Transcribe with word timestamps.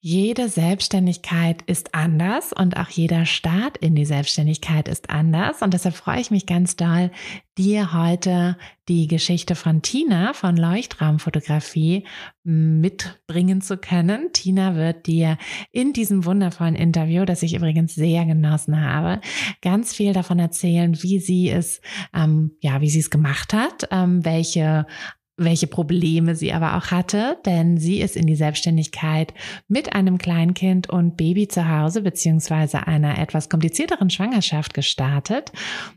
Jede 0.00 0.48
Selbstständigkeit 0.48 1.62
ist 1.62 1.92
anders 1.92 2.52
und 2.52 2.76
auch 2.76 2.88
jeder 2.88 3.26
Start 3.26 3.76
in 3.78 3.96
die 3.96 4.04
Selbstständigkeit 4.04 4.86
ist 4.86 5.10
anders. 5.10 5.60
Und 5.60 5.74
deshalb 5.74 5.96
freue 5.96 6.20
ich 6.20 6.30
mich 6.30 6.46
ganz 6.46 6.76
doll, 6.76 7.10
dir 7.58 7.92
heute 7.92 8.56
die 8.88 9.08
Geschichte 9.08 9.56
von 9.56 9.82
Tina 9.82 10.34
von 10.34 10.56
Leuchtraumfotografie 10.56 12.04
mitbringen 12.44 13.60
zu 13.60 13.76
können. 13.76 14.32
Tina 14.32 14.76
wird 14.76 15.08
dir 15.08 15.36
in 15.72 15.92
diesem 15.92 16.24
wundervollen 16.24 16.76
Interview, 16.76 17.24
das 17.24 17.42
ich 17.42 17.54
übrigens 17.54 17.96
sehr 17.96 18.24
genossen 18.24 18.80
habe, 18.80 19.20
ganz 19.62 19.92
viel 19.92 20.12
davon 20.12 20.38
erzählen, 20.38 20.96
wie 21.02 21.18
sie 21.18 21.50
es, 21.50 21.80
ähm, 22.14 22.52
ja, 22.60 22.80
wie 22.80 22.88
sie 22.88 23.00
es 23.00 23.10
gemacht 23.10 23.52
hat, 23.52 23.88
ähm, 23.90 24.24
welche 24.24 24.86
welche 25.38 25.68
Probleme 25.68 26.34
sie 26.34 26.52
aber 26.52 26.76
auch 26.76 26.90
hatte, 26.90 27.38
denn 27.46 27.78
sie 27.78 28.00
ist 28.00 28.16
in 28.16 28.26
die 28.26 28.34
Selbstständigkeit 28.34 29.32
mit 29.68 29.94
einem 29.94 30.18
Kleinkind 30.18 30.90
und 30.90 31.16
Baby 31.16 31.46
zu 31.46 31.68
Hause 31.68 32.02
beziehungsweise 32.02 32.86
einer 32.86 33.18
etwas 33.18 33.48
komplizierteren 33.48 34.10
Schwangerschaft 34.10 34.74
gestartet. 34.74 35.52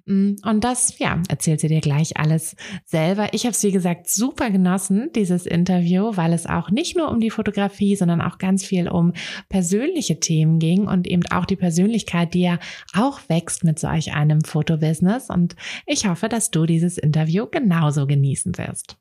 Mm, 0.05 0.35
und 0.43 0.63
das, 0.63 0.97
ja, 0.99 1.21
erzählt 1.27 1.59
sie 1.59 1.67
dir 1.67 1.81
gleich 1.81 2.17
alles 2.17 2.55
selber. 2.85 3.33
Ich 3.33 3.45
habe 3.45 3.51
es, 3.51 3.63
wie 3.63 3.71
gesagt, 3.71 4.09
super 4.09 4.51
genossen, 4.51 5.09
dieses 5.15 5.47
Interview, 5.47 6.15
weil 6.15 6.33
es 6.33 6.45
auch 6.45 6.69
nicht 6.69 6.95
nur 6.95 7.09
um 7.09 7.19
die 7.19 7.31
Fotografie, 7.31 7.95
sondern 7.95 8.21
auch 8.21 8.37
ganz 8.37 8.63
viel 8.63 8.87
um 8.87 9.13
persönliche 9.49 10.19
Themen 10.19 10.59
ging 10.59 10.87
und 10.87 11.07
eben 11.07 11.25
auch 11.31 11.45
die 11.45 11.55
Persönlichkeit, 11.55 12.35
die 12.35 12.41
ja 12.41 12.59
auch 12.93 13.19
wächst 13.27 13.63
mit 13.63 13.79
solch 13.79 14.13
einem 14.13 14.41
Fotobusiness. 14.43 15.29
Und 15.31 15.55
ich 15.87 16.07
hoffe, 16.07 16.29
dass 16.29 16.51
du 16.51 16.67
dieses 16.67 16.99
Interview 16.99 17.47
genauso 17.49 18.05
genießen 18.05 18.57
wirst. 18.59 19.00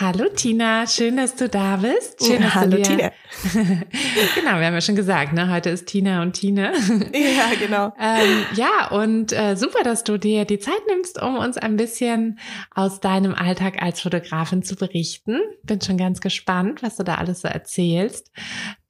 Hallo 0.00 0.26
Tina, 0.32 0.86
schön, 0.86 1.16
dass 1.16 1.34
du 1.34 1.48
da 1.48 1.76
bist. 1.76 2.24
Schön, 2.24 2.40
dass 2.40 2.54
Hallo 2.54 2.76
du 2.76 2.82
Tina. 2.82 3.10
genau, 4.36 4.58
wir 4.58 4.66
haben 4.66 4.74
ja 4.74 4.80
schon 4.80 4.94
gesagt, 4.94 5.32
ne, 5.32 5.50
heute 5.50 5.70
ist 5.70 5.86
Tina 5.86 6.22
und 6.22 6.34
Tine. 6.34 6.72
Ja, 7.12 7.50
genau. 7.58 7.92
ähm, 7.98 8.44
ja, 8.54 8.90
und 8.90 9.32
äh, 9.32 9.56
super, 9.56 9.82
dass 9.82 10.04
du 10.04 10.16
dir 10.16 10.44
die 10.44 10.60
Zeit 10.60 10.80
nimmst, 10.88 11.20
um 11.20 11.36
uns 11.36 11.58
ein 11.58 11.76
bisschen 11.76 12.38
aus 12.72 13.00
deinem 13.00 13.34
Alltag 13.34 13.82
als 13.82 14.00
Fotografin 14.00 14.62
zu 14.62 14.76
berichten. 14.76 15.40
Bin 15.64 15.80
schon 15.80 15.96
ganz 15.96 16.20
gespannt, 16.20 16.82
was 16.82 16.94
du 16.94 17.02
da 17.02 17.16
alles 17.16 17.40
so 17.40 17.48
erzählst, 17.48 18.30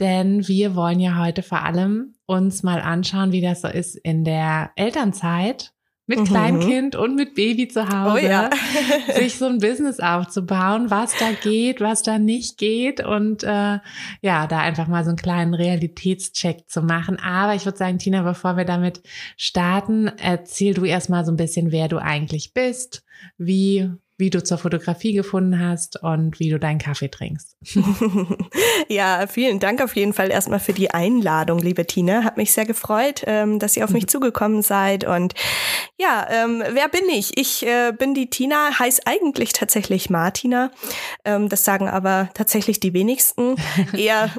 denn 0.00 0.46
wir 0.46 0.74
wollen 0.74 1.00
ja 1.00 1.18
heute 1.18 1.42
vor 1.42 1.64
allem 1.64 2.16
uns 2.26 2.62
mal 2.62 2.82
anschauen, 2.82 3.32
wie 3.32 3.40
das 3.40 3.62
so 3.62 3.68
ist 3.68 3.96
in 3.96 4.24
der 4.24 4.72
Elternzeit 4.76 5.72
mit 6.08 6.20
mhm. 6.20 6.24
Kleinkind 6.24 6.96
und 6.96 7.14
mit 7.14 7.34
Baby 7.34 7.68
zu 7.68 7.88
Hause, 7.88 8.24
oh 8.24 8.26
ja. 8.26 8.50
sich 9.14 9.36
so 9.36 9.44
ein 9.44 9.58
Business 9.58 10.00
aufzubauen, 10.00 10.90
was 10.90 11.14
da 11.18 11.32
geht, 11.32 11.80
was 11.80 12.02
da 12.02 12.18
nicht 12.18 12.56
geht 12.56 13.04
und 13.04 13.44
äh, 13.44 13.78
ja, 14.22 14.46
da 14.48 14.58
einfach 14.58 14.88
mal 14.88 15.04
so 15.04 15.10
einen 15.10 15.18
kleinen 15.18 15.52
Realitätscheck 15.52 16.68
zu 16.68 16.82
machen. 16.82 17.18
Aber 17.18 17.54
ich 17.54 17.66
würde 17.66 17.76
sagen, 17.76 17.98
Tina, 17.98 18.22
bevor 18.22 18.56
wir 18.56 18.64
damit 18.64 19.02
starten, 19.36 20.10
erzähl 20.20 20.72
du 20.72 20.86
erstmal 20.86 21.26
so 21.26 21.32
ein 21.32 21.36
bisschen, 21.36 21.72
wer 21.72 21.88
du 21.88 21.98
eigentlich 21.98 22.54
bist, 22.54 23.04
wie 23.36 23.90
wie 24.18 24.30
du 24.30 24.42
zur 24.42 24.58
Fotografie 24.58 25.12
gefunden 25.12 25.60
hast 25.60 26.02
und 26.02 26.40
wie 26.40 26.50
du 26.50 26.58
deinen 26.58 26.78
Kaffee 26.80 27.08
trinkst. 27.08 27.56
ja, 28.88 29.28
vielen 29.28 29.60
Dank 29.60 29.80
auf 29.80 29.94
jeden 29.94 30.12
Fall 30.12 30.32
erstmal 30.32 30.58
für 30.58 30.72
die 30.72 30.90
Einladung, 30.90 31.60
liebe 31.60 31.86
Tina. 31.86 32.24
Hat 32.24 32.36
mich 32.36 32.52
sehr 32.52 32.66
gefreut, 32.66 33.22
ähm, 33.26 33.60
dass 33.60 33.76
ihr 33.76 33.84
auf 33.84 33.90
mich 33.90 34.06
zugekommen 34.08 34.62
seid. 34.62 35.04
Und 35.04 35.34
ja, 35.96 36.26
ähm, 36.30 36.64
wer 36.68 36.88
bin 36.88 37.08
ich? 37.08 37.38
Ich 37.38 37.64
äh, 37.64 37.92
bin 37.92 38.12
die 38.12 38.28
Tina, 38.28 38.76
heiß 38.80 39.06
eigentlich 39.06 39.52
tatsächlich 39.52 40.10
Martina. 40.10 40.72
Ähm, 41.24 41.48
das 41.48 41.64
sagen 41.64 41.88
aber 41.88 42.28
tatsächlich 42.34 42.80
die 42.80 42.94
wenigsten. 42.94 43.54
eher, 43.92 44.30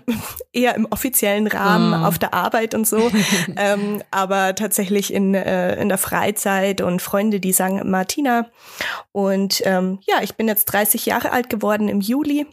eher 0.52 0.76
im 0.76 0.88
offiziellen 0.90 1.48
Rahmen 1.48 1.94
oh. 1.94 2.06
auf 2.06 2.20
der 2.20 2.34
Arbeit 2.34 2.76
und 2.76 2.86
so. 2.86 3.10
ähm, 3.56 4.04
aber 4.12 4.56
tatsächlich 4.56 5.14
in, 5.14 5.34
äh, 5.36 5.82
in 5.82 5.88
der 5.88 5.98
Freizeit 5.98 6.82
und 6.82 7.02
Freunde, 7.02 7.40
die 7.40 7.54
sagen 7.54 7.90
Martina. 7.90 8.48
Und 9.14 9.62
ähm, 9.70 10.00
ja, 10.08 10.22
ich 10.22 10.36
bin 10.36 10.48
jetzt 10.48 10.66
30 10.66 11.06
Jahre 11.06 11.32
alt 11.32 11.50
geworden 11.50 11.90
im 11.90 12.02
Juli 12.02 12.48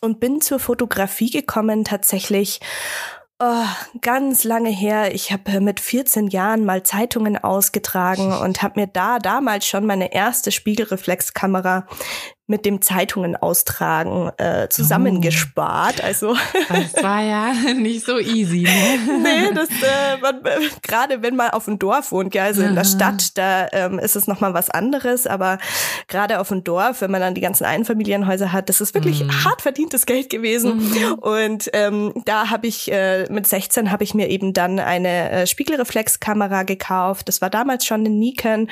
und 0.00 0.20
bin 0.20 0.40
zur 0.40 0.58
Fotografie 0.58 1.30
gekommen 1.30 1.84
tatsächlich 1.84 2.60
Oh, 3.42 3.64
ganz 4.02 4.44
lange 4.44 4.68
her. 4.68 5.14
Ich 5.14 5.32
habe 5.32 5.62
mit 5.62 5.80
14 5.80 6.26
Jahren 6.26 6.66
mal 6.66 6.82
Zeitungen 6.82 7.38
ausgetragen 7.38 8.32
und 8.42 8.62
habe 8.62 8.80
mir 8.80 8.86
da 8.86 9.18
damals 9.18 9.66
schon 9.66 9.86
meine 9.86 10.12
erste 10.12 10.52
Spiegelreflexkamera 10.52 11.86
mit 12.50 12.66
dem 12.66 12.82
Zeitungen 12.82 13.36
austragen 13.36 14.30
äh, 14.36 14.68
zusammengespart. 14.68 16.02
Also 16.02 16.34
das 16.68 17.02
war 17.02 17.22
ja 17.22 17.52
nicht 17.74 18.04
so 18.04 18.18
easy. 18.18 18.62
Ne? 18.62 19.22
nee, 19.22 19.54
das 19.54 19.68
äh, 19.68 20.18
man, 20.20 20.42
gerade 20.82 21.22
wenn 21.22 21.36
man 21.36 21.50
auf 21.50 21.66
dem 21.66 21.78
Dorf 21.78 22.10
wohnt, 22.12 22.34
ja, 22.34 22.44
also 22.44 22.62
in 22.62 22.74
der 22.74 22.84
Stadt, 22.84 23.38
da 23.38 23.68
ähm, 23.72 24.00
ist 24.00 24.16
es 24.16 24.26
noch 24.26 24.40
mal 24.40 24.52
was 24.52 24.68
anderes, 24.68 25.28
aber 25.28 25.58
gerade 26.08 26.40
auf 26.40 26.48
dem 26.48 26.64
Dorf, 26.64 27.00
wenn 27.00 27.10
man 27.12 27.20
dann 27.20 27.34
die 27.34 27.40
ganzen 27.40 27.64
Einfamilienhäuser 27.64 28.52
hat, 28.52 28.68
das 28.68 28.80
ist 28.80 28.94
wirklich 28.94 29.22
mhm. 29.22 29.44
hart 29.44 29.62
verdientes 29.62 30.04
Geld 30.04 30.28
gewesen. 30.28 30.78
Mhm. 30.78 31.14
Und 31.20 31.70
ähm, 31.72 32.12
da 32.24 32.50
habe 32.50 32.66
ich 32.66 32.90
äh, 32.90 33.30
mit 33.30 33.46
16 33.46 33.92
habe 33.92 34.02
ich 34.02 34.12
mir 34.12 34.28
eben 34.28 34.52
dann 34.52 34.80
eine 34.80 35.30
äh, 35.30 35.46
Spiegelreflexkamera 35.46 36.64
gekauft. 36.64 37.28
Das 37.28 37.40
war 37.40 37.48
damals 37.48 37.86
schon 37.86 38.00
eine 38.00 38.10
Nikon 38.10 38.68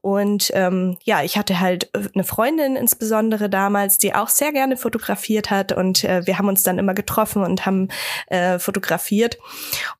und 0.00 0.50
ähm, 0.54 0.96
ja, 1.04 1.22
ich 1.22 1.36
hatte 1.36 1.60
halt 1.60 1.90
eine 2.14 2.24
Freundin 2.24 2.74
insbesondere 2.74 3.17
insbesondere 3.18 3.50
damals, 3.50 3.98
die 3.98 4.14
auch 4.14 4.28
sehr 4.28 4.52
gerne 4.52 4.76
fotografiert 4.76 5.50
hat 5.50 5.72
und 5.72 6.04
äh, 6.04 6.26
wir 6.26 6.38
haben 6.38 6.48
uns 6.48 6.62
dann 6.62 6.78
immer 6.78 6.94
getroffen 6.94 7.42
und 7.42 7.66
haben 7.66 7.88
äh, 8.28 8.58
fotografiert. 8.58 9.38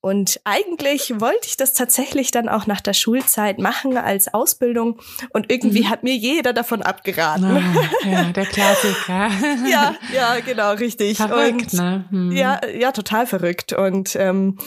Und 0.01 0.41
eigentlich 0.45 1.21
wollte 1.21 1.47
ich 1.47 1.57
das 1.57 1.73
tatsächlich 1.73 2.31
dann 2.31 2.49
auch 2.49 2.67
nach 2.67 2.81
der 2.81 2.93
Schulzeit 2.93 3.59
machen 3.59 3.97
als 3.97 4.33
Ausbildung 4.33 5.01
und 5.31 5.51
irgendwie 5.51 5.83
mhm. 5.83 5.91
hat 5.91 6.05
mir 6.05 6.15
jeder 6.15 6.53
davon 6.53 6.83
abgeraten. 6.83 7.57
Oh, 7.57 8.09
ja, 8.09 8.25
der 8.25 8.47
Klassiker. 8.47 9.31
ja, 9.71 9.95
ja, 10.15 10.37
genau, 10.45 10.73
richtig. 10.73 11.17
Verrückt, 11.17 11.73
und, 11.73 11.75
ne? 11.75 12.05
Hm. 12.11 12.33
Ja, 12.33 12.61
ja, 12.67 12.93
total 12.93 13.27
verrückt. 13.27 13.73
Und 13.73 14.15
ähm, 14.17 14.59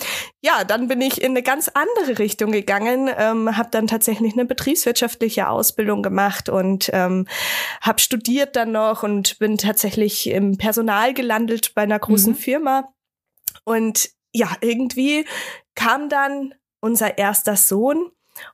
ja, 0.43 0.63
dann 0.63 0.87
bin 0.87 1.01
ich 1.01 1.21
in 1.21 1.31
eine 1.31 1.43
ganz 1.43 1.69
andere 1.69 2.17
Richtung 2.17 2.51
gegangen, 2.51 3.09
ähm, 3.15 3.55
habe 3.57 3.69
dann 3.71 3.85
tatsächlich 3.85 4.33
eine 4.33 4.45
betriebswirtschaftliche 4.45 5.47
Ausbildung 5.47 6.01
gemacht 6.01 6.49
und 6.49 6.89
ähm, 6.93 7.27
habe 7.79 7.99
studiert 7.99 8.55
dann 8.55 8.71
noch 8.71 9.03
und 9.03 9.37
bin 9.37 9.57
tatsächlich 9.57 10.27
im 10.27 10.57
Personal 10.57 11.13
gelandet 11.13 11.73
bei 11.75 11.83
einer 11.83 11.99
großen 11.99 12.33
mhm. 12.33 12.37
Firma. 12.37 12.93
Und 13.65 14.09
ja, 14.33 14.49
irgendwie 14.61 15.25
kam 15.75 16.09
dann 16.09 16.55
unser 16.79 17.19
erster 17.19 17.55
Sohn 17.55 18.11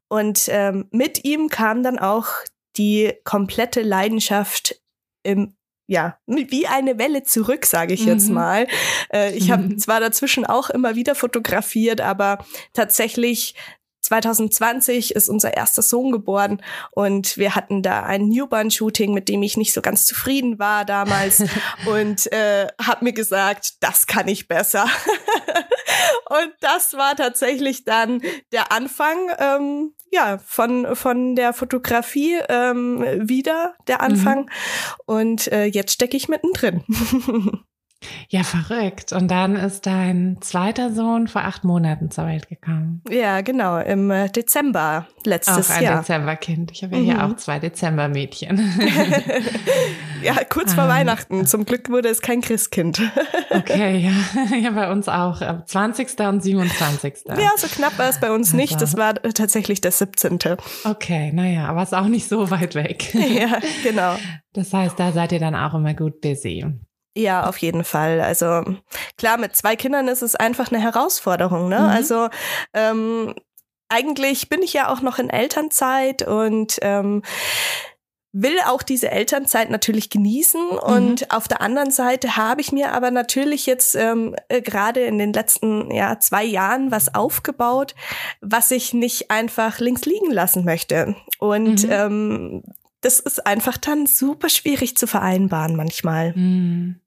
und 0.10 0.50
ähm, 0.50 0.88
mit 0.92 1.24
ihm 1.24 1.48
kam 1.48 1.83
dann 1.83 2.00
auch 2.00 2.28
die 2.75 3.13
komplette 3.24 3.81
Leidenschaft 3.81 4.81
im 5.24 5.56
ja, 5.88 6.18
wie 6.25 6.68
eine 6.68 7.00
Welle 7.00 7.24
zurück, 7.24 7.66
sage 7.66 7.94
ich 7.94 8.01
mhm. 8.01 8.07
jetzt 8.07 8.30
mal. 8.30 8.68
Äh, 9.12 9.36
ich 9.36 9.51
habe 9.51 9.63
mhm. 9.63 9.78
zwar 9.80 10.00
dazwischen 10.00 10.45
auch 10.45 10.69
immer 10.69 10.95
wieder 10.95 11.16
fotografiert, 11.16 12.01
aber 12.01 12.45
tatsächlich 12.74 13.56
2020 14.01 15.16
ist 15.16 15.28
unser 15.28 15.56
erster 15.56 15.81
Sohn 15.81 16.12
geboren 16.12 16.62
und 16.92 17.38
wir 17.38 17.56
hatten 17.56 17.84
da 17.84 18.04
ein 18.04 18.30
Newborn-Shooting, 18.30 19.13
mit 19.13 19.28
dem 19.28 19.44
ich 19.44 19.57
nicht 19.57 19.74
so 19.74 19.81
ganz 19.81 20.06
zufrieden 20.06 20.60
war 20.60 20.86
damals 20.86 21.44
und 21.86 22.31
äh, 22.31 22.68
habe 22.81 23.04
mir 23.04 23.13
gesagt, 23.13 23.75
das 23.81 24.07
kann 24.07 24.28
ich 24.28 24.48
besser. 24.48 24.86
und 26.30 26.54
das 26.62 26.94
war 26.94 27.16
tatsächlich 27.16 27.83
dann 27.83 28.22
der 28.51 28.72
Anfang 28.72 29.18
ähm, 29.40 29.94
ja 30.12 30.38
von 30.38 30.95
von 30.95 31.36
der 31.36 31.54
Fotografie 31.54 32.38
ähm, 32.50 33.04
wieder 33.27 33.75
der 33.88 34.01
Anfang 34.01 34.42
mhm. 34.42 34.50
und 35.06 35.51
äh, 35.51 35.65
jetzt 35.65 35.94
stecke 35.94 36.18
ich 36.18 36.27
mittendrin. 36.27 36.83
Ja, 38.30 38.44
verrückt. 38.44 39.14
Und 39.14 39.30
dann 39.30 39.56
ist 39.56 39.86
dein 39.86 40.38
zweiter 40.42 40.94
Sohn 40.94 41.28
vor 41.28 41.44
acht 41.44 41.64
Monaten 41.64 42.12
zur 42.12 42.28
Welt 42.28 42.48
gekommen. 42.50 43.02
Ja, 43.10 43.42
genau, 43.42 43.80
im 43.80 44.12
äh, 44.12 44.30
Dezember 44.30 45.08
letztes 45.26 45.72
auch 45.72 45.76
ein 45.76 45.84
Jahr. 45.84 46.00
Dezemberkind. 46.00 46.72
Ich 46.72 46.84
habe 46.84 46.96
ja 46.96 47.02
mhm. 47.02 47.06
hier 47.06 47.26
auch 47.26 47.36
zwei 47.38 47.60
Dezembermädchen. 47.60 48.58
ja, 50.22 50.36
kurz 50.50 50.74
vor 50.74 50.84
um. 50.84 50.90
Ähm. 50.90 50.96
Weihnachten. 50.96 51.46
Zum 51.46 51.66
Glück 51.66 51.90
wurde 51.90 52.10
es 52.10 52.22
kein 52.22 52.42
Christkind. 52.42 53.02
okay, 53.50 53.98
ja. 53.98 54.56
ja, 54.58 54.72
bei 54.72 54.92
uns 54.92 55.08
auch. 55.08 55.42
20. 55.66 56.20
und 56.20 56.44
27. 56.44 57.14
Ja, 57.28 57.52
so 57.58 57.68
knapp 57.68 57.98
war 57.98 58.10
es 58.10 58.20
bei 58.20 58.32
uns 58.32 58.50
also. 58.50 58.58
nicht. 58.58 58.82
Das 58.82 58.98
war 58.98 59.24
äh, 59.24 59.34
tatsächlich 59.34 59.82
der 59.82 59.92
17. 59.92 60.40
Okay, 60.84 61.32
naja, 61.34 61.68
aber 61.68 61.82
es 61.82 61.90
ist 61.90 61.98
auch 61.98 62.08
nicht 62.08 62.28
so 62.28 62.52
weit 62.52 62.76
weg. 62.76 63.14
ja, 63.14 63.60
genau. 63.84 64.18
Das 64.54 64.74
heißt, 64.74 65.00
da 65.00 65.12
seid 65.12 65.32
ihr 65.32 65.40
dann 65.40 65.56
auch 65.56 65.74
immer 65.74 65.94
gut 65.94 66.22
busy. 66.22 66.66
Ja, 67.18 67.48
auf 67.48 67.58
jeden 67.58 67.84
Fall. 67.84 68.22
Also 68.22 68.64
klar, 69.18 69.38
mit 69.38 69.56
zwei 69.56 69.75
Kindern 69.75 70.08
ist 70.08 70.22
es 70.22 70.36
einfach 70.36 70.72
eine 70.72 70.80
Herausforderung. 70.80 71.68
Ne? 71.68 71.80
Mhm. 71.80 71.86
Also 71.86 72.30
ähm, 72.74 73.34
eigentlich 73.90 74.50
bin 74.50 74.62
ich 74.62 74.74
ja 74.74 74.90
auch 74.90 75.02
noch 75.02 75.18
in 75.18 75.31
Elternzeit 75.31 76.22
und 76.28 76.78
ähm, 76.81 77.24
will 78.34 78.58
auch 78.68 78.84
diese 78.84 79.10
Elternzeit 79.10 79.72
natürlich 79.72 80.12
genießen. 80.12 80.62
Mhm. 80.62 80.78
Und 80.78 81.31
auf 81.34 81.48
der 81.48 81.62
anderen 81.62 81.90
Seite 81.90 82.38
habe 82.38 82.62
ich 82.62 82.72
mir 82.72 82.92
aber 82.92 83.10
natürlich 83.10 83.66
jetzt 83.66 83.96
ähm, 83.96 84.36
äh, 84.48 84.62
gerade 84.62 85.02
in 85.02 85.18
den 85.18 85.34
letzten 85.34 85.90
ja, 85.90 86.19
zwei 86.19 86.44
Jahren 86.44 86.92
was 86.92 87.16
aufgebaut, 87.16 87.96
was 88.42 88.69
ich 88.69 88.94
nicht 88.94 89.31
einfach 89.31 89.80
links 89.80 90.06
liegen 90.06 90.31
lassen 90.31 90.66
möchte. 90.66 91.16
Und 91.40 91.84
mhm. 91.84 91.92
ähm, 91.92 92.64
das 93.02 93.19
ist 93.19 93.46
einfach 93.48 93.78
dann 93.78 94.06
super 94.06 94.50
schwierig 94.50 94.98
zu 94.98 95.08
vereinbaren 95.08 95.75
manchmal. 95.75 96.34
Mhm. 96.36 97.02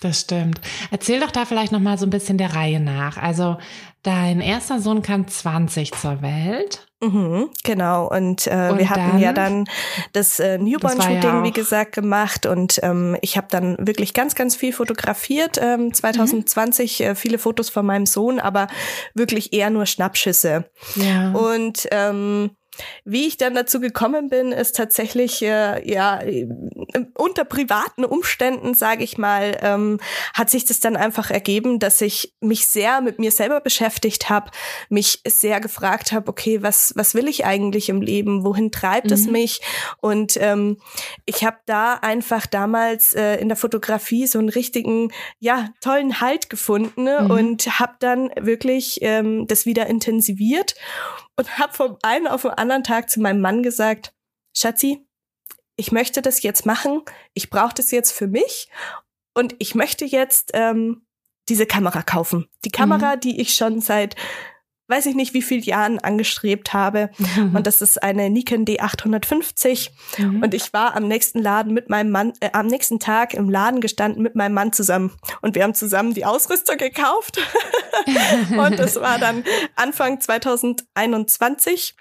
Das 0.00 0.20
stimmt. 0.20 0.60
Erzähl 0.90 1.20
doch 1.20 1.30
da 1.30 1.46
vielleicht 1.46 1.72
noch 1.72 1.80
mal 1.80 1.96
so 1.96 2.04
ein 2.06 2.10
bisschen 2.10 2.36
der 2.36 2.54
Reihe 2.54 2.80
nach. 2.80 3.16
Also 3.16 3.56
dein 4.02 4.40
erster 4.40 4.78
Sohn 4.78 5.02
kam 5.02 5.26
20 5.26 5.92
zur 5.92 6.20
Welt. 6.20 6.86
Mhm, 7.02 7.50
genau. 7.64 8.06
Und, 8.08 8.46
äh, 8.46 8.68
und 8.70 8.78
wir 8.78 8.90
hatten 8.90 9.12
dann, 9.12 9.18
ja 9.18 9.32
dann 9.32 9.64
das 10.12 10.38
äh, 10.38 10.58
Newborn-Shooting, 10.58 11.22
ja 11.22 11.44
wie 11.44 11.50
gesagt, 11.50 11.92
gemacht. 11.92 12.46
Und 12.46 12.78
ähm, 12.82 13.16
ich 13.20 13.36
habe 13.36 13.48
dann 13.50 13.76
wirklich 13.78 14.12
ganz, 14.14 14.34
ganz 14.34 14.54
viel 14.54 14.72
fotografiert. 14.72 15.58
Ähm, 15.60 15.92
2020 15.92 17.00
mhm. 17.00 17.06
äh, 17.06 17.14
viele 17.14 17.38
Fotos 17.38 17.70
von 17.70 17.84
meinem 17.84 18.06
Sohn, 18.06 18.38
aber 18.38 18.68
wirklich 19.14 19.52
eher 19.52 19.70
nur 19.70 19.86
Schnappschüsse. 19.86 20.70
Ja. 20.96 21.32
Und 21.32 21.88
ähm, 21.90 22.50
wie 23.04 23.26
ich 23.26 23.36
dann 23.36 23.54
dazu 23.54 23.80
gekommen 23.80 24.28
bin, 24.28 24.52
ist 24.52 24.76
tatsächlich 24.76 25.42
äh, 25.42 25.88
ja 25.88 26.20
unter 27.14 27.44
privaten 27.44 28.04
Umständen, 28.04 28.74
sage 28.74 29.04
ich 29.04 29.18
mal, 29.18 29.58
ähm, 29.62 29.98
hat 30.34 30.50
sich 30.50 30.64
das 30.64 30.80
dann 30.80 30.96
einfach 30.96 31.30
ergeben, 31.30 31.78
dass 31.78 32.00
ich 32.00 32.34
mich 32.40 32.66
sehr 32.66 33.00
mit 33.00 33.18
mir 33.18 33.30
selber 33.30 33.60
beschäftigt 33.60 34.28
habe, 34.28 34.50
mich 34.88 35.20
sehr 35.26 35.60
gefragt 35.60 36.12
habe, 36.12 36.28
okay, 36.28 36.62
was 36.62 36.92
was 36.96 37.14
will 37.14 37.28
ich 37.28 37.44
eigentlich 37.44 37.88
im 37.88 38.00
Leben, 38.00 38.44
wohin 38.44 38.72
treibt 38.72 39.06
mhm. 39.06 39.12
es 39.12 39.26
mich? 39.26 39.60
Und 40.00 40.36
ähm, 40.40 40.78
ich 41.24 41.44
habe 41.44 41.58
da 41.66 41.94
einfach 41.94 42.46
damals 42.46 43.14
äh, 43.14 43.36
in 43.36 43.48
der 43.48 43.56
Fotografie 43.56 44.26
so 44.26 44.38
einen 44.38 44.48
richtigen, 44.48 45.12
ja 45.38 45.68
tollen 45.80 46.20
Halt 46.20 46.50
gefunden 46.50 47.04
mhm. 47.04 47.30
und 47.30 47.78
habe 47.78 47.94
dann 48.00 48.30
wirklich 48.38 48.98
ähm, 49.02 49.46
das 49.46 49.66
wieder 49.66 49.86
intensiviert 49.86 50.74
und 51.36 51.58
habe 51.58 51.72
vom 51.72 51.98
einen 52.02 52.26
auf 52.26 52.42
den 52.42 52.52
anderen 52.52 52.84
Tag 52.84 53.10
zu 53.10 53.20
meinem 53.20 53.40
Mann 53.40 53.62
gesagt, 53.62 54.14
Schatzi, 54.54 55.06
ich 55.76 55.92
möchte 55.92 56.22
das 56.22 56.42
jetzt 56.42 56.66
machen, 56.66 57.02
ich 57.34 57.50
brauche 57.50 57.74
das 57.74 57.90
jetzt 57.90 58.12
für 58.12 58.26
mich 58.26 58.68
und 59.34 59.54
ich 59.58 59.74
möchte 59.74 60.04
jetzt 60.04 60.50
ähm, 60.54 61.06
diese 61.48 61.66
Kamera 61.66 62.02
kaufen. 62.02 62.48
Die 62.64 62.70
Kamera, 62.70 63.16
mhm. 63.16 63.20
die 63.20 63.40
ich 63.40 63.54
schon 63.54 63.80
seit 63.80 64.16
weiß 64.88 65.06
ich 65.06 65.14
nicht, 65.14 65.34
wie 65.34 65.42
viele 65.42 65.62
Jahren 65.62 65.98
angestrebt 65.98 66.72
habe. 66.72 67.10
Mhm. 67.18 67.56
Und 67.56 67.66
das 67.66 67.82
ist 67.82 68.02
eine 68.02 68.30
Nikon 68.30 68.64
D850. 68.64 69.90
Mhm. 70.18 70.42
Und 70.42 70.54
ich 70.54 70.72
war 70.72 70.96
am 70.96 71.08
nächsten 71.08 71.40
Laden 71.40 71.74
mit 71.74 71.90
meinem 71.90 72.10
Mann, 72.10 72.32
äh, 72.40 72.50
am 72.52 72.66
nächsten 72.66 73.00
Tag 73.00 73.34
im 73.34 73.50
Laden 73.50 73.80
gestanden 73.80 74.22
mit 74.22 74.34
meinem 74.34 74.54
Mann 74.54 74.72
zusammen. 74.72 75.12
Und 75.42 75.54
wir 75.54 75.64
haben 75.64 75.74
zusammen 75.74 76.14
die 76.14 76.24
Ausrüstung 76.24 76.76
gekauft. 76.76 77.38
und 78.56 78.78
das 78.78 78.96
war 78.96 79.18
dann 79.18 79.44
Anfang 79.74 80.20
2021. 80.20 81.94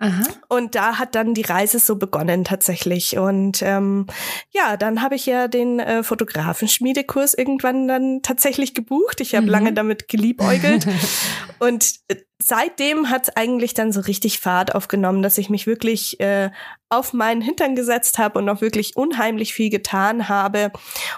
Aha. 0.00 0.22
Und 0.48 0.74
da 0.74 0.98
hat 0.98 1.14
dann 1.14 1.34
die 1.34 1.42
Reise 1.42 1.78
so 1.78 1.96
begonnen 1.96 2.44
tatsächlich. 2.44 3.16
Und 3.16 3.62
ähm, 3.62 4.06
ja, 4.50 4.76
dann 4.76 5.02
habe 5.02 5.14
ich 5.14 5.24
ja 5.24 5.46
den 5.46 5.78
äh, 5.78 6.02
Fotografenschmiedekurs 6.02 7.34
irgendwann 7.34 7.86
dann 7.86 8.20
tatsächlich 8.22 8.74
gebucht. 8.74 9.20
Ich 9.20 9.34
habe 9.34 9.46
mhm. 9.46 9.52
lange 9.52 9.72
damit 9.72 10.08
geliebäugelt. 10.08 10.86
und 11.60 11.94
äh, 12.08 12.16
seitdem 12.42 13.08
hat 13.08 13.28
es 13.28 13.36
eigentlich 13.36 13.72
dann 13.72 13.92
so 13.92 14.00
richtig 14.00 14.40
Fahrt 14.40 14.74
aufgenommen, 14.74 15.22
dass 15.22 15.38
ich 15.38 15.48
mich 15.48 15.66
wirklich 15.68 16.18
äh, 16.18 16.50
auf 16.88 17.12
meinen 17.12 17.40
Hintern 17.40 17.76
gesetzt 17.76 18.18
habe 18.18 18.40
und 18.40 18.48
auch 18.48 18.60
wirklich 18.60 18.96
unheimlich 18.96 19.54
viel 19.54 19.70
getan 19.70 20.28
habe. 20.28 20.72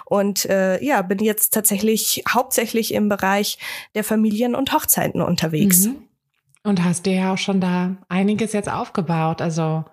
Und 0.05 0.45
äh, 0.45 0.81
ja, 0.83 1.01
bin 1.01 1.17
jetzt 1.19 1.51
tatsächlich 1.51 2.23
hauptsächlich 2.29 2.93
im 2.93 3.09
Bereich 3.09 3.57
der 3.95 4.03
Familien 4.03 4.53
und 4.53 4.71
Hochzeiten 4.71 5.21
unterwegs. 5.21 5.87
Mhm. 5.87 6.06
Und 6.63 6.83
hast 6.83 7.05
dir 7.05 7.15
ja 7.15 7.33
auch 7.33 7.37
schon 7.37 7.61
da 7.61 7.97
einiges 8.09 8.53
jetzt 8.53 8.69
aufgebaut, 8.69 9.41
also 9.41 9.85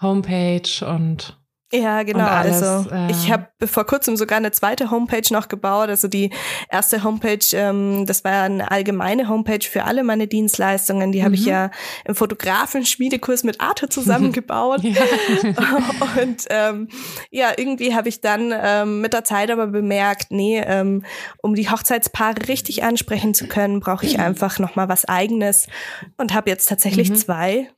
Homepage 0.00 0.84
und 0.86 1.38
ja, 1.72 2.04
genau. 2.04 2.24
Alles, 2.24 2.62
also 2.62 2.90
äh, 2.94 3.10
ich 3.10 3.32
habe 3.32 3.48
vor 3.66 3.84
kurzem 3.86 4.16
sogar 4.16 4.38
eine 4.38 4.52
zweite 4.52 4.92
Homepage 4.92 5.32
noch 5.32 5.48
gebaut. 5.48 5.88
Also 5.88 6.06
die 6.06 6.30
erste 6.70 7.02
Homepage, 7.02 7.44
ähm, 7.54 8.06
das 8.06 8.22
war 8.22 8.42
eine 8.42 8.70
allgemeine 8.70 9.28
Homepage 9.28 9.64
für 9.68 9.82
alle 9.82 10.04
meine 10.04 10.28
Dienstleistungen. 10.28 11.10
Die 11.10 11.24
habe 11.24 11.34
ich 11.34 11.42
mhm. 11.42 11.48
ja 11.48 11.70
im 12.04 12.14
Fotografen-Schmiedekurs 12.14 13.42
mit 13.42 13.60
Arte 13.60 13.88
zusammengebaut. 13.88 14.82
Und 16.20 16.44
ähm, 16.50 16.88
ja, 17.30 17.52
irgendwie 17.56 17.96
habe 17.96 18.08
ich 18.08 18.20
dann 18.20 18.54
ähm, 18.56 19.00
mit 19.00 19.12
der 19.12 19.24
Zeit 19.24 19.50
aber 19.50 19.66
bemerkt, 19.66 20.26
nee, 20.30 20.60
ähm, 20.64 21.04
um 21.42 21.56
die 21.56 21.68
Hochzeitspaare 21.68 22.46
richtig 22.48 22.84
ansprechen 22.84 23.34
zu 23.34 23.48
können, 23.48 23.80
brauche 23.80 24.06
ich 24.06 24.18
einfach 24.20 24.60
noch 24.60 24.76
mal 24.76 24.88
was 24.88 25.04
Eigenes 25.04 25.66
und 26.16 26.32
habe 26.32 26.48
jetzt 26.48 26.68
tatsächlich 26.68 27.10
mhm. 27.10 27.16
zwei 27.16 27.70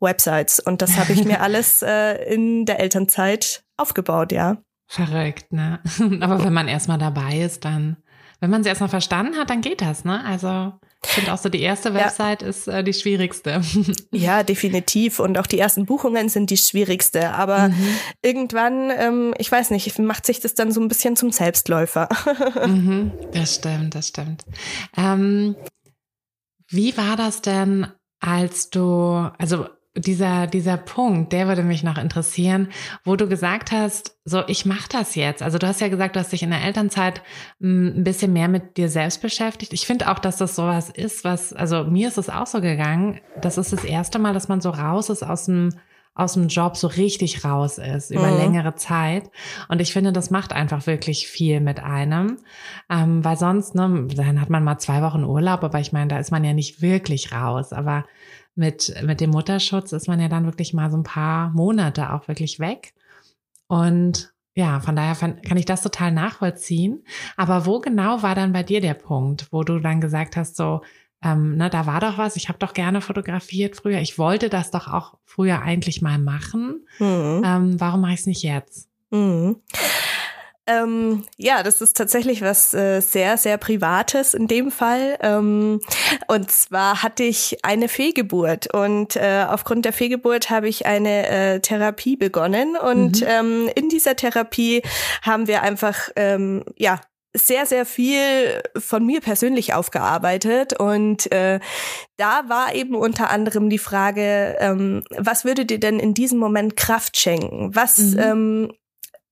Websites. 0.00 0.60
Und 0.60 0.82
das 0.82 0.96
habe 0.96 1.12
ich 1.12 1.24
mir 1.24 1.40
alles 1.42 1.82
äh, 1.82 2.14
in 2.32 2.66
der 2.66 2.80
Elternzeit 2.80 3.64
aufgebaut, 3.76 4.32
ja. 4.32 4.58
Verrückt, 4.86 5.52
ne? 5.52 5.80
Aber 6.20 6.44
wenn 6.44 6.52
man 6.52 6.68
erstmal 6.68 6.98
dabei 6.98 7.38
ist, 7.38 7.64
dann, 7.64 7.96
wenn 8.40 8.50
man 8.50 8.60
es 8.60 8.66
erstmal 8.66 8.90
verstanden 8.90 9.36
hat, 9.36 9.50
dann 9.50 9.60
geht 9.60 9.80
das, 9.80 10.04
ne? 10.04 10.22
Also 10.24 10.74
Ich 11.04 11.10
finde 11.10 11.32
auch 11.32 11.38
so, 11.38 11.48
die 11.48 11.62
erste 11.62 11.94
Website 11.94 12.42
ja. 12.42 12.48
ist 12.48 12.68
äh, 12.68 12.84
die 12.84 12.92
schwierigste. 12.92 13.62
Ja, 14.12 14.42
definitiv. 14.42 15.18
Und 15.18 15.38
auch 15.38 15.46
die 15.46 15.58
ersten 15.58 15.86
Buchungen 15.86 16.28
sind 16.28 16.50
die 16.50 16.56
schwierigste. 16.56 17.30
Aber 17.32 17.68
mhm. 17.68 17.96
irgendwann, 18.22 18.90
ähm, 18.90 19.34
ich 19.38 19.50
weiß 19.50 19.70
nicht, 19.70 19.98
macht 19.98 20.26
sich 20.26 20.40
das 20.40 20.54
dann 20.54 20.70
so 20.70 20.80
ein 20.80 20.88
bisschen 20.88 21.16
zum 21.16 21.32
Selbstläufer. 21.32 22.08
Mhm, 22.64 23.12
das 23.32 23.56
stimmt, 23.56 23.94
das 23.94 24.08
stimmt. 24.08 24.44
Ähm, 24.96 25.56
wie 26.68 26.96
war 26.96 27.16
das 27.16 27.42
denn, 27.42 27.88
als 28.20 28.70
du, 28.70 29.30
also 29.38 29.66
dieser, 29.96 30.46
dieser 30.48 30.76
Punkt, 30.76 31.32
der 31.32 31.46
würde 31.46 31.62
mich 31.62 31.84
noch 31.84 31.98
interessieren, 31.98 32.68
wo 33.04 33.14
du 33.14 33.28
gesagt 33.28 33.70
hast, 33.70 34.16
so, 34.24 34.42
ich 34.48 34.66
mache 34.66 34.88
das 34.90 35.14
jetzt. 35.14 35.42
Also 35.42 35.58
du 35.58 35.66
hast 35.66 35.80
ja 35.80 35.88
gesagt, 35.88 36.16
du 36.16 36.20
hast 36.20 36.32
dich 36.32 36.42
in 36.42 36.50
der 36.50 36.64
Elternzeit 36.64 37.22
hm, 37.60 37.98
ein 37.98 38.04
bisschen 38.04 38.32
mehr 38.32 38.48
mit 38.48 38.76
dir 38.76 38.88
selbst 38.88 39.22
beschäftigt. 39.22 39.72
Ich 39.72 39.86
finde 39.86 40.10
auch, 40.10 40.18
dass 40.18 40.36
das 40.36 40.56
sowas 40.56 40.90
ist, 40.90 41.24
was, 41.24 41.52
also 41.52 41.84
mir 41.84 42.08
ist 42.08 42.18
es 42.18 42.28
auch 42.28 42.46
so 42.46 42.60
gegangen. 42.60 43.20
Das 43.40 43.56
ist 43.56 43.72
das 43.72 43.84
erste 43.84 44.18
Mal, 44.18 44.34
dass 44.34 44.48
man 44.48 44.60
so 44.60 44.70
raus 44.70 45.10
ist 45.10 45.22
aus 45.22 45.44
dem, 45.44 45.70
aus 46.14 46.34
dem 46.34 46.48
Job 46.48 46.76
so 46.76 46.86
richtig 46.86 47.44
raus 47.44 47.78
ist 47.78 48.10
über 48.10 48.28
mhm. 48.28 48.38
längere 48.38 48.74
Zeit. 48.76 49.30
Und 49.68 49.80
ich 49.80 49.92
finde, 49.92 50.12
das 50.12 50.30
macht 50.30 50.52
einfach 50.52 50.86
wirklich 50.86 51.26
viel 51.26 51.60
mit 51.60 51.80
einem. 51.80 52.38
Ähm, 52.88 53.24
weil 53.24 53.36
sonst, 53.36 53.74
ne, 53.74 54.06
dann 54.14 54.40
hat 54.40 54.48
man 54.48 54.62
mal 54.62 54.78
zwei 54.78 55.02
Wochen 55.02 55.24
Urlaub, 55.24 55.64
aber 55.64 55.80
ich 55.80 55.92
meine, 55.92 56.08
da 56.08 56.18
ist 56.18 56.30
man 56.30 56.44
ja 56.44 56.52
nicht 56.52 56.82
wirklich 56.82 57.32
raus. 57.32 57.72
Aber 57.72 58.04
mit, 58.54 58.94
mit 59.04 59.20
dem 59.20 59.30
Mutterschutz 59.30 59.92
ist 59.92 60.08
man 60.08 60.20
ja 60.20 60.28
dann 60.28 60.44
wirklich 60.44 60.74
mal 60.74 60.90
so 60.90 60.96
ein 60.96 61.02
paar 61.02 61.50
Monate 61.50 62.12
auch 62.12 62.28
wirklich 62.28 62.60
weg. 62.60 62.94
Und 63.66 64.32
ja, 64.54 64.78
von 64.80 64.94
daher 64.94 65.16
kann 65.16 65.56
ich 65.56 65.64
das 65.64 65.82
total 65.82 66.12
nachvollziehen. 66.12 67.04
Aber 67.36 67.66
wo 67.66 67.80
genau 67.80 68.22
war 68.22 68.34
dann 68.34 68.52
bei 68.52 68.62
dir 68.62 68.80
der 68.80 68.94
Punkt, 68.94 69.48
wo 69.50 69.64
du 69.64 69.80
dann 69.80 70.00
gesagt 70.00 70.36
hast, 70.36 70.56
so, 70.56 70.82
ähm, 71.22 71.56
ne, 71.56 71.70
da 71.70 71.86
war 71.86 72.00
doch 72.00 72.18
was, 72.18 72.36
ich 72.36 72.48
habe 72.48 72.58
doch 72.58 72.74
gerne 72.74 73.00
fotografiert 73.00 73.76
früher, 73.76 74.00
ich 74.00 74.18
wollte 74.18 74.48
das 74.50 74.70
doch 74.70 74.86
auch 74.86 75.14
früher 75.24 75.62
eigentlich 75.62 76.02
mal 76.02 76.18
machen. 76.18 76.86
Mhm. 76.98 77.42
Ähm, 77.44 77.80
warum 77.80 78.02
mache 78.02 78.12
ich 78.12 78.20
es 78.20 78.26
nicht 78.26 78.42
jetzt? 78.42 78.88
Mhm. 79.10 79.56
Ähm, 80.66 81.24
ja, 81.36 81.62
das 81.62 81.80
ist 81.80 81.96
tatsächlich 81.96 82.40
was 82.40 82.72
äh, 82.72 83.00
sehr, 83.00 83.36
sehr 83.36 83.58
Privates 83.58 84.32
in 84.32 84.48
dem 84.48 84.70
Fall. 84.70 85.18
Ähm, 85.20 85.80
und 86.26 86.50
zwar 86.50 87.02
hatte 87.02 87.22
ich 87.22 87.58
eine 87.62 87.88
Fehlgeburt 87.88 88.72
und 88.72 89.16
äh, 89.16 89.44
aufgrund 89.48 89.84
der 89.84 89.92
Fehlgeburt 89.92 90.48
habe 90.48 90.68
ich 90.68 90.86
eine 90.86 91.28
äh, 91.28 91.60
Therapie 91.60 92.16
begonnen 92.16 92.76
und 92.76 93.20
mhm. 93.20 93.26
ähm, 93.28 93.70
in 93.74 93.88
dieser 93.90 94.16
Therapie 94.16 94.82
haben 95.22 95.48
wir 95.48 95.62
einfach 95.62 96.08
ähm, 96.16 96.64
ja 96.76 97.00
sehr, 97.36 97.66
sehr 97.66 97.84
viel 97.84 98.62
von 98.78 99.04
mir 99.04 99.20
persönlich 99.20 99.74
aufgearbeitet. 99.74 100.78
Und 100.78 101.30
äh, 101.32 101.58
da 102.16 102.44
war 102.48 102.74
eben 102.74 102.94
unter 102.94 103.28
anderem 103.30 103.68
die 103.68 103.78
Frage, 103.78 104.56
ähm, 104.60 105.02
was 105.10 105.44
würde 105.44 105.66
dir 105.66 105.80
denn 105.80 105.98
in 105.98 106.14
diesem 106.14 106.38
Moment 106.38 106.76
Kraft 106.76 107.18
schenken? 107.18 107.74
Was 107.74 107.98
mhm. 107.98 108.18
ähm, 108.18 108.72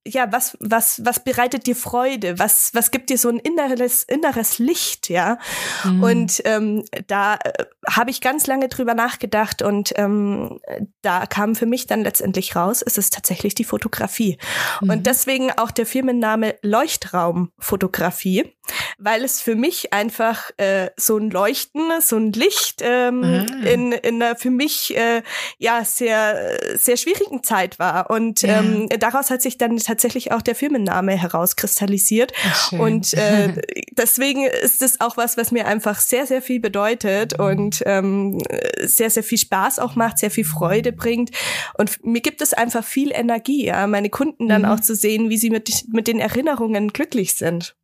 ja, 0.07 0.33
was, 0.33 0.57
was, 0.61 1.01
was 1.05 1.23
bereitet 1.23 1.67
dir 1.67 1.77
Freude? 1.77 2.39
Was, 2.39 2.71
was 2.75 2.91
gibt 2.91 3.11
dir 3.11 3.19
so 3.19 3.29
ein 3.29 3.39
inneres, 3.39 4.03
inneres 4.03 4.59
Licht, 4.59 5.09
ja? 5.09 5.39
Mhm. 5.85 6.03
Und 6.03 6.43
ähm, 6.45 6.85
da 7.07 7.37
äh, 7.37 7.65
habe 7.89 8.11
ich 8.11 8.21
ganz 8.21 8.47
lange 8.47 8.69
drüber 8.69 8.95
nachgedacht 8.95 9.63
und 9.63 9.93
ähm, 9.97 10.59
da 11.03 11.27
kam 11.27 11.55
für 11.55 11.67
mich 11.67 11.87
dann 11.87 12.03
letztendlich 12.03 12.57
raus, 12.57 12.83
es 12.85 12.99
ist 12.99 13.15
tatsächlich 13.15 13.55
die 13.55 13.65
Fotografie. 13.65 14.39
Mhm. 14.81 14.91
Und 14.91 15.07
deswegen 15.07 15.53
auch 15.53 15.71
der 15.71 15.87
Firmenname 15.87 16.57
Leuchtraumfotografie, 16.63 18.53
weil 18.99 19.25
es 19.25 19.41
für 19.41 19.55
mich 19.55 19.93
einfach 19.93 20.51
äh, 20.57 20.91
so 20.97 21.17
ein 21.17 21.31
Leuchten, 21.31 21.91
so 22.01 22.17
ein 22.17 22.33
Licht 22.33 22.81
ähm, 22.83 23.23
ah. 23.25 23.67
in, 23.67 23.93
in 23.93 24.23
einer 24.23 24.37
für 24.37 24.51
mich 24.51 24.97
äh, 24.97 25.23
ja 25.59 25.85
sehr, 25.85 26.59
sehr 26.77 26.97
schwierigen 26.97 27.43
Zeit 27.43 27.79
war. 27.79 28.11
Und 28.11 28.43
ja. 28.43 28.61
ähm, 28.61 28.89
daraus 28.89 29.31
hat 29.31 29.43
sich 29.43 29.59
dann 29.59 29.77
tatsächlich 29.79 30.33
auch 30.33 30.43
der 30.43 30.55
Firmenname 30.55 31.17
herauskristallisiert. 31.17 32.33
Ach, 32.49 32.73
und 32.73 33.15
äh, 33.15 33.61
deswegen 33.93 34.47
ist 34.47 34.83
es 34.83 35.01
auch 35.01 35.17
was, 35.17 35.37
was 35.37 35.51
mir 35.51 35.67
einfach 35.67 36.01
sehr, 36.01 36.27
sehr 36.27 36.43
viel 36.43 36.61
bedeutet 36.61 37.39
mhm. 37.39 37.45
und 37.45 37.83
ähm, 37.87 38.43
sehr, 38.81 39.11
sehr 39.11 39.25
viel 39.25 39.39
Spaß 39.39 39.79
auch 39.79 39.97
macht, 39.97 40.19
sehr 40.19 40.31
viel 40.31 40.45
Freude 40.45 40.93
bringt. 40.93 41.31
Und 41.77 42.05
mir 42.05 42.21
gibt 42.21 42.43
es 42.43 42.53
einfach 42.53 42.85
viel 42.85 43.13
Energie, 43.13 43.67
ja, 43.67 43.87
meine 43.87 44.11
Kunden 44.11 44.49
dann 44.49 44.63
mhm. 44.63 44.69
auch 44.69 44.81
zu 44.81 44.95
sehen, 44.95 45.31
wie 45.31 45.39
sie 45.39 45.51
mit, 45.51 45.71
mit 45.89 46.07
den 46.07 46.21
Erinnerungen 46.21 46.93
glücklich 46.93 47.35
sind. 47.35 47.75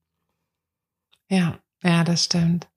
Ja, 1.30 1.58
ja, 1.82 2.04
das 2.04 2.24
stimmt. 2.24 2.68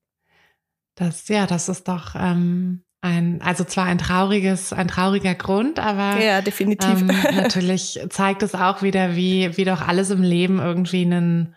Das, 0.95 1.27
ja, 1.29 1.47
das 1.47 1.69
ist 1.69 1.87
doch 1.87 2.15
ähm, 2.15 2.83
ein, 3.01 3.41
also 3.41 3.63
zwar 3.63 3.85
ein 3.85 3.97
trauriges, 3.97 4.73
ein 4.73 4.87
trauriger 4.87 5.35
Grund, 5.35 5.79
aber 5.79 6.21
ja, 6.21 6.41
definitiv. 6.41 7.01
Ähm, 7.01 7.07
natürlich 7.35 7.99
zeigt 8.09 8.43
es 8.43 8.53
auch 8.53 8.81
wieder, 8.81 9.15
wie, 9.15 9.57
wie 9.57 9.65
doch 9.65 9.81
alles 9.81 10.09
im 10.09 10.21
Leben 10.21 10.59
irgendwie 10.59 11.03
einen, 11.03 11.55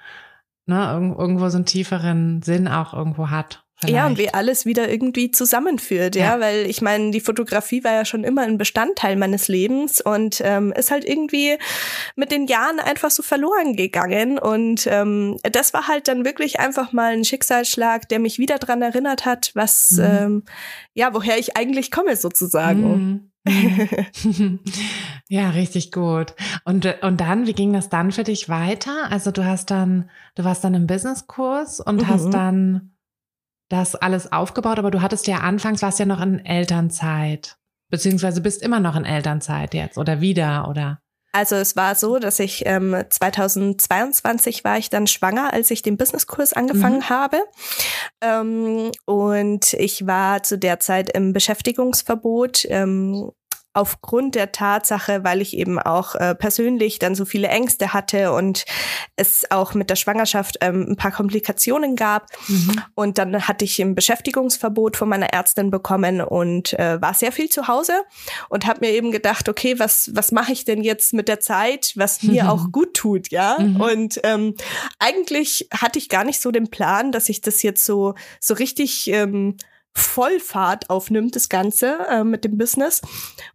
ne, 0.66 0.92
irgendwo 1.18 1.48
so 1.48 1.58
einen 1.58 1.66
tieferen 1.66 2.42
Sinn 2.42 2.68
auch 2.68 2.94
irgendwo 2.94 3.30
hat. 3.30 3.63
Vielleicht. 3.84 3.94
Ja, 3.94 4.06
und 4.06 4.18
wie 4.18 4.32
alles 4.32 4.66
wieder 4.66 4.90
irgendwie 4.90 5.30
zusammenführt, 5.30 6.16
ja, 6.16 6.34
ja 6.34 6.40
weil 6.40 6.66
ich 6.66 6.82
meine, 6.82 7.10
die 7.10 7.20
Fotografie 7.20 7.84
war 7.84 7.92
ja 7.92 8.04
schon 8.04 8.24
immer 8.24 8.42
ein 8.42 8.58
Bestandteil 8.58 9.16
meines 9.16 9.48
Lebens 9.48 10.00
und 10.00 10.40
ähm, 10.44 10.72
ist 10.72 10.90
halt 10.90 11.04
irgendwie 11.04 11.58
mit 12.16 12.32
den 12.32 12.46
Jahren 12.46 12.80
einfach 12.80 13.10
so 13.10 13.22
verloren 13.22 13.76
gegangen. 13.76 14.38
Und 14.38 14.86
ähm, 14.90 15.36
das 15.42 15.74
war 15.74 15.88
halt 15.88 16.08
dann 16.08 16.24
wirklich 16.24 16.60
einfach 16.60 16.92
mal 16.92 17.12
ein 17.12 17.24
Schicksalsschlag, 17.24 18.08
der 18.08 18.18
mich 18.18 18.38
wieder 18.38 18.58
dran 18.58 18.82
erinnert 18.82 19.24
hat, 19.24 19.50
was, 19.54 19.92
mhm. 19.92 20.04
ähm, 20.04 20.42
ja, 20.94 21.14
woher 21.14 21.38
ich 21.38 21.56
eigentlich 21.56 21.90
komme 21.90 22.16
sozusagen. 22.16 22.82
Mhm. 22.82 23.30
ja, 25.28 25.50
richtig 25.50 25.92
gut. 25.92 26.34
Und, 26.64 26.86
und 27.02 27.20
dann, 27.20 27.46
wie 27.46 27.52
ging 27.52 27.72
das 27.72 27.88
dann 27.90 28.10
für 28.10 28.24
dich 28.24 28.48
weiter? 28.48 29.10
Also 29.10 29.30
du 29.30 29.44
hast 29.44 29.70
dann, 29.70 30.08
du 30.34 30.44
warst 30.44 30.64
dann 30.64 30.74
im 30.74 30.86
Businesskurs 30.86 31.80
und 31.80 32.02
mhm. 32.02 32.08
hast 32.08 32.30
dann 32.30 32.93
das 33.74 33.96
alles 33.96 34.32
aufgebaut, 34.32 34.78
aber 34.78 34.90
du 34.90 35.02
hattest 35.02 35.26
ja 35.26 35.38
anfangs, 35.38 35.82
warst 35.82 35.98
ja 35.98 36.06
noch 36.06 36.20
in 36.20 36.44
Elternzeit, 36.44 37.56
beziehungsweise 37.90 38.40
bist 38.40 38.62
immer 38.62 38.80
noch 38.80 38.96
in 38.96 39.04
Elternzeit 39.04 39.74
jetzt 39.74 39.98
oder 39.98 40.20
wieder 40.20 40.68
oder? 40.68 41.00
Also 41.34 41.56
es 41.56 41.74
war 41.74 41.96
so, 41.96 42.20
dass 42.20 42.38
ich 42.38 42.62
ähm, 42.64 42.94
2022 43.10 44.62
war 44.62 44.78
ich 44.78 44.88
dann 44.88 45.08
schwanger, 45.08 45.52
als 45.52 45.72
ich 45.72 45.82
den 45.82 45.96
Businesskurs 45.96 46.52
angefangen 46.52 46.98
mhm. 46.98 47.08
habe. 47.08 47.38
Ähm, 48.20 48.92
und 49.04 49.72
ich 49.72 50.06
war 50.06 50.44
zu 50.44 50.56
der 50.58 50.78
Zeit 50.78 51.10
im 51.12 51.32
Beschäftigungsverbot. 51.32 52.66
Ähm, 52.68 53.32
aufgrund 53.74 54.36
der 54.36 54.52
Tatsache, 54.52 55.24
weil 55.24 55.42
ich 55.42 55.56
eben 55.56 55.80
auch 55.80 56.14
äh, 56.14 56.34
persönlich 56.34 57.00
dann 57.00 57.16
so 57.16 57.24
viele 57.24 57.48
Ängste 57.48 57.92
hatte 57.92 58.32
und 58.32 58.64
es 59.16 59.50
auch 59.50 59.74
mit 59.74 59.90
der 59.90 59.96
Schwangerschaft 59.96 60.58
ähm, 60.60 60.86
ein 60.90 60.96
paar 60.96 61.10
Komplikationen 61.10 61.96
gab. 61.96 62.28
Mhm. 62.46 62.80
Und 62.94 63.18
dann 63.18 63.46
hatte 63.48 63.64
ich 63.64 63.80
ein 63.80 63.96
Beschäftigungsverbot 63.96 64.96
von 64.96 65.08
meiner 65.08 65.32
Ärztin 65.32 65.70
bekommen 65.70 66.20
und 66.20 66.72
äh, 66.78 67.02
war 67.02 67.14
sehr 67.14 67.32
viel 67.32 67.48
zu 67.48 67.66
Hause 67.66 67.94
und 68.48 68.66
habe 68.66 68.80
mir 68.80 68.92
eben 68.92 69.10
gedacht, 69.10 69.48
okay, 69.48 69.78
was, 69.78 70.10
was 70.14 70.30
mache 70.30 70.52
ich 70.52 70.64
denn 70.64 70.82
jetzt 70.82 71.12
mit 71.12 71.26
der 71.26 71.40
Zeit, 71.40 71.92
was 71.96 72.22
mir 72.22 72.44
mhm. 72.44 72.50
auch 72.50 72.70
gut 72.70 72.94
tut, 72.94 73.30
ja? 73.30 73.58
Mhm. 73.58 73.80
Und 73.80 74.20
ähm, 74.22 74.54
eigentlich 75.00 75.68
hatte 75.72 75.98
ich 75.98 76.08
gar 76.08 76.22
nicht 76.22 76.40
so 76.40 76.52
den 76.52 76.70
Plan, 76.70 77.10
dass 77.10 77.28
ich 77.28 77.40
das 77.40 77.62
jetzt 77.62 77.84
so, 77.84 78.14
so 78.38 78.54
richtig 78.54 79.08
ähm, 79.08 79.56
Vollfahrt 79.96 80.90
aufnimmt, 80.90 81.36
das 81.36 81.48
Ganze 81.48 81.98
äh, 82.08 82.24
mit 82.24 82.44
dem 82.44 82.58
Business. 82.58 83.02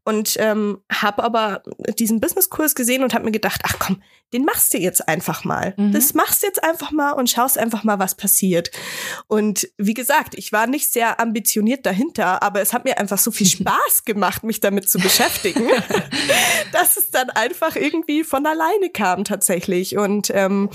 Und 0.05 0.35
ähm, 0.39 0.79
habe 0.91 1.23
aber 1.23 1.63
diesen 1.97 2.19
Businesskurs 2.19 2.75
gesehen 2.75 3.03
und 3.03 3.13
habe 3.13 3.25
mir 3.25 3.31
gedacht, 3.31 3.61
ach 3.63 3.75
komm, 3.79 4.01
den 4.33 4.45
machst 4.45 4.73
du 4.73 4.77
jetzt 4.77 5.07
einfach 5.07 5.43
mal. 5.43 5.73
Mhm. 5.77 5.91
Das 5.91 6.13
machst 6.13 6.43
du 6.43 6.47
jetzt 6.47 6.63
einfach 6.63 6.91
mal 6.91 7.11
und 7.11 7.29
schaust 7.29 7.57
einfach 7.57 7.83
mal, 7.83 7.97
was 7.97 8.15
passiert. 8.15 8.69
Und 9.27 9.67
wie 9.77 9.95
gesagt, 9.95 10.35
ich 10.35 10.51
war 10.51 10.67
nicht 10.67 10.91
sehr 10.91 11.19
ambitioniert 11.19 11.85
dahinter, 11.85 12.43
aber 12.43 12.61
es 12.61 12.71
hat 12.71 12.85
mir 12.85 12.99
einfach 12.99 13.17
so 13.17 13.31
viel 13.31 13.47
Spaß 13.47 14.05
gemacht, 14.05 14.43
mich 14.43 14.59
damit 14.59 14.89
zu 14.89 14.99
beschäftigen, 14.99 15.67
dass 16.71 16.97
es 16.97 17.09
dann 17.09 17.29
einfach 17.31 17.75
irgendwie 17.75 18.23
von 18.23 18.45
alleine 18.45 18.89
kam 18.93 19.23
tatsächlich. 19.23 19.97
Und 19.97 20.31
ähm, 20.33 20.69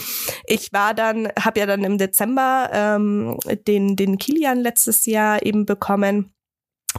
ich 0.47 0.73
war 0.73 0.93
dann, 0.93 1.29
habe 1.39 1.61
ja 1.61 1.67
dann 1.67 1.85
im 1.85 1.99
Dezember 1.99 2.71
ähm, 2.73 3.39
den, 3.69 3.95
den 3.95 4.19
Kilian 4.19 4.61
letztes 4.61 5.07
Jahr 5.07 5.45
eben 5.47 5.54
bekommen 5.63 6.35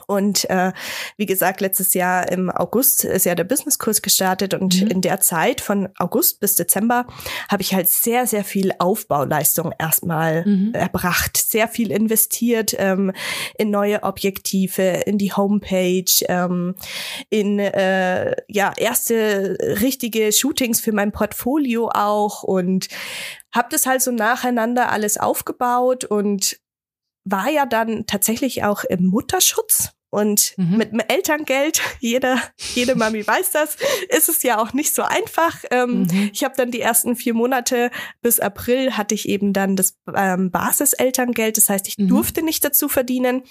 und 0.07 0.49
äh, 0.49 0.71
wie 1.17 1.25
gesagt, 1.25 1.61
letztes 1.61 1.93
Jahr 1.93 2.31
im 2.31 2.49
August 2.49 3.03
ist 3.03 3.25
ja 3.25 3.35
der 3.35 3.43
Businesskurs 3.43 4.01
gestartet 4.01 4.53
und 4.53 4.81
mhm. 4.81 4.87
in 4.87 5.01
der 5.01 5.19
Zeit 5.19 5.61
von 5.61 5.89
August 5.97 6.39
bis 6.39 6.55
Dezember 6.55 7.07
habe 7.49 7.61
ich 7.61 7.73
halt 7.73 7.87
sehr, 7.87 8.27
sehr 8.27 8.43
viel 8.43 8.71
Aufbauleistung 8.79 9.73
erstmal 9.77 10.45
mhm. 10.45 10.73
erbracht, 10.73 11.37
sehr 11.37 11.67
viel 11.67 11.91
investiert 11.91 12.75
ähm, 12.77 13.13
in 13.57 13.71
neue 13.71 14.03
Objektive, 14.03 15.03
in 15.05 15.17
die 15.17 15.33
Homepage, 15.33 16.05
ähm, 16.27 16.75
in 17.29 17.59
äh, 17.59 18.35
ja 18.47 18.73
erste 18.77 19.57
richtige 19.81 20.31
Shootings 20.31 20.81
für 20.81 20.91
mein 20.91 21.11
Portfolio 21.11 21.89
auch 21.93 22.43
und 22.43 22.87
habe 23.53 23.69
das 23.71 23.85
halt 23.85 24.01
so 24.01 24.11
nacheinander 24.11 24.91
alles 24.91 25.17
aufgebaut 25.17 26.03
und 26.03 26.57
war 27.25 27.49
ja 27.49 27.65
dann 27.65 28.05
tatsächlich 28.05 28.63
auch 28.63 28.83
im 28.83 29.07
Mutterschutz 29.07 29.95
und 30.15 30.53
mhm. 30.55 30.77
mit 30.77 30.91
dem 30.93 31.01
Elterngeld, 31.01 31.81
jeder, 31.99 32.41
jede 32.73 32.95
Mami 32.95 33.27
weiß 33.27 33.51
das, 33.51 33.75
ist 34.07 34.29
es 34.29 34.43
ja 34.43 34.61
auch 34.61 34.71
nicht 34.71 34.95
so 34.95 35.01
einfach. 35.01 35.57
Ähm, 35.71 36.03
mhm. 36.03 36.29
Ich 36.31 36.45
habe 36.45 36.55
dann 36.55 36.71
die 36.71 36.79
ersten 36.79 37.17
vier 37.17 37.33
Monate 37.33 37.91
bis 38.21 38.39
April 38.39 38.93
hatte 38.95 39.13
ich 39.13 39.27
eben 39.27 39.51
dann 39.51 39.75
das 39.75 39.97
ähm, 40.15 40.51
Basiselterngeld. 40.51 41.57
Das 41.57 41.69
heißt, 41.69 41.89
ich 41.89 41.97
mhm. 41.97 42.07
durfte 42.07 42.43
nicht 42.43 42.63
dazu 42.63 42.87
verdienen 42.87 43.43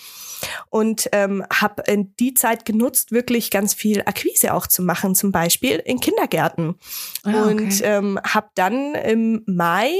und 0.70 1.10
ähm, 1.12 1.44
habe 1.52 1.82
in 1.86 2.16
die 2.16 2.32
Zeit 2.32 2.64
genutzt, 2.64 3.12
wirklich 3.12 3.50
ganz 3.50 3.74
viel 3.74 4.00
Akquise 4.06 4.54
auch 4.54 4.66
zu 4.66 4.82
machen, 4.82 5.14
zum 5.14 5.32
Beispiel 5.32 5.82
in 5.84 6.00
Kindergärten. 6.00 6.76
Ah, 7.24 7.42
okay. 7.42 7.50
Und 7.50 7.80
ähm, 7.84 8.20
habe 8.26 8.48
dann 8.54 8.94
im 8.94 9.42
Mai 9.44 9.92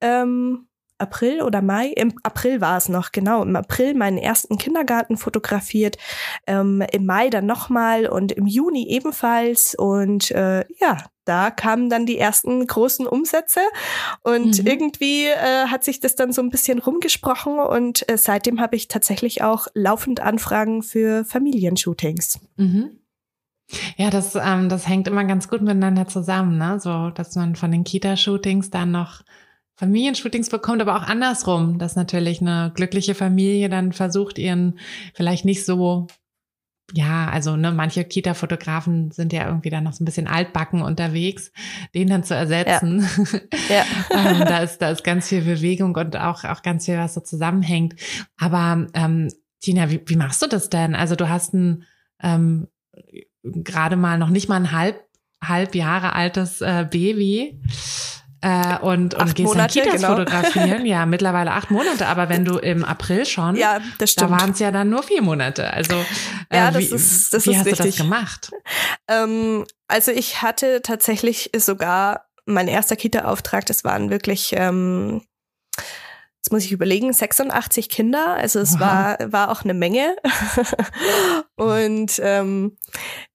ähm, 0.00 0.66
April 1.00 1.42
oder 1.42 1.62
Mai, 1.62 1.88
im 1.88 2.14
April 2.22 2.60
war 2.60 2.76
es 2.76 2.88
noch, 2.88 3.12
genau, 3.12 3.42
im 3.42 3.56
April 3.56 3.94
meinen 3.94 4.18
ersten 4.18 4.58
Kindergarten 4.58 5.16
fotografiert, 5.16 5.96
ähm, 6.46 6.82
im 6.92 7.06
Mai 7.06 7.30
dann 7.30 7.46
nochmal 7.46 8.06
und 8.06 8.32
im 8.32 8.46
Juni 8.46 8.86
ebenfalls 8.88 9.74
und 9.74 10.30
äh, 10.30 10.64
ja, 10.80 10.98
da 11.24 11.50
kamen 11.50 11.90
dann 11.90 12.06
die 12.06 12.18
ersten 12.18 12.66
großen 12.66 13.06
Umsätze 13.06 13.60
und 14.22 14.60
mhm. 14.60 14.66
irgendwie 14.66 15.26
äh, 15.26 15.66
hat 15.66 15.84
sich 15.84 16.00
das 16.00 16.16
dann 16.16 16.32
so 16.32 16.42
ein 16.42 16.50
bisschen 16.50 16.78
rumgesprochen 16.78 17.58
und 17.58 18.08
äh, 18.10 18.16
seitdem 18.16 18.60
habe 18.60 18.76
ich 18.76 18.88
tatsächlich 18.88 19.42
auch 19.42 19.68
laufend 19.74 20.20
Anfragen 20.20 20.82
für 20.82 21.24
Familienshootings. 21.24 22.40
Mhm. 22.56 23.00
Ja, 23.96 24.10
das, 24.10 24.34
ähm, 24.34 24.68
das 24.68 24.88
hängt 24.88 25.06
immer 25.06 25.24
ganz 25.24 25.48
gut 25.48 25.62
miteinander 25.62 26.08
zusammen, 26.08 26.58
ne? 26.58 26.80
So, 26.80 27.10
dass 27.10 27.36
man 27.36 27.54
von 27.54 27.70
den 27.70 27.84
Kita-Shootings 27.84 28.70
dann 28.70 28.90
noch 28.90 29.22
Familienshootings 29.80 30.50
bekommt, 30.50 30.82
aber 30.82 30.94
auch 30.94 31.04
andersrum, 31.04 31.78
dass 31.78 31.96
natürlich 31.96 32.42
eine 32.42 32.70
glückliche 32.74 33.14
Familie 33.14 33.70
dann 33.70 33.92
versucht, 33.92 34.38
ihren 34.38 34.78
vielleicht 35.14 35.46
nicht 35.46 35.64
so 35.64 36.06
ja, 36.92 37.28
also 37.28 37.56
ne, 37.56 37.70
manche 37.70 38.04
Kita-Fotografen 38.04 39.12
sind 39.12 39.32
ja 39.32 39.46
irgendwie 39.46 39.70
dann 39.70 39.84
noch 39.84 39.92
so 39.92 40.02
ein 40.02 40.04
bisschen 40.04 40.26
altbacken 40.26 40.82
unterwegs, 40.82 41.52
den 41.94 42.08
dann 42.08 42.24
zu 42.24 42.34
ersetzen. 42.34 43.06
Ja. 43.68 43.76
ja. 43.76 43.84
ähm, 44.10 44.40
da 44.40 44.58
ist 44.58 44.82
da 44.82 44.90
ist 44.90 45.04
ganz 45.04 45.28
viel 45.28 45.42
Bewegung 45.42 45.94
und 45.94 46.16
auch 46.16 46.42
auch 46.42 46.62
ganz 46.62 46.86
viel, 46.86 46.98
was 46.98 47.14
so 47.14 47.20
zusammenhängt. 47.20 47.94
Aber 48.38 48.88
ähm, 48.92 49.28
Tina, 49.60 49.88
wie, 49.88 50.02
wie 50.04 50.16
machst 50.16 50.42
du 50.42 50.48
das 50.48 50.68
denn? 50.68 50.96
Also 50.96 51.14
du 51.14 51.28
hast 51.28 51.54
ein 51.54 51.84
ähm, 52.20 52.66
gerade 53.44 53.96
mal 53.96 54.18
noch 54.18 54.30
nicht 54.30 54.48
mal 54.48 54.56
ein 54.56 54.72
halb 54.72 55.00
halb 55.42 55.76
Jahre 55.76 56.12
altes 56.12 56.60
äh, 56.60 56.86
Baby. 56.90 57.62
Äh, 58.42 58.78
und, 58.78 59.14
und 59.14 59.34
gehst 59.34 59.46
Monate, 59.48 59.74
dann 59.74 59.84
Kitas 59.84 60.00
genau. 60.00 60.16
fotografieren. 60.16 60.86
Ja, 60.86 61.04
mittlerweile 61.04 61.52
acht 61.52 61.70
Monate, 61.70 62.06
aber 62.06 62.28
wenn 62.30 62.44
du 62.44 62.56
im 62.56 62.84
April 62.84 63.26
schon, 63.26 63.56
ja, 63.56 63.80
das 63.98 64.12
stimmt. 64.12 64.30
da 64.30 64.38
waren 64.38 64.50
es 64.52 64.58
ja 64.58 64.70
dann 64.70 64.88
nur 64.88 65.02
vier 65.02 65.20
Monate. 65.20 65.70
Also 65.72 65.94
äh, 66.48 66.56
ja, 66.56 66.70
das 66.70 66.80
wie, 66.80 66.94
ist, 66.94 67.34
das 67.34 67.46
wie 67.46 67.50
ist 67.50 67.58
hast 67.58 67.66
richtig. 67.66 67.78
du 67.78 67.90
das 67.90 67.96
gemacht? 67.96 68.50
Ähm, 69.08 69.66
also 69.88 70.10
ich 70.10 70.40
hatte 70.40 70.80
tatsächlich 70.82 71.50
sogar 71.56 72.26
mein 72.46 72.66
erster 72.66 72.96
Kita-Auftrag, 72.96 73.66
das 73.66 73.84
waren 73.84 74.10
wirklich 74.10 74.54
ähm, 74.56 75.22
jetzt 76.40 76.52
muss 76.52 76.64
ich 76.64 76.72
überlegen, 76.72 77.12
86 77.12 77.90
Kinder, 77.90 78.34
also 78.34 78.60
es 78.60 78.80
war, 78.80 79.18
war 79.30 79.50
auch 79.50 79.62
eine 79.62 79.74
Menge. 79.74 80.16
und 81.56 82.18
ähm, 82.24 82.78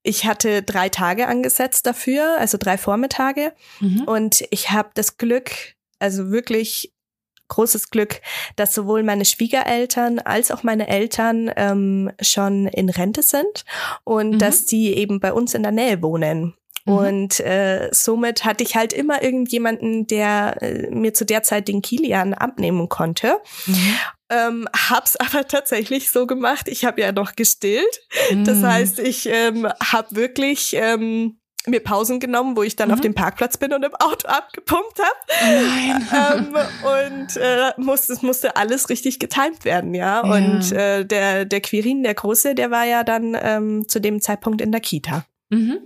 ich 0.02 0.26
hatte 0.26 0.64
drei 0.64 0.90
Tage 0.90 1.28
angesetzt 1.28 1.86
dafür, 1.86 2.38
also 2.40 2.58
drei 2.58 2.80
Vormittage. 2.80 3.54
Mhm. 3.80 4.06
Und 4.06 4.44
ich 4.50 4.72
habe 4.72 4.90
das 4.96 5.18
Glück, 5.18 5.52
also 6.00 6.32
wirklich 6.32 6.94
großes 7.48 7.92
Glück, 7.92 8.22
dass 8.56 8.74
sowohl 8.74 9.04
meine 9.04 9.26
Schwiegereltern 9.26 10.18
als 10.18 10.50
auch 10.50 10.64
meine 10.64 10.88
Eltern 10.88 11.52
ähm, 11.56 12.12
schon 12.20 12.66
in 12.66 12.90
Rente 12.90 13.22
sind 13.22 13.66
und 14.04 14.32
mhm. 14.32 14.40
dass 14.40 14.66
die 14.66 14.96
eben 14.96 15.20
bei 15.20 15.32
uns 15.32 15.54
in 15.54 15.62
der 15.62 15.72
Nähe 15.72 16.02
wohnen. 16.02 16.56
Mhm. 16.86 16.94
Und 16.94 17.40
äh, 17.40 17.90
somit 17.92 18.46
hatte 18.46 18.64
ich 18.64 18.76
halt 18.76 18.94
immer 18.94 19.22
irgendjemanden, 19.22 20.08
der 20.08 20.62
äh, 20.62 20.90
mir 20.92 21.14
zu 21.14 21.26
der 21.26 21.44
Zeit 21.44 21.68
den 21.68 21.82
Kilian 21.82 22.34
abnehmen 22.34 22.90
konnte. 22.90 23.38
Mhm. 23.66 23.96
Ähm, 24.30 24.70
hab's 24.74 25.16
aber 25.18 25.48
tatsächlich 25.48 26.12
so 26.12 26.28
gemacht. 26.28 26.68
Ich 26.68 26.86
habe 26.86 27.02
ja 27.02 27.12
noch 27.12 27.36
gestillt. 27.36 28.02
Mhm. 28.32 28.46
Das 28.46 28.64
heißt, 28.64 29.00
ich 29.00 29.28
ähm, 29.28 29.68
habe 29.82 30.16
wirklich 30.16 30.76
ähm, 30.78 31.40
mir 31.68 31.80
Pausen 31.80 32.20
genommen, 32.20 32.56
wo 32.56 32.62
ich 32.62 32.76
dann 32.76 32.90
mhm. 32.90 32.94
auf 32.94 33.02
dem 33.02 33.16
Parkplatz 33.16 33.58
bin 33.58 33.74
und 33.74 33.84
im 33.84 33.96
Auto 33.96 34.28
abgepumpt 34.28 35.00
habe. 35.00 36.38
ähm, 36.38 36.56
und 36.84 37.38
äh, 37.38 37.72
musste, 37.78 38.14
es 38.14 38.22
musste 38.22 38.56
alles 38.56 38.90
richtig 38.90 39.20
getimt 39.20 39.66
werden, 39.66 39.96
ja. 39.96 40.22
ja. 40.24 40.34
Und 40.34 40.72
äh, 40.72 41.06
der, 41.06 41.46
der 41.46 41.62
Quirin, 41.62 42.04
der 42.04 42.14
Große, 42.14 42.54
der 42.54 42.70
war 42.70 42.86
ja 42.86 43.04
dann 43.04 43.36
ähm, 43.40 43.88
zu 43.88 44.00
dem 44.00 44.22
Zeitpunkt 44.22 44.62
in 44.62 44.72
der 44.72 44.82
Kita. 44.82 45.26
Mhm. 45.50 45.80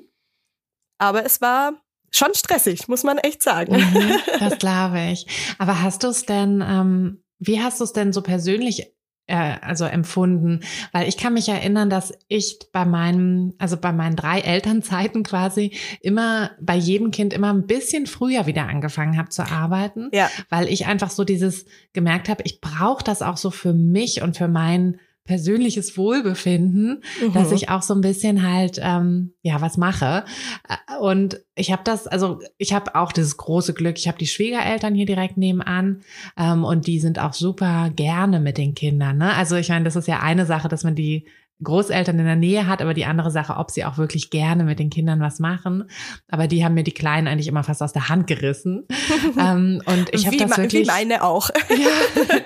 Aber 1.00 1.26
es 1.26 1.42
war 1.42 1.74
schon 2.12 2.34
stressig, 2.36 2.88
muss 2.88 3.04
man 3.04 3.18
echt 3.18 3.42
sagen. 3.42 3.76
Mhm, 3.76 4.12
das 4.40 4.60
glaube 4.60 5.00
ich. 5.12 5.26
Aber 5.58 5.82
hast 5.82 6.04
du 6.04 6.08
es 6.10 6.26
denn, 6.26 6.64
ähm, 6.66 7.24
wie 7.40 7.62
hast 7.62 7.80
du 7.80 7.84
es 7.84 7.94
denn 7.94 8.14
so 8.14 8.22
persönlich 8.22 8.94
äh, 9.28 9.56
also 9.62 9.86
empfunden? 9.86 10.62
Weil 10.92 11.08
ich 11.08 11.18
kann 11.18 11.34
mich 11.34 11.48
erinnern, 11.50 11.90
dass 11.90 12.14
ich 12.28 12.60
bei 12.74 12.86
meinem, 12.86 13.54
also 13.58 13.78
bei 13.78 13.92
meinen 13.92 14.16
drei 14.16 14.40
Elternzeiten 14.42 15.24
quasi 15.24 15.78
immer 16.02 16.52
bei 16.60 16.76
jedem 16.76 17.12
Kind 17.12 17.34
immer 17.34 17.54
ein 17.54 17.68
bisschen 17.68 18.08
früher 18.08 18.46
wieder 18.46 18.68
angefangen 18.68 19.18
habe 19.18 19.30
zu 19.30 19.44
arbeiten. 19.44 20.10
Ja. 20.12 20.30
Weil 20.50 20.68
ich 20.68 20.88
einfach 20.88 21.12
so 21.12 21.24
dieses 21.24 21.66
gemerkt 21.94 22.28
habe, 22.28 22.44
ich 22.44 22.60
brauche 22.60 23.04
das 23.04 23.22
auch 23.22 23.38
so 23.38 23.52
für 23.52 23.74
mich 23.74 24.22
und 24.22 24.36
für 24.36 24.48
meinen 24.48 25.00
persönliches 25.30 25.96
Wohlbefinden, 25.96 27.04
mhm. 27.22 27.34
dass 27.34 27.52
ich 27.52 27.70
auch 27.70 27.84
so 27.84 27.94
ein 27.94 28.02
bisschen 28.02 28.42
halt 28.42 28.80
ähm, 28.82 29.36
ja 29.44 29.62
was 29.62 29.78
mache. 29.78 30.26
Äh, 30.68 30.98
und 31.00 31.40
ich 31.54 31.72
habe 31.72 31.84
das, 31.86 32.08
also 32.08 32.40
ich 32.58 32.74
habe 32.74 32.96
auch 32.96 33.12
dieses 33.12 33.38
große 33.38 33.76
Glück. 33.76 34.00
Ich 34.00 34.08
habe 34.08 34.18
die 34.18 34.26
Schwiegereltern 34.26 34.96
hier 34.96 35.06
direkt 35.06 35.38
nebenan 35.38 36.02
ähm, 36.36 36.64
und 36.64 36.88
die 36.88 37.00
sind 37.00 37.20
auch 37.20 37.34
super 37.34 37.92
gerne 37.96 38.40
mit 38.40 38.58
den 38.58 38.74
Kindern. 38.74 39.20
Ne? 39.20 39.32
Also 39.36 39.56
ich 39.56 39.70
meine, 39.70 39.86
das 39.86 39.96
ist 39.96 40.08
ja 40.08 40.20
eine 40.20 40.48
Sache, 40.48 40.68
dass 40.68 40.84
man 40.84 40.96
die 40.96 41.28
Großeltern 41.62 42.18
in 42.18 42.26
der 42.26 42.36
Nähe 42.38 42.68
hat, 42.68 42.82
aber 42.82 42.94
die 42.94 43.06
andere 43.06 43.32
Sache, 43.32 43.58
ob 43.58 43.70
sie 43.70 43.84
auch 43.84 43.98
wirklich 43.98 44.30
gerne 44.30 44.64
mit 44.64 44.80
den 44.80 44.90
Kindern 44.90 45.20
was 45.20 45.40
machen. 45.40 45.90
Aber 46.30 46.48
die 46.48 46.64
haben 46.64 46.74
mir 46.74 46.84
die 46.84 46.94
Kleinen 46.94 47.28
eigentlich 47.28 47.48
immer 47.48 47.64
fast 47.64 47.84
aus 47.84 47.92
der 47.92 48.08
Hand 48.08 48.28
gerissen. 48.28 48.88
ähm, 49.40 49.82
und 49.86 50.14
ich 50.14 50.26
habe 50.26 50.38
das 50.38 50.58
wirklich. 50.58 50.88
Wie 50.88 50.92
meine 50.92 51.24
auch. 51.24 51.50
ja, 51.70 52.38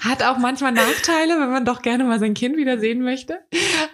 hat 0.00 0.22
auch 0.22 0.36
manchmal 0.36 0.72
Nachteile, 0.72 1.40
wenn 1.40 1.50
man 1.50 1.64
doch 1.64 1.80
gerne 1.80 2.04
mal 2.04 2.20
sein 2.20 2.34
Kind 2.34 2.58
wieder 2.58 2.78
sehen 2.78 3.02
möchte. 3.02 3.38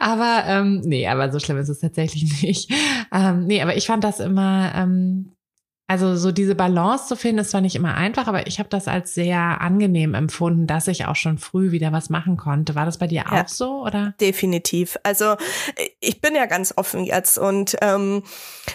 Aber 0.01 0.43
ähm, 0.47 0.81
nee, 0.85 1.07
aber 1.07 1.31
so 1.31 1.39
schlimm 1.39 1.59
ist 1.59 1.69
es 1.69 1.79
tatsächlich 1.79 2.43
nicht. 2.43 2.73
Ähm, 3.13 3.47
nee, 3.47 3.63
aber 3.63 3.77
ich 3.77 3.87
fand 3.87 4.03
das 4.03 4.19
immer 4.19 4.73
ähm, 4.75 5.36
also 5.89 6.17
so 6.17 6.33
diese 6.33 6.57
Balance 6.57 7.07
zu 7.07 7.17
finden, 7.17 7.39
ist 7.39 7.51
zwar 7.51 7.61
nicht 7.61 7.77
immer 7.77 7.95
einfach, 7.95 8.27
aber 8.27 8.49
ich 8.49 8.59
habe 8.59 8.69
das 8.69 8.89
als 8.89 9.15
sehr 9.15 9.61
angenehm 9.61 10.15
empfunden, 10.15 10.67
dass 10.67 10.89
ich 10.89 11.07
auch 11.07 11.15
schon 11.15 11.39
früh 11.39 11.71
wieder 11.71 11.93
was 11.93 12.11
machen 12.11 12.37
konnte. 12.37 12.75
War 12.75 12.87
das 12.87 12.99
bei 12.99 13.07
dir 13.07 13.25
ja, 13.31 13.45
auch 13.45 13.49
so 13.49 13.83
oder? 13.85 14.15
Definitiv. 14.21 14.99
Also 15.05 15.37
ich 16.01 16.21
bin 16.21 16.35
ja 16.35 16.47
ganz 16.47 16.75
offen 16.77 17.05
jetzt 17.05 17.39
und 17.39 17.77
ähm, 17.83 18.25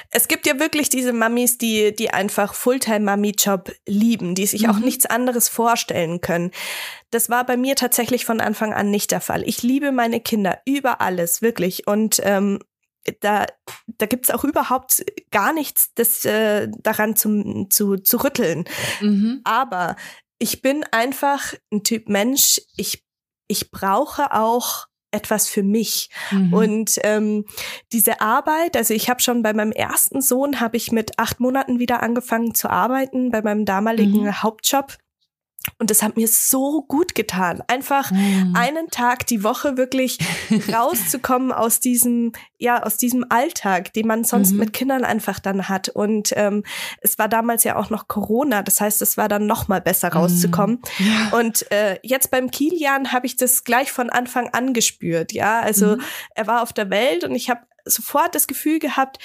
es 0.10 0.30
gibt 0.30 0.48
ja 0.48 0.58
wirklich 0.60 0.88
diese 0.88 1.12
Mamis, 1.12 1.58
die 1.58 1.94
die 1.94 2.12
einfach 2.12 2.54
Fulltime-Mami-Job 2.54 3.72
lieben, 3.86 4.34
die 4.34 4.46
sich 4.46 4.64
mhm. 4.64 4.70
auch 4.70 4.80
nichts 4.80 5.06
anderes 5.06 5.50
vorstellen 5.50 6.22
können. 6.22 6.52
Das 7.10 7.30
war 7.30 7.46
bei 7.46 7.58
mir 7.58 7.76
tatsächlich 7.76 8.24
von 8.24 8.40
Anfang 8.40 8.74
an 8.74 8.90
nicht 8.90 9.12
der 9.12 9.20
Fall. 9.20 9.44
Ich 9.46 9.64
liebe 9.64 9.92
meine 9.92 10.22
Kinder 10.22 10.60
über 10.66 11.02
alles, 11.02 11.42
wirklich. 11.42 11.88
Und 11.88 12.22
ähm, 12.24 12.60
da, 13.20 13.46
da 13.88 14.06
gibt's 14.06 14.30
auch 14.30 14.44
überhaupt 14.44 15.04
gar 15.32 15.54
nichts 15.54 15.94
das, 15.96 16.26
äh, 16.26 16.68
daran 16.80 17.16
zum, 17.16 17.70
zu, 17.70 17.98
zu 17.98 18.24
rütteln. 18.24 18.66
Mhm. 19.02 19.42
Aber 19.44 19.96
ich 20.40 20.62
bin 20.62 20.84
einfach 20.92 21.54
ein 21.72 21.84
Typ 21.84 22.10
Mensch, 22.10 22.62
ich, 22.76 23.04
ich 23.48 23.72
brauche 23.72 24.34
auch 24.34 24.88
etwas 25.12 25.48
für 25.48 25.64
mich. 25.64 26.10
Mhm. 26.32 26.54
Und 26.54 27.00
ähm, 27.04 27.46
diese 27.92 28.22
Arbeit, 28.22 28.78
also 28.78 28.94
ich 28.94 29.10
habe 29.10 29.22
schon 29.22 29.44
bei 29.44 29.54
meinem 29.54 29.72
ersten 29.72 30.22
Sohn, 30.22 30.60
habe 30.60 30.78
ich 30.78 30.92
mit 30.92 31.20
acht 31.20 31.40
Monaten 31.40 31.80
wieder 31.80 32.02
angefangen 32.02 32.56
zu 32.56 32.70
arbeiten, 32.70 33.30
bei 33.30 33.42
meinem 33.42 33.66
damaligen 33.66 34.24
mhm. 34.24 34.42
Hauptjob. 34.42 34.98
Und 35.78 35.92
das 35.92 36.02
hat 36.02 36.18
mir 36.18 36.28
so 36.28 36.82
gut 36.88 37.14
getan, 37.14 37.62
einfach 37.68 38.12
mm. 38.12 38.56
einen 38.56 38.88
Tag 38.90 39.28
die 39.28 39.44
Woche 39.44 39.78
wirklich 39.78 40.18
rauszukommen 40.74 41.52
aus 41.52 41.80
diesem, 41.80 42.32
ja, 42.58 42.82
aus 42.82 42.98
diesem 42.98 43.26
Alltag, 43.30 43.94
den 43.94 44.08
man 44.08 44.24
sonst 44.24 44.54
mm 44.54 44.62
mit 44.62 44.74
Kindern 44.74 45.04
einfach 45.06 45.40
dann 45.40 45.70
hat. 45.70 45.90
Und 45.90 46.34
ähm, 46.36 46.64
es 47.02 47.18
war 47.18 47.28
damals 47.28 47.64
ja 47.64 47.78
auch 47.78 47.90
noch 47.90 48.08
Corona, 48.08 48.62
das 48.62 48.80
heißt, 48.80 49.02
es 49.02 49.18
war 49.18 49.28
dann 49.28 49.48
noch 49.48 49.68
mal 49.68 49.82
besser 49.82 50.10
rauszukommen. 50.10 50.82
Mm. 51.00 51.34
Und 51.34 51.72
äh, 51.72 51.98
jetzt 52.04 52.30
beim 52.30 52.52
Kilian 52.52 53.12
habe 53.12 53.26
ich 53.26 53.38
das 53.38 53.64
gleich 53.64 53.92
von 53.92 54.10
Anfang 54.10 54.50
an 54.50 54.74
gespürt. 54.74 55.32
Ja, 55.32 55.62
also 55.62 55.96
mhm. 55.96 56.02
er 56.36 56.48
war 56.48 56.62
auf 56.62 56.74
der 56.74 56.90
Welt 56.90 57.24
und 57.24 57.34
ich 57.34 57.50
habe 57.50 57.62
sofort 57.86 58.36
das 58.36 58.48
Gefühl 58.48 58.80
gehabt, 58.80 59.18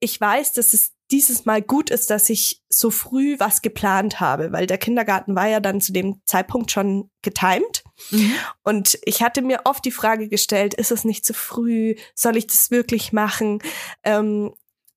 ich 0.00 0.20
weiß, 0.20 0.52
das 0.52 0.74
ist 0.74 0.94
dieses 1.10 1.46
Mal 1.46 1.62
gut 1.62 1.90
ist, 1.90 2.10
dass 2.10 2.28
ich 2.28 2.62
so 2.68 2.90
früh 2.90 3.38
was 3.38 3.62
geplant 3.62 4.20
habe, 4.20 4.52
weil 4.52 4.66
der 4.66 4.78
Kindergarten 4.78 5.34
war 5.34 5.48
ja 5.48 5.60
dann 5.60 5.80
zu 5.80 5.92
dem 5.92 6.20
Zeitpunkt 6.26 6.70
schon 6.70 7.10
getimed. 7.22 7.82
Mhm. 8.10 8.32
Und 8.62 8.98
ich 9.04 9.22
hatte 9.22 9.42
mir 9.42 9.62
oft 9.64 9.84
die 9.84 9.90
Frage 9.90 10.28
gestellt, 10.28 10.74
ist 10.74 10.92
es 10.92 11.04
nicht 11.04 11.24
zu 11.24 11.32
früh? 11.32 11.94
Soll 12.14 12.36
ich 12.36 12.46
das 12.46 12.70
wirklich 12.70 13.12
machen? 13.12 13.60
Ähm, 14.04 14.54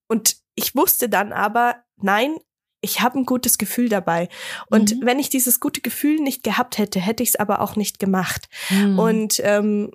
und 0.07 0.37
ich 0.55 0.75
wusste 0.75 1.07
dann 1.07 1.31
aber, 1.31 1.77
nein, 1.97 2.35
ich 2.81 3.01
habe 3.01 3.19
ein 3.19 3.25
gutes 3.25 3.57
Gefühl 3.57 3.87
dabei. 3.87 4.27
Und 4.69 4.95
mhm. 4.95 5.05
wenn 5.05 5.19
ich 5.19 5.29
dieses 5.29 5.59
gute 5.59 5.81
Gefühl 5.81 6.19
nicht 6.19 6.43
gehabt 6.43 6.77
hätte, 6.77 6.99
hätte 6.99 7.23
ich 7.23 7.29
es 7.29 7.35
aber 7.35 7.61
auch 7.61 7.75
nicht 7.75 7.99
gemacht. 7.99 8.49
Mhm. 8.69 8.99
Und 8.99 9.41
ähm, 9.43 9.91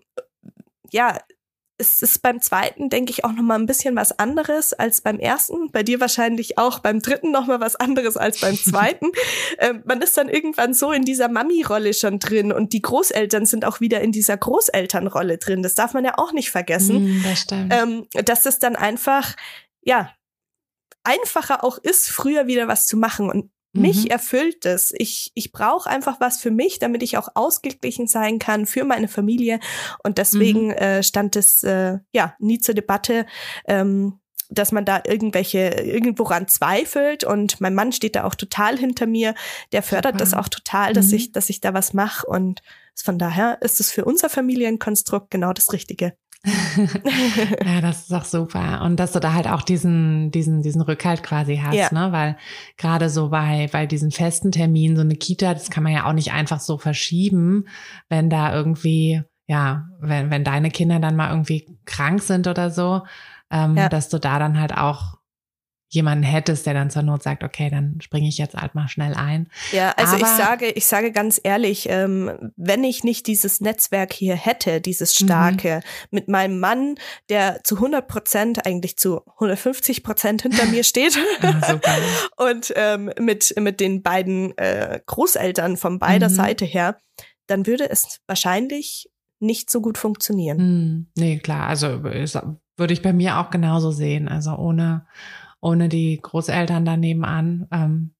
ja, 0.90 1.18
es 1.78 2.00
ist 2.00 2.22
beim 2.22 2.40
zweiten, 2.40 2.88
denke 2.88 3.10
ich, 3.10 3.24
auch 3.24 3.32
noch 3.32 3.42
mal 3.42 3.58
ein 3.58 3.66
bisschen 3.66 3.96
was 3.96 4.18
anderes 4.18 4.72
als 4.72 5.02
beim 5.02 5.18
ersten. 5.18 5.70
Bei 5.70 5.82
dir 5.82 6.00
wahrscheinlich 6.00 6.56
auch 6.58 6.78
beim 6.78 7.00
dritten 7.00 7.30
noch 7.30 7.46
mal 7.46 7.60
was 7.60 7.76
anderes 7.76 8.16
als 8.16 8.40
beim 8.40 8.56
zweiten. 8.64 9.10
ähm, 9.58 9.82
man 9.84 10.00
ist 10.00 10.16
dann 10.16 10.28
irgendwann 10.28 10.72
so 10.72 10.92
in 10.92 11.04
dieser 11.04 11.28
Mami-Rolle 11.28 11.92
schon 11.92 12.18
drin 12.18 12.52
und 12.52 12.72
die 12.72 12.82
Großeltern 12.82 13.44
sind 13.44 13.64
auch 13.64 13.80
wieder 13.80 14.00
in 14.00 14.12
dieser 14.12 14.36
Großelternrolle 14.36 15.38
drin. 15.38 15.62
Das 15.62 15.74
darf 15.74 15.92
man 15.92 16.04
ja 16.04 16.14
auch 16.16 16.32
nicht 16.32 16.50
vergessen. 16.50 17.18
Mm, 17.18 17.22
das 17.22 17.40
stimmt. 17.40 17.74
Ähm, 17.74 18.06
dass 18.24 18.46
es 18.46 18.58
dann 18.58 18.76
einfach, 18.76 19.36
ja, 19.82 20.12
einfacher 21.04 21.62
auch 21.62 21.78
ist, 21.78 22.08
früher 22.08 22.46
wieder 22.46 22.68
was 22.68 22.86
zu 22.86 22.96
machen. 22.96 23.30
Und 23.30 23.50
mich 23.76 24.04
mhm. 24.04 24.10
erfüllt 24.10 24.66
es. 24.66 24.92
Ich, 24.96 25.30
ich 25.34 25.52
brauche 25.52 25.88
einfach 25.88 26.20
was 26.20 26.38
für 26.38 26.50
mich, 26.50 26.78
damit 26.78 27.02
ich 27.02 27.16
auch 27.16 27.28
ausgeglichen 27.34 28.06
sein 28.06 28.38
kann 28.38 28.66
für 28.66 28.84
meine 28.84 29.08
Familie. 29.08 29.60
Und 30.02 30.18
deswegen 30.18 30.66
mhm. 30.66 30.72
äh, 30.72 31.02
stand 31.02 31.36
es 31.36 31.62
äh, 31.62 31.98
ja 32.12 32.34
nie 32.38 32.58
zur 32.58 32.74
Debatte. 32.74 33.26
Ähm, 33.66 34.20
dass 34.48 34.70
man 34.70 34.84
da 34.84 35.02
irgendwelche 35.04 35.58
irgendworan 35.58 36.46
zweifelt 36.46 37.24
und 37.24 37.60
mein 37.60 37.74
Mann 37.74 37.90
steht 37.90 38.14
da 38.14 38.22
auch 38.22 38.36
total 38.36 38.78
hinter 38.78 39.06
mir, 39.06 39.34
der 39.72 39.82
fördert 39.82 40.14
Super. 40.14 40.18
das 40.18 40.34
auch 40.34 40.48
total, 40.48 40.92
dass 40.92 41.08
mhm. 41.08 41.14
ich 41.14 41.32
dass 41.32 41.50
ich 41.50 41.60
da 41.60 41.74
was 41.74 41.94
mache 41.94 42.26
und 42.26 42.62
von 42.94 43.18
daher 43.18 43.58
ist 43.60 43.80
es 43.80 43.90
für 43.90 44.04
unser 44.04 44.30
Familienkonstrukt 44.30 45.30
genau 45.30 45.52
das 45.52 45.72
richtige. 45.72 46.16
ja, 47.64 47.80
das 47.80 48.02
ist 48.02 48.12
auch 48.12 48.24
super. 48.24 48.82
Und 48.82 49.00
dass 49.00 49.12
du 49.12 49.20
da 49.20 49.32
halt 49.32 49.48
auch 49.48 49.62
diesen, 49.62 50.30
diesen, 50.30 50.62
diesen 50.62 50.80
Rückhalt 50.80 51.22
quasi 51.22 51.56
hast, 51.56 51.74
ja. 51.74 51.88
ne? 51.92 52.12
Weil 52.12 52.36
gerade 52.76 53.10
so 53.10 53.30
bei, 53.30 53.68
bei 53.72 53.86
diesen 53.86 54.10
festen 54.10 54.52
Terminen, 54.52 54.96
so 54.96 55.02
eine 55.02 55.16
Kita, 55.16 55.54
das 55.54 55.70
kann 55.70 55.82
man 55.82 55.92
ja 55.92 56.06
auch 56.06 56.12
nicht 56.12 56.32
einfach 56.32 56.60
so 56.60 56.78
verschieben, 56.78 57.66
wenn 58.08 58.30
da 58.30 58.54
irgendwie, 58.54 59.22
ja, 59.46 59.88
wenn, 60.00 60.30
wenn 60.30 60.44
deine 60.44 60.70
Kinder 60.70 61.00
dann 61.00 61.16
mal 61.16 61.30
irgendwie 61.30 61.66
krank 61.84 62.22
sind 62.22 62.46
oder 62.46 62.70
so, 62.70 63.02
ähm, 63.50 63.76
ja. 63.76 63.88
dass 63.88 64.08
du 64.08 64.18
da 64.18 64.38
dann 64.38 64.60
halt 64.60 64.76
auch 64.76 65.16
jemanden 65.88 66.24
hättest, 66.24 66.66
der 66.66 66.74
dann 66.74 66.90
zur 66.90 67.02
Not 67.02 67.22
sagt, 67.22 67.44
okay, 67.44 67.70
dann 67.70 68.00
springe 68.00 68.28
ich 68.28 68.38
jetzt 68.38 68.56
halt 68.56 68.74
mal 68.74 68.88
schnell 68.88 69.14
ein. 69.14 69.48
Ja, 69.72 69.92
also 69.96 70.16
Aber 70.16 70.22
ich 70.22 70.26
sage, 70.26 70.70
ich 70.70 70.86
sage 70.86 71.12
ganz 71.12 71.40
ehrlich, 71.42 71.88
ähm, 71.88 72.52
wenn 72.56 72.82
ich 72.82 73.04
nicht 73.04 73.26
dieses 73.26 73.60
Netzwerk 73.60 74.12
hier 74.12 74.34
hätte, 74.34 74.80
dieses 74.80 75.20
mhm. 75.20 75.26
starke, 75.26 75.76
mhm. 75.76 76.08
mit 76.10 76.28
meinem 76.28 76.58
Mann, 76.58 76.96
der 77.28 77.60
zu 77.62 77.76
100 77.76 78.08
Prozent, 78.08 78.66
eigentlich 78.66 78.96
zu 78.96 79.20
150 79.34 80.02
Prozent 80.02 80.42
hinter 80.42 80.66
mir 80.66 80.82
steht, 80.84 81.16
ja, 81.42 81.80
und 82.36 82.72
ähm, 82.74 83.10
mit 83.20 83.54
mit 83.58 83.80
den 83.80 84.02
beiden 84.02 84.56
äh, 84.58 85.00
Großeltern 85.06 85.76
von 85.76 85.98
beider 85.98 86.28
mhm. 86.28 86.34
Seite 86.34 86.64
her, 86.64 86.98
dann 87.46 87.66
würde 87.66 87.88
es 87.88 88.20
wahrscheinlich 88.26 89.08
nicht 89.38 89.70
so 89.70 89.80
gut 89.80 89.98
funktionieren. 89.98 90.58
Mhm. 90.58 91.06
Nee, 91.16 91.38
klar, 91.38 91.68
also 91.68 92.02
würde 92.02 92.92
ich 92.92 93.02
bei 93.02 93.12
mir 93.12 93.38
auch 93.38 93.50
genauso 93.50 93.90
sehen. 93.90 94.28
Also 94.28 94.54
ohne 94.56 95.06
ohne 95.66 95.88
die 95.88 96.20
Großeltern 96.22 96.84
da 96.84 96.96
nebenan, 96.96 97.66
ähm, 97.72 98.14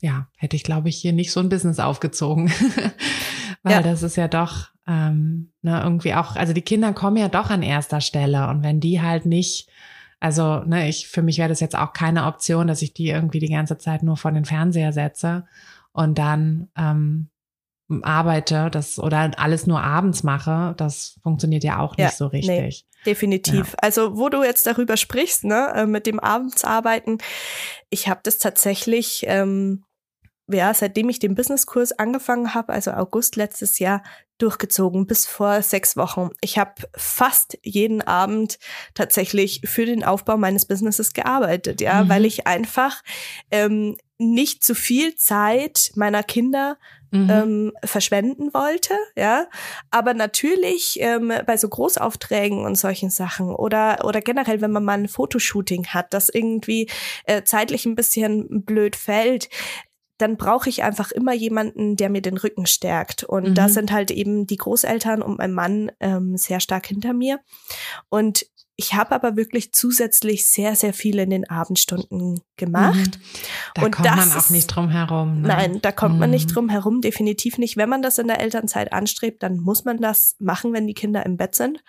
ja, 0.00 0.26
hätte 0.36 0.56
ich, 0.56 0.64
glaube 0.64 0.88
ich, 0.88 0.96
hier 0.96 1.12
nicht 1.12 1.30
so 1.30 1.38
ein 1.38 1.48
Business 1.48 1.78
aufgezogen. 1.78 2.52
Weil 3.62 3.74
ja. 3.74 3.82
das 3.82 4.02
ist 4.02 4.16
ja 4.16 4.26
doch 4.26 4.70
ähm, 4.88 5.52
ne, 5.62 5.80
irgendwie 5.80 6.14
auch, 6.14 6.34
also 6.34 6.52
die 6.52 6.62
Kinder 6.62 6.92
kommen 6.92 7.16
ja 7.16 7.28
doch 7.28 7.50
an 7.50 7.62
erster 7.62 8.00
Stelle 8.00 8.48
und 8.48 8.64
wenn 8.64 8.80
die 8.80 9.00
halt 9.00 9.26
nicht, 9.26 9.70
also 10.18 10.64
ne, 10.64 10.88
ich 10.88 11.06
für 11.06 11.22
mich 11.22 11.38
wäre 11.38 11.48
das 11.48 11.60
jetzt 11.60 11.78
auch 11.78 11.92
keine 11.92 12.26
Option, 12.26 12.66
dass 12.66 12.82
ich 12.82 12.92
die 12.92 13.10
irgendwie 13.10 13.38
die 13.38 13.48
ganze 13.52 13.78
Zeit 13.78 14.02
nur 14.02 14.16
vor 14.16 14.32
den 14.32 14.44
Fernseher 14.44 14.92
setze 14.92 15.44
und 15.92 16.18
dann 16.18 16.68
ähm, 16.76 17.28
arbeite, 18.02 18.70
das 18.72 18.98
oder 18.98 19.30
alles 19.38 19.68
nur 19.68 19.84
abends 19.84 20.24
mache, 20.24 20.74
das 20.76 21.20
funktioniert 21.22 21.62
ja 21.62 21.78
auch 21.78 21.96
nicht 21.96 22.10
ja, 22.10 22.10
so 22.10 22.26
richtig. 22.26 22.88
Definitiv. 23.06 23.68
Ja. 23.70 23.78
Also, 23.78 24.16
wo 24.16 24.28
du 24.28 24.42
jetzt 24.42 24.66
darüber 24.66 24.96
sprichst, 24.96 25.44
ne, 25.44 25.72
äh, 25.74 25.86
mit 25.86 26.06
dem 26.06 26.20
Abendsarbeiten, 26.20 27.18
ich 27.90 28.08
habe 28.08 28.20
das 28.22 28.38
tatsächlich 28.38 29.24
ähm, 29.26 29.84
ja, 30.48 30.72
seitdem 30.74 31.08
ich 31.08 31.18
den 31.18 31.34
Businesskurs 31.34 31.92
angefangen 31.92 32.54
habe, 32.54 32.72
also 32.72 32.92
August 32.92 33.36
letztes 33.36 33.78
Jahr, 33.78 34.02
durchgezogen 34.38 35.06
bis 35.06 35.26
vor 35.26 35.62
sechs 35.62 35.96
Wochen. 35.96 36.30
Ich 36.40 36.58
habe 36.58 36.74
fast 36.96 37.58
jeden 37.62 38.02
Abend 38.02 38.58
tatsächlich 38.94 39.60
für 39.64 39.86
den 39.86 40.02
Aufbau 40.02 40.36
meines 40.36 40.66
Businesses 40.66 41.12
gearbeitet, 41.12 41.80
ja, 41.80 42.04
mhm. 42.04 42.08
weil 42.08 42.24
ich 42.24 42.46
einfach 42.46 43.02
ähm, 43.50 43.96
nicht 44.18 44.64
zu 44.64 44.74
viel 44.74 45.14
Zeit 45.14 45.92
meiner 45.94 46.22
Kinder 46.22 46.76
mhm. 47.12 47.30
ähm, 47.30 47.72
verschwenden 47.84 48.52
wollte, 48.52 48.94
ja. 49.16 49.46
Aber 49.90 50.14
natürlich 50.14 50.98
ähm, 51.00 51.32
bei 51.46 51.56
so 51.56 51.68
Großaufträgen 51.68 52.64
und 52.64 52.76
solchen 52.76 53.10
Sachen 53.10 53.54
oder 53.54 54.04
oder 54.04 54.20
generell, 54.20 54.60
wenn 54.60 54.72
man 54.72 54.84
mal 54.84 54.98
ein 54.98 55.08
Fotoshooting 55.08 55.88
hat, 55.88 56.12
das 56.12 56.28
irgendwie 56.28 56.88
äh, 57.24 57.42
zeitlich 57.44 57.86
ein 57.86 57.94
bisschen 57.94 58.64
blöd 58.64 58.96
fällt, 58.96 59.48
dann 60.22 60.36
brauche 60.36 60.68
ich 60.68 60.84
einfach 60.84 61.10
immer 61.10 61.34
jemanden, 61.34 61.96
der 61.96 62.08
mir 62.08 62.22
den 62.22 62.36
Rücken 62.36 62.66
stärkt. 62.66 63.24
Und 63.24 63.50
mhm. 63.50 63.54
da 63.54 63.68
sind 63.68 63.90
halt 63.90 64.10
eben 64.10 64.46
die 64.46 64.56
Großeltern 64.56 65.20
und 65.20 65.38
mein 65.38 65.52
Mann 65.52 65.90
ähm, 66.00 66.36
sehr 66.36 66.60
stark 66.60 66.86
hinter 66.86 67.12
mir. 67.12 67.40
Und 68.08 68.46
ich 68.82 68.94
habe 68.94 69.12
aber 69.12 69.36
wirklich 69.36 69.72
zusätzlich 69.72 70.48
sehr, 70.48 70.74
sehr 70.74 70.92
viel 70.92 71.20
in 71.20 71.30
den 71.30 71.48
Abendstunden 71.48 72.40
gemacht. 72.56 73.18
Mhm. 73.18 73.40
Da 73.74 73.82
und 73.82 73.90
kommt 73.92 74.06
das 74.06 74.16
man 74.16 74.32
auch 74.32 74.50
nicht 74.50 74.66
drum 74.66 74.88
herum. 74.88 75.42
Ne? 75.42 75.48
Nein, 75.48 75.78
da 75.80 75.92
kommt 75.92 76.14
mhm. 76.14 76.20
man 76.20 76.30
nicht 76.30 76.48
mhm. 76.48 76.54
drum 76.54 76.68
herum, 76.68 77.00
definitiv 77.00 77.58
nicht. 77.58 77.76
Wenn 77.76 77.88
man 77.88 78.02
das 78.02 78.18
in 78.18 78.26
der 78.26 78.40
Elternzeit 78.40 78.92
anstrebt, 78.92 79.42
dann 79.44 79.58
muss 79.58 79.84
man 79.84 79.98
das 79.98 80.34
machen, 80.40 80.72
wenn 80.72 80.88
die 80.88 80.94
Kinder 80.94 81.24
im 81.24 81.36
Bett 81.36 81.54
sind. 81.54 81.84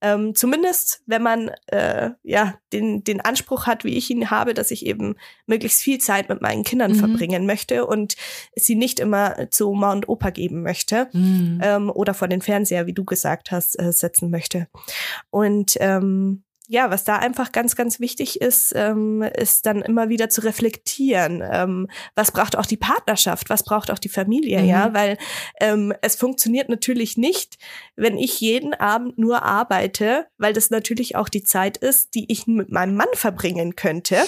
Ähm, 0.00 0.34
zumindest, 0.34 1.02
wenn 1.04 1.22
man 1.22 1.50
äh, 1.66 2.10
ja 2.22 2.54
den, 2.72 3.04
den 3.04 3.20
Anspruch 3.20 3.66
hat, 3.66 3.84
wie 3.84 3.96
ich 3.98 4.08
ihn 4.10 4.30
habe, 4.30 4.54
dass 4.54 4.70
ich 4.70 4.86
eben 4.86 5.16
möglichst 5.46 5.82
viel 5.82 5.98
Zeit 5.98 6.30
mit 6.30 6.40
meinen 6.40 6.64
Kindern 6.64 6.92
mhm. 6.92 6.96
verbringen 6.96 7.44
möchte 7.44 7.84
und 7.84 8.16
sie 8.56 8.76
nicht 8.76 8.98
immer 8.98 9.50
zu 9.50 9.68
Oma 9.68 9.92
und 9.92 10.08
Opa 10.08 10.30
geben 10.30 10.62
möchte 10.62 11.08
mhm. 11.12 11.60
ähm, 11.62 11.90
oder 11.90 12.14
vor 12.14 12.28
den 12.28 12.40
Fernseher, 12.40 12.86
wie 12.86 12.94
du 12.94 13.04
gesagt 13.04 13.50
hast, 13.50 13.78
äh, 13.78 13.92
setzen 13.92 14.30
möchte. 14.30 14.68
Und 15.28 15.74
ähm, 15.80 16.29
ja, 16.70 16.88
was 16.88 17.02
da 17.02 17.16
einfach 17.16 17.50
ganz, 17.50 17.74
ganz 17.74 17.98
wichtig 17.98 18.40
ist, 18.40 18.72
ähm, 18.76 19.22
ist 19.22 19.66
dann 19.66 19.82
immer 19.82 20.08
wieder 20.08 20.28
zu 20.28 20.44
reflektieren. 20.44 21.42
Ähm, 21.44 21.88
was 22.14 22.30
braucht 22.30 22.56
auch 22.56 22.64
die 22.64 22.76
Partnerschaft? 22.76 23.50
Was 23.50 23.64
braucht 23.64 23.90
auch 23.90 23.98
die 23.98 24.08
Familie? 24.08 24.60
Mhm. 24.60 24.68
Ja, 24.68 24.94
weil 24.94 25.18
ähm, 25.60 25.92
es 26.00 26.14
funktioniert 26.14 26.68
natürlich 26.68 27.16
nicht, 27.16 27.58
wenn 27.96 28.16
ich 28.16 28.40
jeden 28.40 28.72
Abend 28.72 29.18
nur 29.18 29.42
arbeite, 29.42 30.28
weil 30.38 30.52
das 30.52 30.70
natürlich 30.70 31.16
auch 31.16 31.28
die 31.28 31.42
Zeit 31.42 31.76
ist, 31.76 32.14
die 32.14 32.30
ich 32.30 32.46
mit 32.46 32.70
meinem 32.70 32.94
Mann 32.94 33.08
verbringen 33.14 33.74
könnte. 33.74 34.22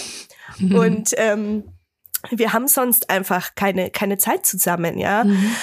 Mhm. 0.58 0.74
Und 0.74 1.10
ähm, 1.18 1.62
wir 2.30 2.52
haben 2.52 2.66
sonst 2.66 3.08
einfach 3.08 3.54
keine, 3.54 3.90
keine 3.90 4.18
Zeit 4.18 4.46
zusammen, 4.46 4.98
ja. 4.98 5.22
Mhm. 5.22 5.54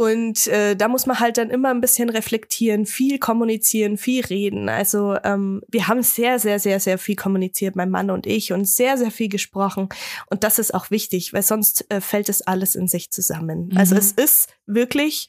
Und 0.00 0.46
äh, 0.46 0.76
da 0.76 0.88
muss 0.88 1.04
man 1.04 1.20
halt 1.20 1.36
dann 1.36 1.50
immer 1.50 1.68
ein 1.68 1.82
bisschen 1.82 2.08
reflektieren, 2.08 2.86
viel 2.86 3.18
kommunizieren, 3.18 3.98
viel 3.98 4.24
reden. 4.24 4.70
Also 4.70 5.18
ähm, 5.24 5.60
wir 5.68 5.88
haben 5.88 6.02
sehr, 6.02 6.38
sehr, 6.38 6.58
sehr, 6.58 6.80
sehr 6.80 6.96
viel 6.96 7.16
kommuniziert, 7.16 7.76
mein 7.76 7.90
Mann 7.90 8.10
und 8.10 8.26
ich, 8.26 8.54
und 8.54 8.64
sehr, 8.64 8.96
sehr 8.96 9.10
viel 9.10 9.28
gesprochen. 9.28 9.90
Und 10.30 10.42
das 10.42 10.58
ist 10.58 10.72
auch 10.72 10.90
wichtig, 10.90 11.34
weil 11.34 11.42
sonst 11.42 11.84
äh, 11.90 12.00
fällt 12.00 12.30
es 12.30 12.40
alles 12.40 12.76
in 12.76 12.88
sich 12.88 13.10
zusammen. 13.10 13.66
Mhm. 13.66 13.76
Also 13.76 13.94
es 13.94 14.12
ist 14.12 14.48
wirklich 14.64 15.28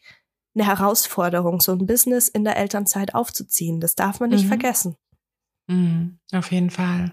eine 0.55 0.65
Herausforderung, 0.65 1.59
so 1.59 1.73
ein 1.73 1.85
Business 1.85 2.29
in 2.29 2.45
der 2.45 2.55
Elternzeit 2.55 3.13
aufzuziehen. 3.13 3.81
Das 3.81 3.95
darf 3.95 4.21
man 4.21 4.29
nicht 4.29 4.45
mhm. 4.45 4.49
vergessen. 4.49 4.95
Mhm, 5.67 6.17
auf 6.31 6.49
jeden 6.49 6.69
Fall. 6.69 7.11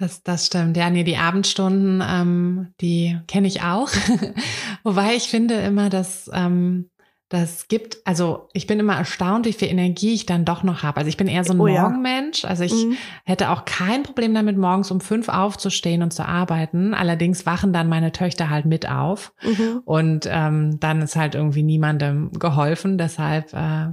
Das, 0.00 0.22
das 0.22 0.46
stimmt. 0.46 0.78
Ja, 0.78 0.88
nee, 0.88 1.04
die 1.04 1.18
Abendstunden, 1.18 2.02
ähm, 2.04 2.68
die 2.80 3.18
kenne 3.28 3.46
ich 3.46 3.62
auch. 3.62 3.90
Wobei 4.82 5.14
ich 5.14 5.24
finde 5.24 5.56
immer, 5.56 5.90
dass 5.90 6.30
ähm, 6.32 6.88
das 7.28 7.68
gibt, 7.68 7.98
also 8.06 8.48
ich 8.54 8.66
bin 8.66 8.80
immer 8.80 8.96
erstaunt, 8.96 9.44
wie 9.44 9.52
viel 9.52 9.68
Energie 9.68 10.14
ich 10.14 10.24
dann 10.24 10.46
doch 10.46 10.62
noch 10.62 10.82
habe. 10.82 10.96
Also 10.96 11.08
ich 11.10 11.18
bin 11.18 11.28
eher 11.28 11.44
so 11.44 11.52
ein 11.52 11.60
oh, 11.60 11.68
Morgenmensch. 11.68 12.46
Also 12.46 12.64
ich 12.64 12.72
mhm. 12.72 12.96
hätte 13.26 13.50
auch 13.50 13.66
kein 13.66 14.02
Problem 14.02 14.32
damit, 14.32 14.56
morgens 14.56 14.90
um 14.90 15.02
fünf 15.02 15.28
aufzustehen 15.28 16.02
und 16.02 16.14
zu 16.14 16.26
arbeiten. 16.26 16.94
Allerdings 16.94 17.44
wachen 17.44 17.74
dann 17.74 17.90
meine 17.90 18.10
Töchter 18.10 18.48
halt 18.48 18.64
mit 18.64 18.88
auf. 18.88 19.34
Mhm. 19.42 19.82
Und 19.84 20.26
ähm, 20.30 20.80
dann 20.80 21.02
ist 21.02 21.14
halt 21.14 21.34
irgendwie 21.34 21.62
niemandem 21.62 22.32
geholfen. 22.32 22.96
Deshalb, 22.96 23.52
äh, 23.52 23.90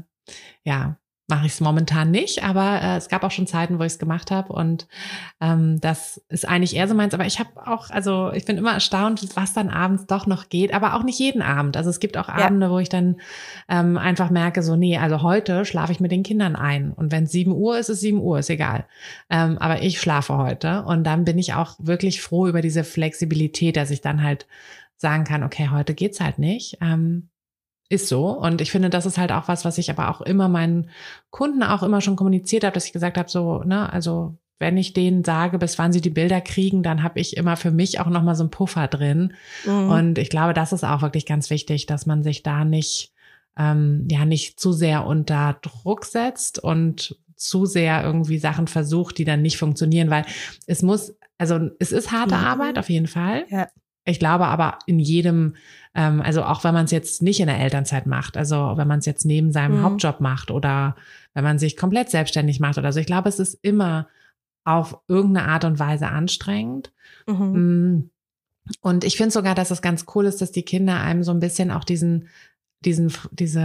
ja, 0.63 0.97
mache 1.27 1.45
ich 1.45 1.53
es 1.53 1.59
momentan 1.59 2.09
nicht, 2.09 2.43
aber 2.43 2.81
äh, 2.81 2.95
es 2.95 3.09
gab 3.09 3.23
auch 3.23 3.31
schon 3.31 3.47
Zeiten, 3.47 3.79
wo 3.79 3.83
ich 3.83 3.93
es 3.93 3.99
gemacht 3.99 4.31
habe 4.31 4.53
und 4.53 4.87
ähm, 5.41 5.79
das 5.81 6.21
ist 6.29 6.47
eigentlich 6.47 6.75
eher 6.75 6.87
so 6.87 6.95
meins. 6.95 7.13
Aber 7.13 7.25
ich 7.25 7.39
habe 7.39 7.49
auch, 7.67 7.89
also 7.89 8.31
ich 8.31 8.45
bin 8.45 8.57
immer 8.57 8.73
erstaunt, 8.73 9.35
was 9.35 9.53
dann 9.53 9.69
abends 9.69 10.05
doch 10.05 10.25
noch 10.25 10.47
geht, 10.47 10.73
aber 10.73 10.95
auch 10.95 11.03
nicht 11.03 11.19
jeden 11.19 11.41
Abend. 11.41 11.75
Also 11.75 11.89
es 11.89 11.99
gibt 11.99 12.17
auch 12.17 12.29
Abende, 12.29 12.67
ja. 12.67 12.71
wo 12.71 12.79
ich 12.79 12.87
dann 12.87 13.17
ähm, 13.67 13.97
einfach 13.97 14.29
merke, 14.29 14.63
so 14.63 14.77
nee, 14.77 14.97
also 14.97 15.21
heute 15.21 15.65
schlafe 15.65 15.91
ich 15.91 15.99
mit 15.99 16.13
den 16.13 16.23
Kindern 16.23 16.55
ein 16.55 16.93
und 16.93 17.11
wenn 17.11 17.25
es 17.25 17.31
sieben 17.31 17.51
Uhr 17.51 17.77
ist, 17.77 17.89
ist 17.89 17.99
sieben 17.99 18.21
Uhr, 18.21 18.39
ist 18.39 18.49
egal. 18.49 18.85
Ähm, 19.29 19.57
aber 19.57 19.81
ich 19.81 19.99
schlafe 19.99 20.37
heute 20.37 20.83
und 20.83 21.03
dann 21.03 21.25
bin 21.25 21.37
ich 21.37 21.53
auch 21.53 21.75
wirklich 21.77 22.21
froh 22.21 22.47
über 22.47 22.61
diese 22.61 22.85
Flexibilität, 22.85 23.75
dass 23.75 23.91
ich 23.91 23.99
dann 23.99 24.23
halt 24.23 24.47
sagen 24.95 25.25
kann, 25.25 25.43
okay, 25.43 25.69
heute 25.71 25.93
geht's 25.93 26.21
halt 26.21 26.39
nicht. 26.39 26.77
Ähm, 26.81 27.27
ist 27.89 28.07
so. 28.07 28.29
Und 28.29 28.61
ich 28.61 28.71
finde, 28.71 28.89
das 28.89 29.05
ist 29.05 29.17
halt 29.17 29.31
auch 29.31 29.47
was, 29.47 29.65
was 29.65 29.77
ich 29.77 29.89
aber 29.89 30.09
auch 30.09 30.21
immer 30.21 30.49
meinen 30.49 30.89
Kunden 31.29 31.63
auch 31.63 31.83
immer 31.83 32.01
schon 32.01 32.15
kommuniziert 32.15 32.63
habe, 32.63 32.73
dass 32.73 32.85
ich 32.85 32.93
gesagt 32.93 33.17
habe, 33.17 33.29
so, 33.29 33.63
ne, 33.63 33.91
also 33.91 34.37
wenn 34.59 34.77
ich 34.77 34.93
denen 34.93 35.23
sage, 35.23 35.59
bis 35.59 35.77
wann 35.77 35.93
sie 35.93 36.01
die 36.01 36.09
Bilder 36.09 36.41
kriegen, 36.41 36.81
dann 36.81 37.03
habe 37.03 37.19
ich 37.19 37.37
immer 37.37 37.55
für 37.57 37.71
mich 37.71 37.99
auch 37.99 38.07
nochmal 38.07 38.35
so 38.35 38.43
einen 38.43 38.51
Puffer 38.51 38.87
drin. 38.87 39.33
Mhm. 39.65 39.89
Und 39.89 40.17
ich 40.17 40.29
glaube, 40.29 40.53
das 40.53 40.73
ist 40.73 40.83
auch 40.83 41.01
wirklich 41.01 41.25
ganz 41.25 41.49
wichtig, 41.49 41.85
dass 41.85 42.05
man 42.05 42.23
sich 42.23 42.43
da 42.43 42.65
nicht, 42.65 43.13
ähm, 43.55 44.07
ja, 44.09 44.25
nicht 44.25 44.59
zu 44.59 44.73
sehr 44.73 45.05
unter 45.05 45.57
Druck 45.61 46.05
setzt 46.05 46.59
und 46.59 47.17
zu 47.35 47.67
sehr 47.67 48.03
irgendwie 48.03 48.39
Sachen 48.39 48.67
versucht, 48.67 49.19
die 49.19 49.25
dann 49.25 49.43
nicht 49.43 49.57
funktionieren, 49.57 50.09
weil 50.09 50.25
es 50.65 50.81
muss, 50.81 51.13
also 51.37 51.69
es 51.77 51.91
ist 51.91 52.11
harte 52.11 52.35
mhm. 52.35 52.43
Arbeit 52.43 52.79
auf 52.79 52.89
jeden 52.89 53.07
Fall. 53.07 53.45
Ja. 53.49 53.67
Ich 54.07 54.19
glaube 54.19 54.45
aber 54.47 54.79
in 54.85 54.99
jedem, 54.99 55.55
ähm, 55.93 56.21
also 56.21 56.43
auch 56.43 56.63
wenn 56.63 56.73
man 56.73 56.85
es 56.85 56.91
jetzt 56.91 57.21
nicht 57.21 57.41
in 57.41 57.47
der 57.47 57.59
Elternzeit 57.59 58.05
macht, 58.05 58.37
also 58.37 58.73
wenn 58.75 58.87
man 58.87 58.99
es 58.99 59.05
jetzt 59.05 59.25
neben 59.25 59.51
seinem 59.51 59.79
mhm. 59.79 59.83
Hauptjob 59.83 60.21
macht 60.21 60.49
oder 60.49 60.95
wenn 61.33 61.43
man 61.43 61.59
sich 61.59 61.75
komplett 61.75 62.09
selbstständig 62.09 62.59
macht 62.59 62.77
oder 62.77 62.93
so, 62.93 62.99
ich 62.99 63.05
glaube, 63.05 63.27
es 63.27 63.39
ist 63.39 63.59
immer 63.61 64.07
auf 64.63 64.97
irgendeine 65.07 65.47
Art 65.47 65.65
und 65.65 65.79
Weise 65.79 66.07
anstrengend. 66.07 66.91
Mhm. 67.27 67.35
Mm. 67.35 68.09
Und 68.81 69.03
ich 69.05 69.15
finde 69.15 69.31
sogar, 69.31 69.55
dass 69.55 69.71
es 69.71 69.81
ganz 69.81 70.05
cool 70.13 70.25
ist, 70.25 70.41
dass 70.41 70.51
die 70.51 70.63
Kinder 70.63 70.99
einem 70.99 71.23
so 71.23 71.31
ein 71.31 71.39
bisschen 71.39 71.71
auch 71.71 71.85
diesen 71.85 72.27
diesen 72.83 73.11
diese 73.31 73.59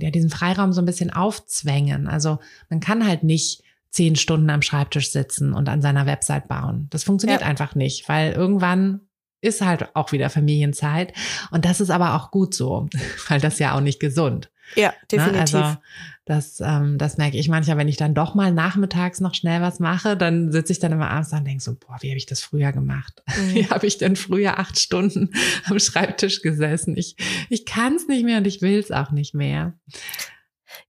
ja 0.00 0.10
diesen 0.10 0.30
Freiraum 0.30 0.72
so 0.72 0.82
ein 0.82 0.86
bisschen 0.86 1.10
aufzwängen. 1.10 2.06
Also 2.06 2.38
man 2.68 2.80
kann 2.80 3.06
halt 3.06 3.24
nicht 3.24 3.62
zehn 3.90 4.16
Stunden 4.16 4.50
am 4.50 4.62
Schreibtisch 4.62 5.10
sitzen 5.10 5.52
und 5.52 5.68
an 5.68 5.82
seiner 5.82 6.06
Website 6.06 6.48
bauen. 6.48 6.86
Das 6.90 7.04
funktioniert 7.04 7.42
ja. 7.42 7.46
einfach 7.46 7.74
nicht, 7.74 8.08
weil 8.08 8.32
irgendwann 8.32 9.00
ist 9.42 9.60
halt 9.60 9.94
auch 9.94 10.12
wieder 10.12 10.30
Familienzeit. 10.30 11.12
Und 11.50 11.66
das 11.66 11.80
ist 11.80 11.90
aber 11.90 12.14
auch 12.14 12.30
gut 12.30 12.54
so, 12.54 12.88
weil 13.28 13.40
das 13.40 13.58
ja 13.58 13.76
auch 13.76 13.80
nicht 13.80 14.00
gesund. 14.00 14.50
Ja, 14.74 14.88
ne? 14.88 14.94
definitiv. 15.10 15.54
Also 15.54 15.76
das, 16.24 16.60
ähm, 16.60 16.98
das 16.98 17.18
merke 17.18 17.36
ich 17.36 17.48
manchmal, 17.48 17.76
wenn 17.76 17.88
ich 17.88 17.96
dann 17.96 18.14
doch 18.14 18.34
mal 18.34 18.52
nachmittags 18.52 19.20
noch 19.20 19.34
schnell 19.34 19.60
was 19.60 19.80
mache, 19.80 20.16
dann 20.16 20.52
sitze 20.52 20.72
ich 20.72 20.78
dann 20.78 20.92
immer 20.92 21.10
abends 21.10 21.30
da 21.30 21.38
und 21.38 21.44
denke 21.46 21.62
so, 21.62 21.74
boah, 21.74 21.96
wie 22.00 22.10
habe 22.10 22.16
ich 22.16 22.26
das 22.26 22.40
früher 22.40 22.72
gemacht? 22.72 23.22
Mhm. 23.32 23.54
Wie 23.54 23.70
habe 23.70 23.86
ich 23.86 23.98
denn 23.98 24.14
früher 24.14 24.58
acht 24.58 24.78
Stunden 24.78 25.30
am 25.64 25.78
Schreibtisch 25.78 26.42
gesessen? 26.42 26.96
Ich, 26.96 27.16
ich 27.48 27.64
kann 27.64 27.94
es 27.94 28.06
nicht 28.06 28.24
mehr 28.24 28.38
und 28.38 28.46
ich 28.46 28.60
will 28.60 28.78
es 28.78 28.90
auch 28.90 29.10
nicht 29.10 29.34
mehr. 29.34 29.72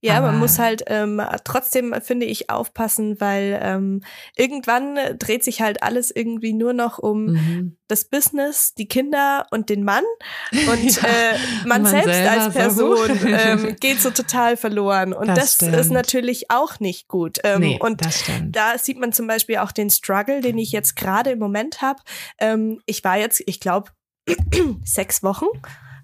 Ja, 0.04 0.18
Aber 0.18 0.32
man 0.32 0.38
muss 0.38 0.58
halt 0.58 0.82
ähm, 0.88 1.22
trotzdem, 1.44 1.94
finde 2.02 2.26
ich, 2.26 2.50
aufpassen, 2.50 3.22
weil 3.22 3.58
ähm, 3.62 4.02
irgendwann 4.36 4.98
dreht 5.18 5.42
sich 5.42 5.62
halt 5.62 5.82
alles 5.82 6.10
irgendwie 6.10 6.52
nur 6.52 6.74
noch 6.74 6.98
um 6.98 7.24
mhm. 7.24 7.76
das 7.88 8.04
Business, 8.04 8.74
die 8.74 8.86
Kinder 8.86 9.46
und 9.50 9.70
den 9.70 9.82
Mann. 9.82 10.04
Und 10.52 10.96
ja, 11.02 11.08
äh, 11.08 11.38
man, 11.64 11.82
man 11.82 11.90
selbst 11.90 12.20
als 12.20 12.52
Person 12.52 13.18
so. 13.18 13.26
ähm, 13.26 13.76
geht 13.80 14.02
so 14.02 14.10
total 14.10 14.58
verloren. 14.58 15.14
Und 15.14 15.28
das, 15.28 15.56
das 15.56 15.86
ist 15.86 15.90
natürlich 15.90 16.50
auch 16.50 16.80
nicht 16.80 17.08
gut. 17.08 17.38
Ähm, 17.42 17.60
nee, 17.60 17.78
und 17.80 18.02
da 18.42 18.76
sieht 18.76 18.98
man 18.98 19.14
zum 19.14 19.26
Beispiel 19.26 19.56
auch 19.56 19.72
den 19.72 19.88
Struggle, 19.88 20.42
den 20.42 20.58
ich 20.58 20.70
jetzt 20.70 20.96
gerade 20.96 21.30
im 21.30 21.38
Moment 21.38 21.80
habe. 21.80 22.02
Ähm, 22.38 22.82
ich 22.84 23.02
war 23.04 23.16
jetzt, 23.16 23.42
ich 23.46 23.58
glaube, 23.58 23.90
sechs 24.84 25.22
Wochen 25.22 25.46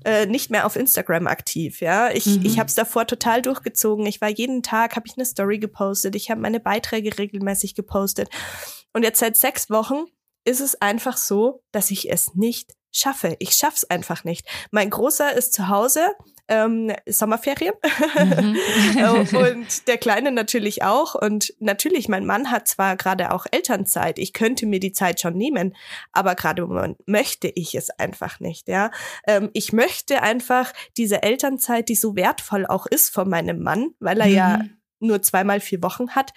äh, 0.05 0.27
nicht 0.27 0.51
mehr 0.51 0.67
auf 0.67 0.77
Instagram 0.77 1.27
aktiv. 1.27 1.81
Ja, 1.81 2.11
ich 2.11 2.27
mhm. 2.27 2.45
ich 2.45 2.59
habe 2.59 2.69
es 2.69 2.75
davor 2.75 3.07
total 3.07 3.43
durchgezogen. 3.43 4.07
Ich 4.07 4.21
war 4.21 4.29
jeden 4.29 4.63
Tag 4.63 4.97
habe 4.97 5.07
ich 5.07 5.17
eine 5.17 5.25
Story 5.25 5.59
gepostet. 5.59 6.15
Ich 6.15 6.31
habe 6.31 6.41
meine 6.41 6.61
Beiträge 6.61 7.19
regelmäßig 7.19 7.75
gepostet. 7.75 8.29
Und 8.93 9.03
jetzt 9.03 9.21
seit 9.21 9.37
sechs 9.37 9.71
Wochen 9.71 10.05
ist 10.45 10.61
es 10.61 10.81
einfach 10.81 11.17
so, 11.17 11.63
dass 11.73 11.91
ich 11.91 12.11
es 12.11 12.35
nicht 12.35 12.73
schaffe. 12.93 13.37
Ich 13.39 13.53
schaff's 13.53 13.85
einfach 13.85 14.25
nicht. 14.25 14.47
Mein 14.71 14.91
Großer 14.91 15.33
ist 15.33 15.53
zu 15.53 15.69
Hause, 15.69 16.01
ähm, 16.49 16.93
Sommerferien 17.07 17.75
mhm. 18.19 18.57
und 19.37 19.89
der 19.89 19.99
Kleine 19.99 20.33
natürlich 20.33 20.83
auch. 20.83 21.15
Und 21.15 21.55
natürlich, 21.61 22.09
mein 22.09 22.27
Mann 22.27 22.51
hat 22.51 22.69
zwar 22.69 22.97
gerade 22.97 23.33
auch 23.33 23.47
Elternzeit. 23.51 24.19
Ich 24.19 24.33
könnte 24.33 24.67
mir 24.67 24.81
die 24.81 24.93
Zeit 24.93 25.21
schon 25.21 25.35
nehmen, 25.35 25.77
aber 26.13 26.35
gerade 26.35 26.63
im 26.63 26.69
Moment 26.69 26.99
möchte 27.07 27.49
ich 27.49 27.75
es 27.75 27.91
einfach 27.91 28.41
nicht. 28.41 28.69
Ja, 28.69 28.91
ähm, 29.27 29.51
ich 29.53 29.73
möchte 29.73 30.23
einfach 30.23 30.73
diese 30.97 31.23
Elternzeit, 31.23 31.89
die 31.89 31.95
so 31.95 32.17
wertvoll 32.17 32.67
auch 32.67 32.87
ist 32.87 33.15
von 33.15 33.29
meinem 33.29 33.63
Mann, 33.63 33.95
weil 34.01 34.21
er 34.21 34.27
mhm. 34.27 34.35
ja 34.35 34.61
nur 35.01 35.23
zweimal 35.23 35.61
vier 35.61 35.83
Wochen 35.83 36.11
hat, 36.11 36.33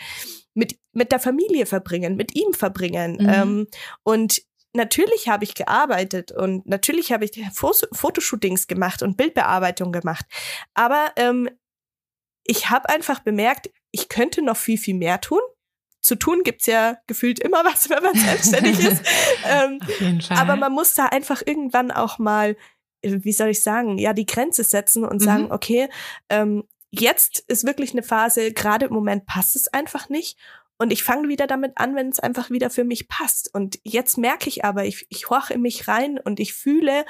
mit, 0.53 0.77
mit 0.93 1.11
der 1.11 1.19
Familie 1.19 1.65
verbringen, 1.65 2.15
mit 2.15 2.35
ihm 2.35 2.53
verbringen. 2.53 3.17
Mhm. 3.19 3.29
Ähm, 3.29 3.67
und 4.03 4.41
natürlich 4.73 5.29
habe 5.29 5.43
ich 5.43 5.55
gearbeitet 5.55 6.31
und 6.31 6.67
natürlich 6.67 7.11
habe 7.11 7.25
ich 7.25 7.31
Fotoshootings 7.53 8.67
gemacht 8.67 9.01
und 9.01 9.17
Bildbearbeitung 9.17 9.91
gemacht. 9.91 10.25
Aber 10.73 11.11
ähm, 11.15 11.49
ich 12.43 12.69
habe 12.69 12.89
einfach 12.89 13.19
bemerkt, 13.19 13.69
ich 13.91 14.09
könnte 14.09 14.41
noch 14.41 14.57
viel, 14.57 14.77
viel 14.77 14.95
mehr 14.95 15.21
tun. 15.21 15.39
Zu 16.01 16.15
tun 16.15 16.43
gibt's 16.43 16.65
ja 16.65 16.97
gefühlt 17.07 17.39
immer 17.39 17.63
was, 17.63 17.89
wenn 17.89 18.03
man 18.03 18.15
selbstständig 18.15 18.79
ist. 18.79 19.03
Ähm, 19.45 19.79
Auf 19.81 19.99
jeden 19.99 20.21
Fall. 20.21 20.37
Aber 20.37 20.55
man 20.55 20.71
muss 20.71 20.93
da 20.93 21.07
einfach 21.07 21.41
irgendwann 21.45 21.91
auch 21.91 22.17
mal, 22.17 22.55
äh, 23.01 23.19
wie 23.23 23.33
soll 23.33 23.49
ich 23.49 23.61
sagen, 23.61 23.97
ja, 23.97 24.13
die 24.13 24.25
Grenze 24.25 24.63
setzen 24.63 25.03
und 25.03 25.21
mhm. 25.21 25.25
sagen, 25.25 25.51
okay, 25.51 25.89
ähm, 26.29 26.63
jetzt 26.91 27.39
ist 27.47 27.65
wirklich 27.65 27.91
eine 27.91 28.03
Phase, 28.03 28.53
gerade 28.53 28.85
im 28.85 28.93
Moment 28.93 29.25
passt 29.25 29.55
es 29.55 29.67
einfach 29.67 30.09
nicht. 30.09 30.37
Und 30.77 30.91
ich 30.91 31.03
fange 31.03 31.27
wieder 31.27 31.47
damit 31.47 31.73
an, 31.75 31.95
wenn 31.95 32.09
es 32.09 32.19
einfach 32.19 32.49
wieder 32.49 32.69
für 32.69 32.83
mich 32.83 33.07
passt. 33.07 33.53
Und 33.53 33.79
jetzt 33.83 34.17
merke 34.17 34.49
ich 34.49 34.65
aber, 34.65 34.85
ich, 34.85 35.05
ich 35.09 35.29
horche 35.29 35.53
in 35.53 35.61
mich 35.61 35.87
rein 35.87 36.19
und 36.19 36.39
ich 36.39 36.53
fühle, 36.53 37.05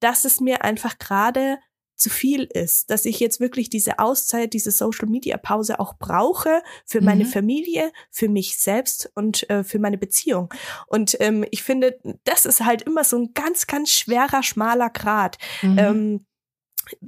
dass 0.00 0.24
es 0.24 0.40
mir 0.40 0.62
einfach 0.62 0.98
gerade 0.98 1.58
zu 2.02 2.10
viel 2.10 2.44
ist, 2.44 2.90
dass 2.90 3.04
ich 3.04 3.20
jetzt 3.20 3.38
wirklich 3.38 3.70
diese 3.70 4.00
Auszeit, 4.00 4.52
diese 4.52 4.72
Social 4.72 5.08
Media 5.08 5.36
Pause 5.36 5.78
auch 5.78 5.94
brauche 5.98 6.62
für 6.84 7.00
mhm. 7.00 7.06
meine 7.06 7.24
Familie, 7.24 7.92
für 8.10 8.28
mich 8.28 8.58
selbst 8.58 9.10
und 9.14 9.48
äh, 9.48 9.62
für 9.62 9.78
meine 9.78 9.98
Beziehung. 9.98 10.52
Und 10.88 11.16
ähm, 11.20 11.44
ich 11.50 11.62
finde, 11.62 11.98
das 12.24 12.44
ist 12.44 12.64
halt 12.64 12.82
immer 12.82 13.04
so 13.04 13.18
ein 13.18 13.34
ganz, 13.34 13.68
ganz 13.68 13.90
schwerer, 13.90 14.42
schmaler 14.42 14.90
Grad. 14.90 15.38
Mhm. 15.62 15.78
Ähm, 15.78 16.26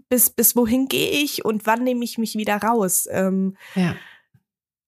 bis, 0.09 0.31
bis 0.31 0.55
wohin 0.55 0.87
gehe 0.87 1.11
ich 1.11 1.45
und 1.45 1.67
wann 1.67 1.83
nehme 1.83 2.05
ich 2.05 2.17
mich 2.17 2.37
wieder 2.37 2.57
raus? 2.59 3.09
Ähm, 3.11 3.57
ja. 3.75 3.97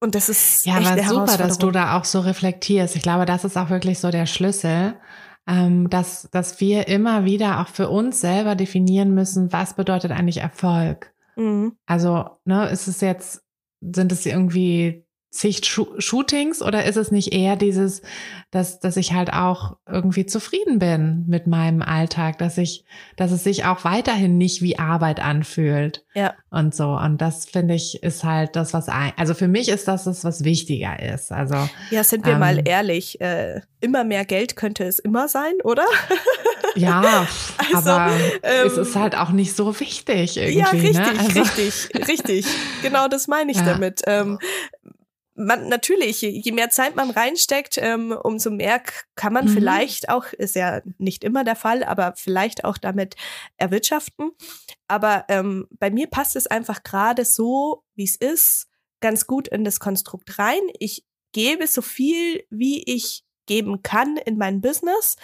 Und 0.00 0.14
das 0.14 0.28
ist 0.28 0.66
ja, 0.66 0.76
aber 0.76 1.02
super, 1.02 1.38
dass 1.38 1.58
du 1.58 1.70
da 1.70 1.98
auch 1.98 2.04
so 2.04 2.20
reflektierst. 2.20 2.96
Ich 2.96 3.02
glaube, 3.02 3.24
das 3.24 3.44
ist 3.44 3.56
auch 3.56 3.70
wirklich 3.70 3.98
so 3.98 4.10
der 4.10 4.26
Schlüssel, 4.26 4.94
ähm, 5.46 5.88
dass, 5.88 6.28
dass 6.30 6.60
wir 6.60 6.88
immer 6.88 7.24
wieder 7.24 7.60
auch 7.60 7.68
für 7.68 7.88
uns 7.88 8.20
selber 8.20 8.56
definieren 8.56 9.14
müssen, 9.14 9.52
was 9.52 9.74
bedeutet 9.74 10.10
eigentlich 10.10 10.38
Erfolg. 10.38 11.14
Mhm. 11.36 11.76
Also, 11.86 12.26
ne, 12.44 12.68
ist 12.68 12.88
es 12.88 13.00
jetzt, 13.00 13.42
sind 13.80 14.12
es 14.12 14.26
irgendwie 14.26 15.05
zig 15.36 15.64
Shootings 15.64 16.62
oder 16.62 16.84
ist 16.84 16.96
es 16.96 17.10
nicht 17.10 17.32
eher 17.32 17.56
dieses, 17.56 18.02
dass, 18.50 18.80
dass 18.80 18.96
ich 18.96 19.12
halt 19.12 19.32
auch 19.32 19.76
irgendwie 19.86 20.26
zufrieden 20.26 20.78
bin 20.78 21.24
mit 21.28 21.46
meinem 21.46 21.82
Alltag, 21.82 22.38
dass 22.38 22.58
ich, 22.58 22.84
dass 23.16 23.30
es 23.30 23.44
sich 23.44 23.64
auch 23.64 23.84
weiterhin 23.84 24.38
nicht 24.38 24.62
wie 24.62 24.78
Arbeit 24.78 25.20
anfühlt. 25.20 26.04
Ja. 26.14 26.34
Und 26.50 26.74
so. 26.74 26.90
Und 26.90 27.18
das 27.18 27.44
finde 27.44 27.74
ich 27.74 28.02
ist 28.02 28.24
halt 28.24 28.56
das, 28.56 28.72
was, 28.72 28.88
ein, 28.88 29.12
also 29.16 29.34
für 29.34 29.48
mich 29.48 29.68
ist 29.68 29.86
das 29.88 30.04
das, 30.04 30.24
was 30.24 30.44
wichtiger 30.44 30.98
ist. 31.00 31.32
Also. 31.32 31.68
Ja, 31.90 32.02
sind 32.02 32.24
wir 32.24 32.34
ähm, 32.34 32.40
mal 32.40 32.62
ehrlich, 32.66 33.20
äh, 33.20 33.60
immer 33.80 34.04
mehr 34.04 34.24
Geld 34.24 34.56
könnte 34.56 34.84
es 34.84 34.98
immer 34.98 35.28
sein, 35.28 35.54
oder? 35.62 35.84
Ja, 36.76 37.26
also, 37.72 37.90
aber 37.90 38.12
ähm, 38.42 38.66
es 38.66 38.76
ist 38.76 38.96
halt 38.96 39.16
auch 39.16 39.30
nicht 39.30 39.56
so 39.56 39.80
wichtig 39.80 40.36
irgendwie. 40.36 40.58
Ja, 40.58 40.66
richtig, 40.66 40.94
ne? 40.94 41.06
also, 41.18 41.40
richtig, 41.40 42.08
richtig. 42.08 42.46
Genau 42.82 43.08
das 43.08 43.28
meine 43.28 43.50
ich 43.50 43.56
ja. 43.56 43.64
damit. 43.64 44.02
Ähm, 44.06 44.38
man 45.36 45.68
natürlich, 45.68 46.22
je 46.22 46.52
mehr 46.52 46.70
Zeit 46.70 46.96
man 46.96 47.10
reinsteckt, 47.10 47.78
ähm, 47.78 48.12
umso 48.12 48.50
mehr 48.50 48.82
kann 49.14 49.32
man 49.32 49.46
mhm. 49.46 49.50
vielleicht 49.50 50.08
auch, 50.08 50.26
ist 50.32 50.56
ja 50.56 50.80
nicht 50.98 51.24
immer 51.24 51.44
der 51.44 51.56
Fall, 51.56 51.84
aber 51.84 52.14
vielleicht 52.16 52.64
auch 52.64 52.78
damit 52.78 53.16
erwirtschaften. 53.56 54.30
Aber 54.88 55.24
ähm, 55.28 55.66
bei 55.78 55.90
mir 55.90 56.06
passt 56.08 56.36
es 56.36 56.46
einfach 56.46 56.82
gerade 56.82 57.24
so, 57.24 57.84
wie 57.94 58.04
es 58.04 58.16
ist, 58.16 58.68
ganz 59.00 59.26
gut 59.26 59.48
in 59.48 59.64
das 59.64 59.78
Konstrukt 59.80 60.38
rein. 60.38 60.60
Ich 60.78 61.04
gebe 61.32 61.66
so 61.66 61.82
viel, 61.82 62.44
wie 62.50 62.82
ich 62.84 63.24
geben 63.46 63.82
kann 63.82 64.16
in 64.16 64.36
mein 64.38 64.60
Business 64.60 65.16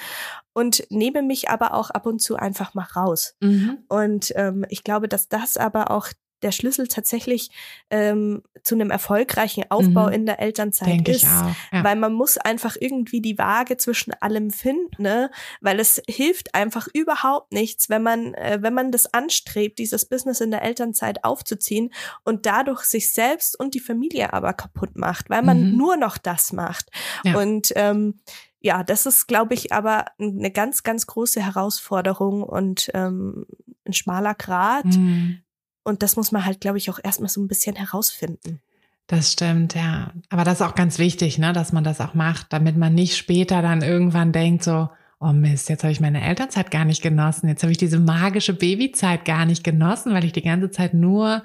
und 0.53 0.85
nehme 0.90 1.22
mich 1.22 1.48
aber 1.48 1.75
auch 1.75 1.90
ab 1.90 2.07
und 2.07 2.20
zu 2.20 2.37
einfach 2.37 2.75
mal 2.75 2.87
raus. 2.96 3.35
Mhm. 3.40 3.79
Und 3.88 4.33
ähm, 4.37 4.64
ich 4.68 4.85
glaube, 4.85 5.09
dass 5.09 5.29
das 5.29 5.57
aber 5.57 5.90
auch 5.90 6.09
der 6.43 6.53
Schlüssel 6.53 6.89
tatsächlich 6.89 7.51
ähm, 7.91 8.43
zu 8.63 8.75
einem 8.75 8.91
erfolgreichen 8.91 9.65
Aufbau 9.71 10.07
mhm. 10.07 10.13
in 10.13 10.27
der 10.27 10.41
Elternzeit 10.41 10.89
Denk 10.89 11.09
ist. 11.09 11.23
Ja. 11.23 11.55
Weil 11.71 11.97
man 11.97 12.13
muss 12.13 12.39
einfach 12.39 12.77
irgendwie 12.79 13.21
die 13.21 13.39
Waage 13.39 13.77
zwischen 13.77 14.13
allem 14.21 14.51
finden, 14.51 15.03
ne? 15.03 15.31
weil 15.61 15.81
es 15.81 16.03
hilft 16.09 16.55
einfach 16.55 16.89
überhaupt 16.93 17.53
nichts, 17.53 17.89
wenn 17.89 18.03
man, 18.03 18.35
äh, 18.35 18.59
wenn 18.61 18.75
man 18.75 18.93
das 18.93 19.13
anstrebt, 19.13 19.79
dieses 19.79 20.05
Business 20.05 20.41
in 20.41 20.51
der 20.51 20.63
Elternzeit 20.63 21.25
aufzuziehen 21.25 21.93
und 22.25 22.47
dadurch 22.47 22.83
sich 22.83 23.13
selbst 23.13 23.59
und 23.59 23.75
die 23.75 23.81
Familie 23.81 24.33
aber 24.33 24.53
kaputt 24.53 24.97
macht, 24.97 25.31
weil 25.31 25.43
man 25.43 25.71
mhm. 25.71 25.77
nur 25.77 25.97
noch 25.97 26.19
das 26.19 26.53
macht. 26.53 26.91
Ja. 27.25 27.39
Und 27.39 27.73
ähm, 27.77 28.21
ja, 28.63 28.85
das 28.85 29.07
ist, 29.07 29.27
glaube 29.27 29.55
ich, 29.55 29.73
aber 29.73 30.07
eine 30.19 30.51
ganz, 30.51 30.85
ganz 30.85 31.07
große 31.07 31.43
Herausforderung 31.43 32.43
und 32.45 32.91
ähm, 32.95 33.47
ein 33.87 33.93
schmaler 33.93 34.35
Grat. 34.35 34.85
Mhm. 34.85 35.43
Und 35.85 36.03
das 36.03 36.16
muss 36.16 36.33
man 36.33 36.45
halt, 36.45 36.61
glaube 36.61 36.79
ich, 36.79 36.90
auch 36.90 36.99
erstmal 37.03 37.29
so 37.29 37.40
ein 37.40 37.49
bisschen 37.49 37.77
herausfinden. 37.77 38.61
Das 39.07 39.33
stimmt, 39.33 39.75
ja. 39.75 40.12
Aber 40.31 40.45
das 40.45 40.61
ist 40.61 40.66
auch 40.66 40.75
ganz 40.75 40.99
wichtig, 40.99 41.38
ne, 41.38 41.53
dass 41.53 41.73
man 41.73 41.85
das 41.85 42.01
auch 42.01 42.14
macht, 42.14 42.53
damit 42.53 42.77
man 42.77 42.95
nicht 42.95 43.16
später 43.16 43.61
dann 43.61 43.83
irgendwann 43.83 44.33
denkt, 44.33 44.64
so, 44.64 44.88
oh 45.21 45.33
Mist, 45.33 45.68
jetzt 45.68 45.85
habe 45.85 45.92
ich 45.92 46.01
meine 46.01 46.23
Elternzeit 46.23 46.71
gar 46.71 46.85
nicht 46.85 47.03
genossen, 47.03 47.49
jetzt 47.49 47.62
habe 47.62 47.73
ich 47.73 47.79
diese 47.79 47.99
magische 47.99 48.55
Babyzeit 48.55 49.25
gar 49.25 49.45
nicht 49.45 49.64
genossen, 49.64 50.14
weil 50.14 50.25
ich 50.25 50.33
die 50.33 50.42
ganze 50.42 50.71
Zeit 50.71 50.95
nur 50.95 51.42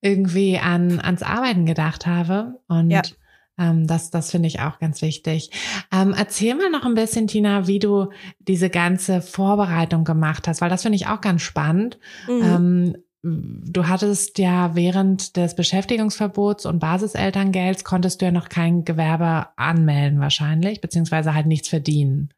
irgendwie 0.00 0.58
an 0.58 1.00
ans 1.00 1.22
Arbeiten 1.22 1.66
gedacht 1.66 2.06
habe. 2.06 2.60
Und 2.68 2.90
ja. 2.90 3.02
Ähm, 3.58 3.86
das, 3.86 4.10
das 4.10 4.30
finde 4.30 4.48
ich 4.48 4.60
auch 4.60 4.78
ganz 4.78 5.02
wichtig. 5.02 5.50
Ähm, 5.92 6.14
erzähl 6.16 6.54
mal 6.54 6.70
noch 6.70 6.86
ein 6.86 6.94
bisschen, 6.94 7.26
Tina, 7.26 7.66
wie 7.66 7.78
du 7.78 8.08
diese 8.38 8.70
ganze 8.70 9.20
Vorbereitung 9.20 10.04
gemacht 10.04 10.48
hast, 10.48 10.62
weil 10.62 10.70
das 10.70 10.82
finde 10.82 10.96
ich 10.96 11.06
auch 11.06 11.20
ganz 11.20 11.42
spannend. 11.42 11.98
Mhm. 12.26 12.42
Ähm, 12.42 12.96
du 13.22 13.86
hattest 13.86 14.38
ja 14.38 14.74
während 14.74 15.36
des 15.36 15.54
Beschäftigungsverbots 15.54 16.66
und 16.66 16.80
Basiselterngelds 16.80 17.84
konntest 17.84 18.20
du 18.20 18.26
ja 18.26 18.32
noch 18.32 18.48
kein 18.48 18.84
Gewerbe 18.84 19.48
anmelden 19.56 20.18
wahrscheinlich, 20.20 20.80
beziehungsweise 20.80 21.34
halt 21.34 21.46
nichts 21.46 21.68
verdienen. 21.68 22.34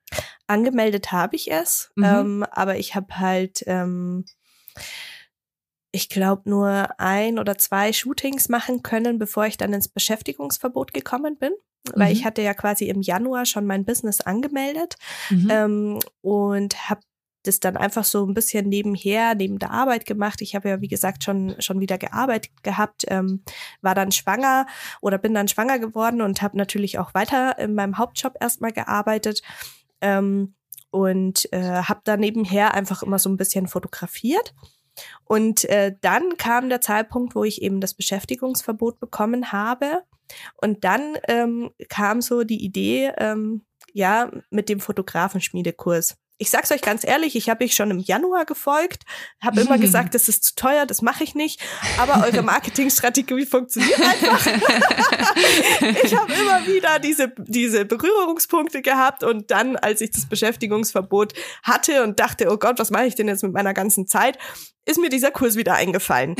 Angemeldet 0.47 1.11
habe 1.11 1.37
ich 1.37 1.51
es, 1.51 1.91
mhm. 1.97 2.05
ähm, 2.05 2.45
aber 2.51 2.77
ich 2.77 2.95
habe 2.95 3.19
halt 3.19 3.65
ähm, 3.67 4.25
ich 5.95 6.09
glaube, 6.09 6.51
nur 6.51 6.89
ein 6.99 7.39
oder 7.39 7.57
zwei 7.57 7.93
Shootings 7.93 8.49
machen 8.49 8.83
können, 8.83 9.21
bevor 9.21 9.47
ich 9.47 9.57
dann 9.57 9.73
ins 9.73 9.87
Beschäftigungsverbot 9.87 10.93
gekommen 10.93 11.39
bin. 11.39 11.53
Mhm. 11.87 12.01
Weil 12.01 12.13
ich 12.13 12.25
hatte 12.25 12.43
ja 12.43 12.53
quasi 12.53 12.87
im 12.89 13.01
Januar 13.01 13.47
schon 13.47 13.65
mein 13.65 13.85
Business 13.85 14.21
angemeldet 14.21 14.97
mhm. 15.31 15.49
ähm, 15.51 15.99
und 16.21 16.91
habe 16.91 17.03
das 17.45 17.61
dann 17.61 17.77
einfach 17.77 18.05
so 18.05 18.27
ein 18.27 18.35
bisschen 18.35 18.69
nebenher, 18.69 19.35
neben 19.35 19.59
der 19.59 19.71
Arbeit 19.71 20.07
gemacht. 20.07 20.43
Ich 20.43 20.55
habe 20.55 20.69
ja, 20.69 20.81
wie 20.81 20.89
gesagt, 20.89 21.25
schon, 21.25 21.55
schon 21.61 21.81
wieder 21.81 21.99
gearbeitet 21.99 22.51
gehabt, 22.63 23.05
ähm, 23.09 23.43
war 23.81 23.95
dann 23.95 24.13
schwanger 24.13 24.67
oder 25.01 25.19
bin 25.19 25.35
dann 25.35 25.49
schwanger 25.49 25.79
geworden 25.79 26.21
und 26.21 26.43
habe 26.43 26.57
natürlich 26.57 26.99
auch 26.99 27.15
weiter 27.15 27.59
in 27.59 27.75
meinem 27.75 27.99
Hauptjob 27.99 28.35
erstmal 28.41 28.73
gearbeitet. 28.73 29.43
Ähm, 30.01 30.55
und 30.91 31.53
äh, 31.53 31.83
habe 31.83 32.03
da 32.05 32.17
nebenher 32.17 32.75
einfach 32.75 33.03
immer 33.03 33.19
so 33.19 33.29
ein 33.29 33.37
bisschen 33.37 33.67
fotografiert 33.67 34.55
und 35.25 35.65
äh, 35.65 35.95
dann 36.01 36.37
kam 36.37 36.69
der 36.69 36.81
Zeitpunkt, 36.81 37.35
wo 37.35 37.45
ich 37.45 37.63
eben 37.63 37.81
das 37.81 37.95
Beschäftigungsverbot 37.95 39.01
bekommen 39.01 39.53
habe. 39.53 40.03
Und 40.61 40.85
dann 40.85 41.19
ähm, 41.29 41.71
kam 41.89 42.21
so 42.21 42.45
die 42.45 42.65
Idee, 42.65 43.13
ähm, 43.19 43.65
ja, 43.93 44.31
mit 44.51 44.69
dem 44.69 44.81
Fotografenschmiedekurs 44.81 46.17
ich 46.39 46.51
sag's 46.51 46.73
euch 46.73 46.81
ganz 46.81 47.05
ehrlich, 47.05 47.37
ich 47.37 47.49
habe 47.49 47.65
ich 47.65 47.75
schon 47.75 47.91
im 47.91 47.99
Januar 47.99 48.45
gefolgt, 48.45 49.03
habe 49.41 49.61
immer 49.61 49.79
gesagt, 49.79 50.15
das 50.15 50.29
ist 50.29 50.45
zu 50.45 50.55
teuer, 50.57 50.87
das 50.87 51.01
mache 51.03 51.25
ich 51.25 51.35
nicht, 51.35 51.61
aber 51.99 52.25
eure 52.27 52.43
Marketingstrategie 52.45 53.47
funktioniert 53.47 54.01
einfach. 54.01 54.47
ich 56.03 56.17
habe 56.17 56.33
immer 56.33 56.67
wieder 56.67 56.99
diese 56.99 57.33
diese 57.39 57.85
Berührungspunkte 57.85 58.83
gehabt 58.83 59.23
und 59.23 59.51
dann, 59.51 59.77
als 59.77 60.01
ich 60.01 60.11
das 60.11 60.27
Beschäftigungsverbot 60.29 61.35
hatte 61.63 62.03
und 62.03 62.19
dachte, 62.19 62.51
oh 62.51 62.57
Gott, 62.57 62.79
was 62.79 62.91
mache 62.91 63.07
ich 63.07 63.15
denn 63.15 63.29
jetzt 63.29 63.43
mit 63.43 63.53
meiner 63.53 63.75
ganzen 63.75 64.07
Zeit, 64.07 64.39
ist 64.85 64.99
mir 64.99 65.09
dieser 65.09 65.31
Kurs 65.31 65.57
wieder 65.57 65.75
eingefallen. 65.75 66.35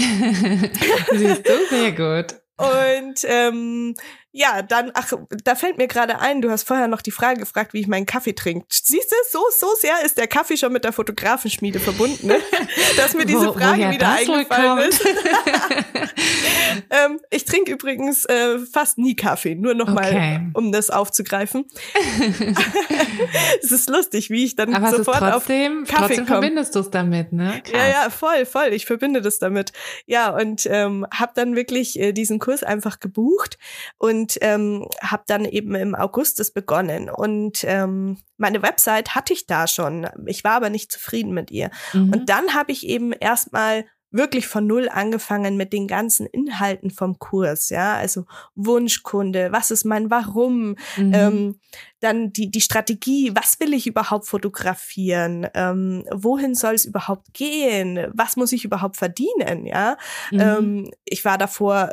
Siehst 1.13 1.49
du, 1.49 1.67
sehr 1.71 1.93
gut. 1.93 2.41
Und 2.57 3.25
ähm, 3.25 3.95
ja, 4.37 4.63
dann, 4.63 4.91
ach, 4.95 5.13
da 5.45 5.55
fällt 5.55 5.79
mir 5.79 5.87
gerade 5.87 6.19
ein, 6.19 6.43
du 6.43 6.51
hast 6.51 6.65
vorher 6.65 6.89
noch 6.89 7.03
die 7.03 7.13
Frage 7.13 7.39
gefragt, 7.39 7.73
wie 7.73 7.79
ich 7.79 7.87
meinen 7.87 8.05
Kaffee 8.05 8.33
trinke. 8.33 8.67
Siehst 8.69 9.13
du, 9.13 9.17
so, 9.31 9.45
so 9.57 9.69
sehr 9.79 9.95
ist 10.05 10.19
der 10.19 10.27
Kaffee 10.27 10.57
schon 10.57 10.73
mit 10.73 10.83
der 10.83 10.93
Fotografenschmiede 10.93 11.79
verbunden, 11.79 12.27
ne? 12.27 12.41
dass 12.97 13.15
mir 13.15 13.27
diese 13.27 13.53
Frage 13.53 13.91
wieder 13.91 14.11
eingefallen 14.11 14.89
ist. 14.89 15.07
ähm, 16.91 17.21
ich 17.31 17.45
trinke 17.45 17.71
übrigens 17.71 18.25
äh, 18.25 18.59
fast 18.59 18.99
nie 18.99 19.15
Kaffee, 19.15 19.55
nur 19.55 19.75
nochmal, 19.75 20.09
okay. 20.09 20.41
um 20.55 20.73
das 20.73 20.91
aufzugreifen. 20.91 21.67
es 23.63 23.71
ist 23.71 23.89
lustig, 23.89 24.31
wie 24.31 24.45
ich 24.45 24.57
dann 24.57 24.75
Aber 24.75 24.91
sofort 24.91 25.19
trotzdem, 25.19 25.85
auf 25.85 25.89
Kaffee 25.89 26.07
trotzdem 26.07 26.27
verbindest 26.27 26.75
du 26.75 26.81
es 26.81 26.91
damit, 26.91 27.33
ne? 27.33 27.63
Krass. 27.63 27.73
Ja, 27.73 27.89
ja, 27.89 28.11
voll, 28.11 28.47
voll. 28.47 28.73
Ich 28.73 28.85
verbinde 28.85 29.23
das 29.23 29.39
damit. 29.39 29.73
Ja, 30.07 30.31
und 30.31 30.67
ähm, 30.67 31.07
habe 31.15 31.31
dann 31.37 31.55
wirklich 31.55 32.01
äh, 32.01 32.13
diesen 32.13 32.41
Kurs 32.41 32.65
einfach 32.65 32.99
gebucht 32.99 33.59
und 33.99 34.24
und 34.25 34.39
ähm, 34.41 34.89
habe 35.03 35.25
dann 35.27 35.45
eben 35.45 35.75
im 35.75 35.95
August 35.95 36.41
es 36.41 36.51
begonnen. 36.51 37.11
Und 37.11 37.63
ähm, 37.65 38.19
meine 38.39 38.63
Website 38.63 39.15
hatte 39.15 39.35
ich 39.35 39.47
da 39.47 39.67
schon. 39.67 40.09
Ich 40.27 40.45
war 40.45 40.53
aber 40.53 40.71
nicht 40.71 40.91
zufrieden 40.91 41.35
mit 41.35 41.51
ihr. 41.51 41.71
Mhm. 41.93 42.13
Und 42.13 42.29
dann 42.31 42.55
habe 42.55 42.73
ich 42.73 42.87
eben 42.87 43.13
erstmal 43.13 43.85
wirklich 44.11 44.47
von 44.47 44.67
null 44.67 44.89
angefangen 44.89 45.57
mit 45.57 45.73
den 45.73 45.89
ganzen 45.89 46.25
Inhalten 46.27 46.91
vom 46.91 47.19
Kurs, 47.19 47.69
ja, 47.71 47.97
also 47.97 48.27
Wunschkunde, 48.55 49.51
was 49.51 49.73
ist 49.73 49.85
mein 49.85 50.09
Warum, 50.09 50.77
mhm. 50.97 51.13
ähm, 51.13 51.61
dann 51.99 52.33
die 52.33 52.49
die 52.49 52.61
Strategie, 52.61 53.33
was 53.35 53.59
will 53.59 53.75
ich 53.75 53.89
überhaupt 53.89 54.29
fotografieren, 54.29 55.49
ähm, 55.55 56.05
wohin 56.13 56.55
soll 56.55 56.75
es 56.75 56.85
überhaupt 56.85 57.35
gehen, 57.35 58.07
was 58.15 58.37
muss 58.37 58.53
ich 58.53 58.65
überhaupt 58.65 58.97
verdienen, 58.99 59.67
ja, 59.67 59.97
mhm. 60.31 60.41
ähm, 60.41 60.91
ich 61.05 61.25
war 61.25 61.37
davor 61.37 61.91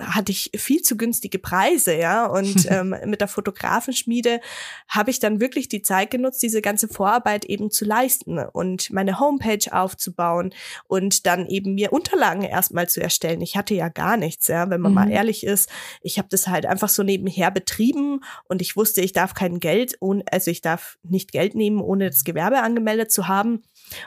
hatte 0.00 0.32
ich 0.32 0.50
viel 0.56 0.82
zu 0.82 0.96
günstige 0.96 1.38
Preise, 1.38 1.96
ja. 1.96 2.26
Und 2.26 2.66
ähm, 2.70 2.94
mit 3.06 3.20
der 3.20 3.28
Fotografenschmiede 3.28 4.40
habe 4.88 5.10
ich 5.10 5.20
dann 5.20 5.40
wirklich 5.40 5.68
die 5.68 5.82
Zeit 5.82 6.10
genutzt, 6.10 6.42
diese 6.42 6.62
ganze 6.62 6.88
Vorarbeit 6.88 7.44
eben 7.44 7.70
zu 7.70 7.84
leisten 7.84 8.38
und 8.38 8.90
meine 8.90 9.20
Homepage 9.20 9.72
aufzubauen 9.72 10.54
und 10.86 11.26
dann 11.26 11.46
eben 11.46 11.74
mir 11.74 11.92
Unterlagen 11.92 12.42
erstmal 12.42 12.88
zu 12.88 13.00
erstellen. 13.00 13.40
Ich 13.40 13.56
hatte 13.56 13.74
ja 13.74 13.88
gar 13.88 14.16
nichts, 14.16 14.48
ja, 14.48 14.70
wenn 14.70 14.80
man 14.80 14.92
mhm. 14.92 14.96
mal 14.96 15.10
ehrlich 15.10 15.44
ist. 15.44 15.68
Ich 16.02 16.18
habe 16.18 16.28
das 16.30 16.48
halt 16.48 16.66
einfach 16.66 16.88
so 16.88 17.02
nebenher 17.02 17.50
betrieben 17.50 18.20
und 18.48 18.62
ich 18.62 18.76
wusste, 18.76 19.00
ich 19.00 19.12
darf 19.12 19.34
kein 19.34 19.60
Geld, 19.60 19.98
also 20.30 20.50
ich 20.50 20.60
darf 20.60 20.98
nicht 21.02 21.32
Geld 21.32 21.54
nehmen, 21.54 21.80
ohne 21.80 22.10
das 22.10 22.24
Gewerbe 22.24 22.60
angemeldet 22.60 23.12
zu 23.12 23.28
haben. 23.28 23.62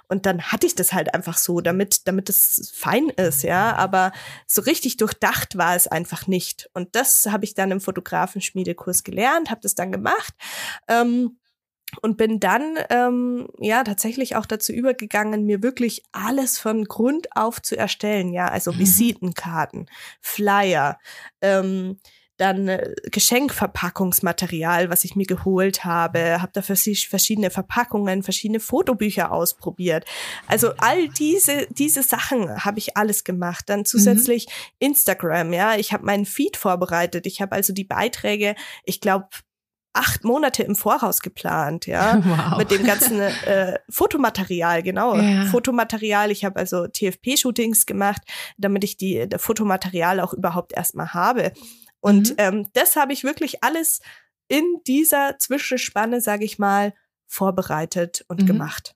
Und 0.07 0.25
dann 0.25 0.41
hatte 0.43 0.67
ich 0.67 0.75
das 0.75 0.93
halt 0.93 1.13
einfach 1.13 1.37
so, 1.37 1.61
damit, 1.61 2.07
damit 2.07 2.29
es 2.29 2.71
fein 2.75 3.09
ist, 3.09 3.43
ja. 3.43 3.75
Aber 3.75 4.11
so 4.47 4.61
richtig 4.61 4.97
durchdacht 4.97 5.57
war 5.57 5.75
es 5.75 5.87
einfach 5.87 6.27
nicht. 6.27 6.69
Und 6.73 6.95
das 6.95 7.27
habe 7.29 7.45
ich 7.45 7.53
dann 7.53 7.71
im 7.71 7.81
Fotografenschmiedekurs 7.81 9.03
gelernt, 9.03 9.49
habe 9.49 9.61
das 9.61 9.75
dann 9.75 9.91
gemacht. 9.91 10.33
Ähm, 10.87 11.37
und 12.01 12.17
bin 12.17 12.39
dann 12.39 12.77
ähm, 12.89 13.49
ja 13.59 13.83
tatsächlich 13.83 14.35
auch 14.35 14.45
dazu 14.45 14.71
übergegangen, 14.71 15.45
mir 15.45 15.61
wirklich 15.61 16.03
alles 16.11 16.57
von 16.57 16.85
Grund 16.85 17.35
auf 17.35 17.61
zu 17.61 17.77
erstellen. 17.77 18.31
Ja, 18.33 18.47
also 18.47 18.71
mhm. 18.71 18.79
Visitenkarten, 18.79 19.87
Flyer, 20.21 20.97
ähm, 21.41 21.97
dann 22.37 22.67
äh, 22.67 22.93
Geschenkverpackungsmaterial, 23.11 24.89
was 24.89 25.03
ich 25.03 25.15
mir 25.15 25.25
geholt 25.25 25.85
habe, 25.85 26.41
habe 26.41 26.51
da 26.53 26.61
verschiedene 26.61 27.49
Verpackungen, 27.49 28.23
verschiedene 28.23 28.59
Fotobücher 28.59 29.31
ausprobiert. 29.31 30.05
Also 30.47 30.71
all 30.77 31.07
diese 31.09 31.67
diese 31.69 32.03
Sachen 32.03 32.65
habe 32.65 32.79
ich 32.79 32.97
alles 32.97 33.23
gemacht. 33.23 33.65
Dann 33.67 33.85
zusätzlich 33.85 34.47
mhm. 34.47 34.87
Instagram, 34.87 35.53
ja, 35.53 35.75
ich 35.75 35.93
habe 35.93 36.05
meinen 36.05 36.25
Feed 36.25 36.57
vorbereitet. 36.57 37.25
Ich 37.27 37.41
habe 37.41 37.55
also 37.55 37.73
die 37.73 37.83
Beiträge, 37.83 38.55
ich 38.85 39.01
glaube 39.01 39.27
acht 39.93 40.23
Monate 40.23 40.63
im 40.63 40.75
Voraus 40.75 41.19
geplant, 41.21 41.85
ja, 41.85 42.21
wow. 42.25 42.57
mit 42.57 42.71
dem 42.71 42.85
ganzen 42.85 43.19
äh, 43.19 43.77
Fotomaterial, 43.89 44.83
genau, 44.83 45.17
ja. 45.17 45.45
Fotomaterial. 45.45 46.31
Ich 46.31 46.45
habe 46.45 46.59
also 46.59 46.85
TFP-Shootings 46.87 47.85
gemacht, 47.85 48.21
damit 48.57 48.83
ich 48.83 48.97
die 48.97 49.27
der 49.27 49.39
Fotomaterial 49.39 50.19
auch 50.19 50.33
überhaupt 50.33 50.73
erstmal 50.73 51.13
habe. 51.13 51.51
Und 52.01 52.31
mhm. 52.31 52.35
ähm, 52.37 52.67
das 52.73 52.95
habe 52.95 53.13
ich 53.13 53.23
wirklich 53.23 53.63
alles 53.63 54.01
in 54.47 54.81
dieser 54.85 55.37
Zwischenspanne, 55.39 56.19
sage 56.19 56.43
ich 56.43 56.59
mal, 56.59 56.93
vorbereitet 57.27 58.25
und 58.27 58.41
mhm. 58.41 58.47
gemacht. 58.47 58.95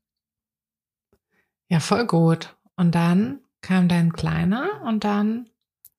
Ja, 1.69 1.79
voll 1.79 2.05
gut. 2.05 2.55
Und 2.75 2.93
dann 2.93 3.39
kam 3.61 3.87
dein 3.87 4.11
Kleiner 4.11 4.81
und 4.83 5.03
dann 5.03 5.49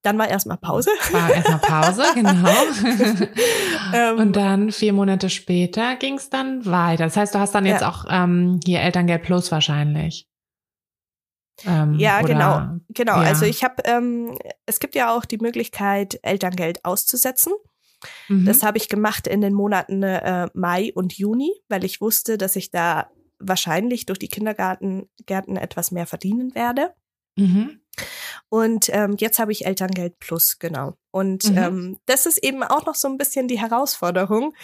dann 0.03 0.19
war 0.19 0.29
erstmal 0.29 0.57
Pause. 0.57 0.91
War 1.11 1.31
erstmal 1.31 1.59
Pause, 1.59 2.05
genau. 2.15 3.27
Ähm. 3.93 4.19
und 4.19 4.37
dann 4.37 4.73
vier 4.73 4.93
Monate 4.93 5.31
später 5.31 5.97
ging 5.97 6.15
es 6.15 6.29
dann 6.29 6.65
weiter. 6.67 7.05
Das 7.05 7.17
heißt, 7.17 7.35
du 7.35 7.39
hast 7.39 7.55
dann 7.55 7.67
jetzt 7.67 7.83
ja. 7.83 7.89
auch 7.89 8.05
ähm, 8.09 8.61
hier 8.65 8.81
Elterngeld 8.81 9.23
Plus 9.23 9.51
wahrscheinlich. 9.53 10.29
Ähm, 11.65 11.95
ja, 11.95 12.21
genau, 12.23 12.79
genau. 12.91 13.17
Ja. 13.17 13.29
Also 13.29 13.47
ich 13.47 13.65
habe, 13.65 13.83
ähm, 13.85 14.37
es 14.67 14.79
gibt 14.79 14.95
ja 14.95 15.15
auch 15.15 15.25
die 15.25 15.39
Möglichkeit, 15.39 16.19
Elterngeld 16.23 16.85
auszusetzen. 16.85 17.53
Mhm. 18.29 18.45
Das 18.45 18.63
habe 18.63 18.79
ich 18.79 18.89
gemacht 18.89 19.27
in 19.27 19.41
den 19.41 19.55
Monaten 19.55 20.03
äh, 20.03 20.49
Mai 20.55 20.93
und 20.95 21.17
Juni, 21.17 21.51
weil 21.69 21.85
ich 21.85 22.01
wusste, 22.01 22.37
dass 22.37 22.57
ich 22.57 22.71
da 22.71 23.11
wahrscheinlich 23.39 24.07
durch 24.07 24.19
die 24.19 24.29
Kindergärten 24.29 25.09
etwas 25.27 25.91
mehr 25.91 26.07
verdienen 26.07 26.55
werde. 26.55 26.95
Mhm. 27.37 27.81
Und 28.49 28.89
ähm, 28.93 29.17
jetzt 29.19 29.39
habe 29.39 29.53
ich 29.53 29.67
Elterngeld 29.67 30.19
Plus, 30.19 30.59
genau. 30.59 30.97
Und 31.11 31.51
mhm. 31.51 31.59
ähm, 31.59 31.99
das 32.07 32.27
ist 32.27 32.39
eben 32.39 32.63
auch 32.63 32.87
noch 32.87 32.95
so 32.95 33.09
ein 33.09 33.19
bisschen 33.19 33.49
die 33.49 33.61
Herausforderung, 33.61 34.55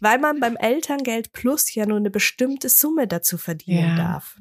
weil 0.00 0.18
man 0.18 0.40
beim 0.40 0.56
Elterngeld 0.56 1.32
Plus 1.32 1.74
ja 1.74 1.86
nur 1.86 1.96
eine 1.96 2.10
bestimmte 2.10 2.68
Summe 2.68 3.08
dazu 3.08 3.38
verdienen 3.38 3.96
ja. 3.96 4.12
darf. 4.12 4.36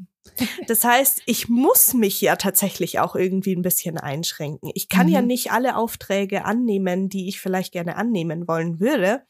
Das 0.67 0.83
heißt, 0.83 1.21
ich 1.25 1.49
muss 1.49 1.93
mich 1.93 2.21
ja 2.21 2.35
tatsächlich 2.35 2.99
auch 2.99 3.15
irgendwie 3.15 3.55
ein 3.55 3.61
bisschen 3.61 3.97
einschränken. 3.97 4.71
Ich 4.73 4.89
kann 4.89 5.07
mhm. 5.07 5.13
ja 5.13 5.21
nicht 5.21 5.51
alle 5.51 5.75
Aufträge 5.75 6.45
annehmen, 6.45 7.09
die 7.09 7.27
ich 7.27 7.39
vielleicht 7.39 7.71
gerne 7.71 7.95
annehmen 7.97 8.47
wollen 8.47 8.79
würde, 8.79 9.23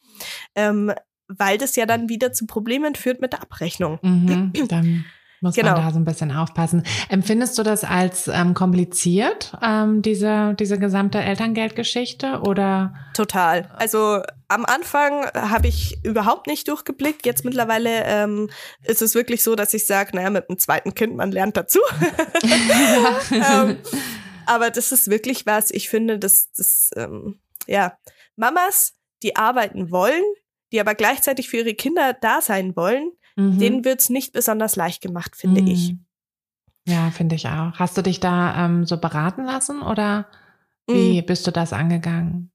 ähm, 0.54 0.92
weil 1.28 1.58
das 1.58 1.76
ja 1.76 1.86
dann 1.86 2.08
wieder 2.08 2.32
zu 2.32 2.46
Problemen 2.46 2.94
führt 2.94 3.20
mit 3.20 3.32
der 3.32 3.42
Abrechnung. 3.42 3.98
Mhm, 4.02 4.52
dann 4.68 5.04
muss 5.44 5.56
genau. 5.56 5.72
man 5.72 5.82
da 5.82 5.90
so 5.90 5.98
ein 5.98 6.04
bisschen 6.04 6.32
aufpassen. 6.32 6.84
Empfindest 7.10 7.58
du 7.58 7.62
das 7.62 7.84
als 7.84 8.28
ähm, 8.28 8.54
kompliziert, 8.54 9.52
ähm, 9.62 10.00
diese, 10.00 10.54
diese 10.58 10.78
gesamte 10.78 11.18
Elterngeldgeschichte 11.18 12.40
oder? 12.40 12.94
Total. 13.12 13.68
Also 13.76 14.22
am 14.54 14.64
Anfang 14.64 15.26
habe 15.34 15.66
ich 15.66 15.98
überhaupt 16.04 16.46
nicht 16.46 16.68
durchgeblickt. 16.68 17.26
Jetzt 17.26 17.44
mittlerweile 17.44 18.04
ähm, 18.04 18.50
ist 18.84 19.02
es 19.02 19.14
wirklich 19.14 19.42
so, 19.42 19.56
dass 19.56 19.74
ich 19.74 19.86
sage, 19.86 20.14
naja, 20.14 20.30
mit 20.30 20.48
dem 20.48 20.58
zweiten 20.58 20.94
Kind, 20.94 21.16
man 21.16 21.32
lernt 21.32 21.56
dazu. 21.56 21.80
ähm, 23.32 23.78
aber 24.46 24.70
das 24.70 24.92
ist 24.92 25.10
wirklich 25.10 25.44
was, 25.44 25.70
ich 25.70 25.88
finde, 25.88 26.18
dass 26.18 26.50
das, 26.52 26.90
ähm, 26.96 27.40
ja, 27.66 27.98
Mamas, 28.36 28.94
die 29.22 29.36
arbeiten 29.36 29.90
wollen, 29.90 30.22
die 30.72 30.80
aber 30.80 30.94
gleichzeitig 30.94 31.48
für 31.48 31.58
ihre 31.58 31.74
Kinder 31.74 32.12
da 32.12 32.40
sein 32.40 32.76
wollen, 32.76 33.10
mhm. 33.36 33.58
denen 33.58 33.84
wird's 33.84 34.08
nicht 34.08 34.32
besonders 34.32 34.76
leicht 34.76 35.02
gemacht, 35.02 35.34
finde 35.34 35.62
mhm. 35.62 35.68
ich. 35.68 35.94
Ja, 36.86 37.10
finde 37.10 37.34
ich 37.36 37.48
auch. 37.48 37.72
Hast 37.74 37.96
du 37.96 38.02
dich 38.02 38.20
da 38.20 38.66
ähm, 38.66 38.84
so 38.84 38.98
beraten 38.98 39.44
lassen 39.44 39.82
oder 39.82 40.28
wie 40.86 41.20
mhm. 41.20 41.26
bist 41.26 41.46
du 41.46 41.50
das 41.50 41.72
angegangen? 41.72 42.50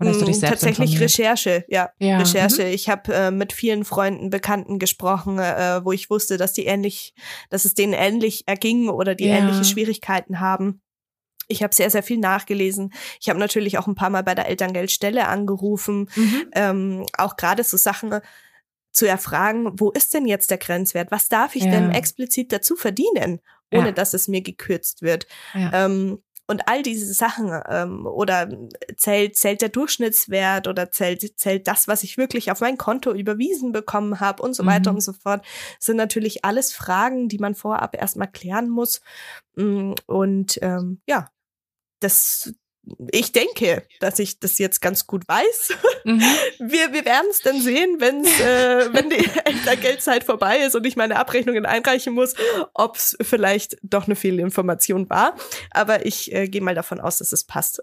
Oder 0.00 0.10
hast 0.10 0.20
du 0.20 0.24
dich 0.24 0.36
mm, 0.36 0.40
selbst 0.40 0.64
Tatsächlich? 0.64 1.00
Recherche, 1.00 1.64
ja, 1.68 1.90
ja. 1.98 2.18
Recherche. 2.18 2.64
Mhm. 2.64 2.72
Ich 2.72 2.88
habe 2.88 3.14
äh, 3.14 3.30
mit 3.30 3.52
vielen 3.52 3.84
Freunden, 3.84 4.30
Bekannten 4.30 4.78
gesprochen, 4.78 5.38
äh, 5.38 5.84
wo 5.84 5.92
ich 5.92 6.10
wusste, 6.10 6.36
dass 6.36 6.52
die 6.52 6.66
ähnlich, 6.66 7.14
dass 7.50 7.64
es 7.64 7.74
denen 7.74 7.92
ähnlich 7.92 8.42
erging 8.46 8.88
oder 8.88 9.14
die 9.14 9.26
ja. 9.26 9.36
ähnliche 9.36 9.64
Schwierigkeiten 9.64 10.40
haben. 10.40 10.80
Ich 11.46 11.62
habe 11.62 11.74
sehr, 11.74 11.90
sehr 11.90 12.02
viel 12.02 12.18
nachgelesen. 12.18 12.92
Ich 13.20 13.28
habe 13.28 13.38
natürlich 13.38 13.78
auch 13.78 13.86
ein 13.86 13.94
paar 13.94 14.10
Mal 14.10 14.24
bei 14.24 14.34
der 14.34 14.48
Elterngeldstelle 14.48 15.28
angerufen. 15.28 16.10
Mhm. 16.16 16.50
Ähm, 16.54 17.06
auch 17.16 17.36
gerade 17.36 17.62
so 17.62 17.76
Sachen 17.76 18.20
zu 18.90 19.06
erfragen, 19.06 19.72
wo 19.78 19.90
ist 19.90 20.14
denn 20.14 20.26
jetzt 20.26 20.50
der 20.50 20.58
Grenzwert? 20.58 21.10
Was 21.10 21.28
darf 21.28 21.54
ich 21.54 21.64
ja. 21.64 21.70
denn 21.70 21.90
explizit 21.90 22.52
dazu 22.52 22.76
verdienen, 22.76 23.40
ohne 23.72 23.92
dass 23.92 24.14
es 24.14 24.28
mir 24.28 24.40
gekürzt 24.40 25.02
wird? 25.02 25.26
Ähm, 25.54 26.22
und 26.46 26.68
all 26.68 26.82
diese 26.82 27.12
Sachen 27.12 27.50
ähm, 27.68 28.06
oder 28.06 28.48
zählt 28.96 29.36
zählt 29.36 29.62
der 29.62 29.70
Durchschnittswert 29.70 30.68
oder 30.68 30.90
zählt 30.90 31.38
zählt 31.38 31.66
das, 31.66 31.88
was 31.88 32.02
ich 32.02 32.18
wirklich 32.18 32.50
auf 32.50 32.60
mein 32.60 32.76
Konto 32.76 33.12
überwiesen 33.12 33.72
bekommen 33.72 34.20
habe 34.20 34.42
und 34.42 34.54
so 34.54 34.62
mhm. 34.62 34.68
weiter 34.68 34.90
und 34.90 35.00
so 35.00 35.12
fort, 35.12 35.44
sind 35.78 35.96
natürlich 35.96 36.44
alles 36.44 36.72
Fragen, 36.72 37.28
die 37.28 37.38
man 37.38 37.54
vorab 37.54 37.96
erstmal 37.96 38.30
klären 38.30 38.68
muss. 38.68 39.00
Mm, 39.56 39.92
und 40.06 40.58
ähm, 40.62 41.00
ja, 41.06 41.30
das 42.00 42.54
ich 43.12 43.32
denke, 43.32 43.84
dass 44.00 44.18
ich 44.18 44.40
das 44.40 44.58
jetzt 44.58 44.80
ganz 44.80 45.06
gut 45.06 45.26
weiß. 45.26 45.78
Mhm. 46.04 46.20
Wir, 46.58 46.92
wir 46.92 47.04
werden 47.04 47.26
es 47.30 47.40
dann 47.40 47.60
sehen, 47.60 47.96
wenn's, 47.98 48.40
äh, 48.40 48.92
wenn 48.92 49.10
die 49.10 49.16
Elterngeldzeit 49.44 50.24
vorbei 50.24 50.58
ist 50.58 50.74
und 50.74 50.86
ich 50.86 50.96
meine 50.96 51.18
Abrechnungen 51.18 51.66
einreichen 51.66 52.14
muss, 52.14 52.34
ob 52.74 52.96
es 52.96 53.16
vielleicht 53.20 53.76
doch 53.82 54.06
eine 54.06 54.16
Fehlinformation 54.16 55.08
war. 55.10 55.34
Aber 55.70 56.06
ich 56.06 56.32
äh, 56.32 56.48
gehe 56.48 56.60
mal 56.60 56.74
davon 56.74 57.00
aus, 57.00 57.18
dass 57.18 57.32
es 57.32 57.44
passt. 57.44 57.82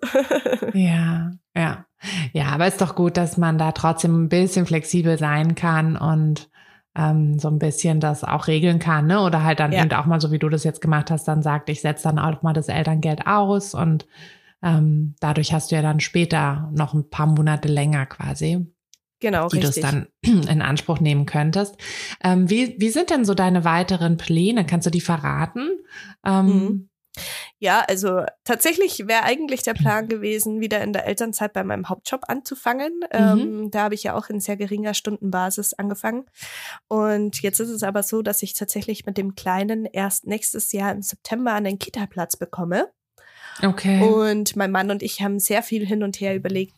ja, 0.73 1.31
ja. 1.55 1.85
Ja, 2.33 2.45
aber 2.47 2.67
ist 2.67 2.81
doch 2.81 2.95
gut, 2.95 3.17
dass 3.17 3.37
man 3.37 3.57
da 3.57 3.71
trotzdem 3.73 4.23
ein 4.23 4.29
bisschen 4.29 4.65
flexibel 4.65 5.17
sein 5.19 5.53
kann 5.53 5.95
und 5.95 6.49
ähm, 6.95 7.39
so 7.39 7.47
ein 7.47 7.59
bisschen 7.59 7.99
das 7.99 8.23
auch 8.23 8.47
regeln 8.47 8.79
kann, 8.79 9.07
ne? 9.07 9.21
Oder 9.21 9.43
halt 9.43 9.59
dann 9.59 9.71
ja. 9.71 9.83
eben 9.83 9.93
auch 9.93 10.05
mal 10.05 10.19
so, 10.19 10.31
wie 10.31 10.39
du 10.39 10.49
das 10.49 10.63
jetzt 10.63 10.81
gemacht 10.81 11.11
hast, 11.11 11.27
dann 11.27 11.41
sagt, 11.41 11.69
ich 11.69 11.81
setze 11.81 12.03
dann 12.03 12.19
auch 12.19 12.41
mal 12.41 12.53
das 12.53 12.67
Elterngeld 12.67 13.27
aus 13.27 13.73
und 13.73 14.05
ähm, 14.63 15.15
dadurch 15.19 15.53
hast 15.53 15.71
du 15.71 15.75
ja 15.75 15.81
dann 15.81 15.99
später 15.99 16.69
noch 16.73 16.93
ein 16.93 17.09
paar 17.09 17.27
Monate 17.27 17.67
länger 17.67 18.05
quasi. 18.05 18.67
Genau, 19.19 19.49
die 19.49 19.59
richtig. 19.59 19.81
du 19.83 19.87
es 19.87 19.91
dann 19.91 20.07
in 20.49 20.61
Anspruch 20.61 20.99
nehmen 20.99 21.25
könntest. 21.25 21.77
Ähm, 22.23 22.49
wie, 22.49 22.75
wie 22.79 22.89
sind 22.89 23.09
denn 23.09 23.23
so 23.23 23.33
deine 23.33 23.63
weiteren 23.63 24.17
Pläne? 24.17 24.65
Kannst 24.65 24.87
du 24.87 24.91
die 24.91 25.01
verraten? 25.01 25.69
Ähm, 26.25 26.45
mhm. 26.45 26.89
Ja, 27.59 27.81
also 27.87 28.23
tatsächlich 28.43 29.07
wäre 29.07 29.23
eigentlich 29.23 29.61
der 29.61 29.73
Plan 29.73 30.07
gewesen, 30.07 30.61
wieder 30.61 30.81
in 30.81 30.93
der 30.93 31.05
Elternzeit 31.05 31.53
bei 31.53 31.63
meinem 31.63 31.89
Hauptjob 31.89 32.21
anzufangen. 32.27 33.01
Mhm. 33.01 33.07
Ähm, 33.11 33.71
da 33.71 33.83
habe 33.83 33.95
ich 33.95 34.03
ja 34.03 34.15
auch 34.15 34.29
in 34.29 34.39
sehr 34.39 34.57
geringer 34.57 34.93
Stundenbasis 34.93 35.73
angefangen. 35.73 36.25
Und 36.87 37.41
jetzt 37.41 37.59
ist 37.59 37.69
es 37.69 37.83
aber 37.83 38.01
so, 38.01 38.21
dass 38.21 38.41
ich 38.41 38.53
tatsächlich 38.53 39.05
mit 39.05 39.17
dem 39.17 39.35
Kleinen 39.35 39.85
erst 39.85 40.25
nächstes 40.25 40.71
Jahr 40.71 40.91
im 40.91 41.01
September 41.01 41.53
einen 41.53 41.77
Kita-Platz 41.77 42.37
bekomme. 42.37 42.91
Okay. 43.61 44.01
Und 44.01 44.55
mein 44.55 44.71
Mann 44.71 44.91
und 44.91 45.03
ich 45.03 45.21
haben 45.21 45.39
sehr 45.39 45.63
viel 45.63 45.85
hin 45.85 46.03
und 46.03 46.19
her 46.19 46.35
überlegt, 46.35 46.73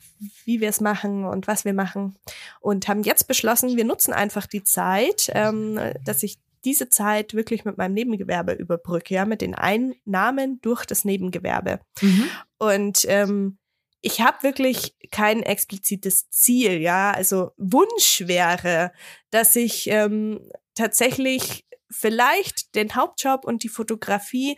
wie 0.46 0.60
wir 0.60 0.70
es 0.70 0.82
machen 0.82 1.26
und 1.26 1.48
was 1.48 1.66
wir 1.66 1.74
machen. 1.74 2.16
Und 2.60 2.88
haben 2.88 3.04
jetzt 3.04 3.28
beschlossen, 3.28 3.78
wir 3.78 3.86
nutzen 3.86 4.14
einfach 4.14 4.48
die 4.48 4.64
Zeit, 4.64 5.32
ähm, 5.34 5.80
dass 6.06 6.24
ich 6.24 6.38
diese 6.66 6.90
Zeit 6.90 7.34
wirklich 7.34 7.66
mit 7.66 7.78
meinem 7.78 7.94
Nebengewerbe 7.94 8.54
überbrücke, 8.54 9.14
ja, 9.14 9.26
mit 9.26 9.42
den 9.42 9.56
Einnahmen 9.56 10.60
durch 10.62 10.86
das 10.86 11.06
Nebengewerbe. 11.06 11.80
Mhm. 12.02 12.30
Und 12.58 13.06
ähm, 13.08 13.58
ich 14.02 14.22
habe 14.22 14.44
wirklich 14.44 14.96
kein 15.12 15.44
explizites 15.44 16.30
Ziel, 16.30 16.82
ja. 16.82 17.12
Also 17.12 17.52
Wunsch 17.58 18.24
wäre, 18.26 18.92
dass 19.30 19.56
ich 19.56 19.88
ähm, 19.90 20.40
tatsächlich 20.76 21.66
vielleicht 21.90 22.76
den 22.76 22.96
Hauptjob 22.96 23.46
und 23.46 23.64
die 23.64 23.70
Fotografie 23.70 24.58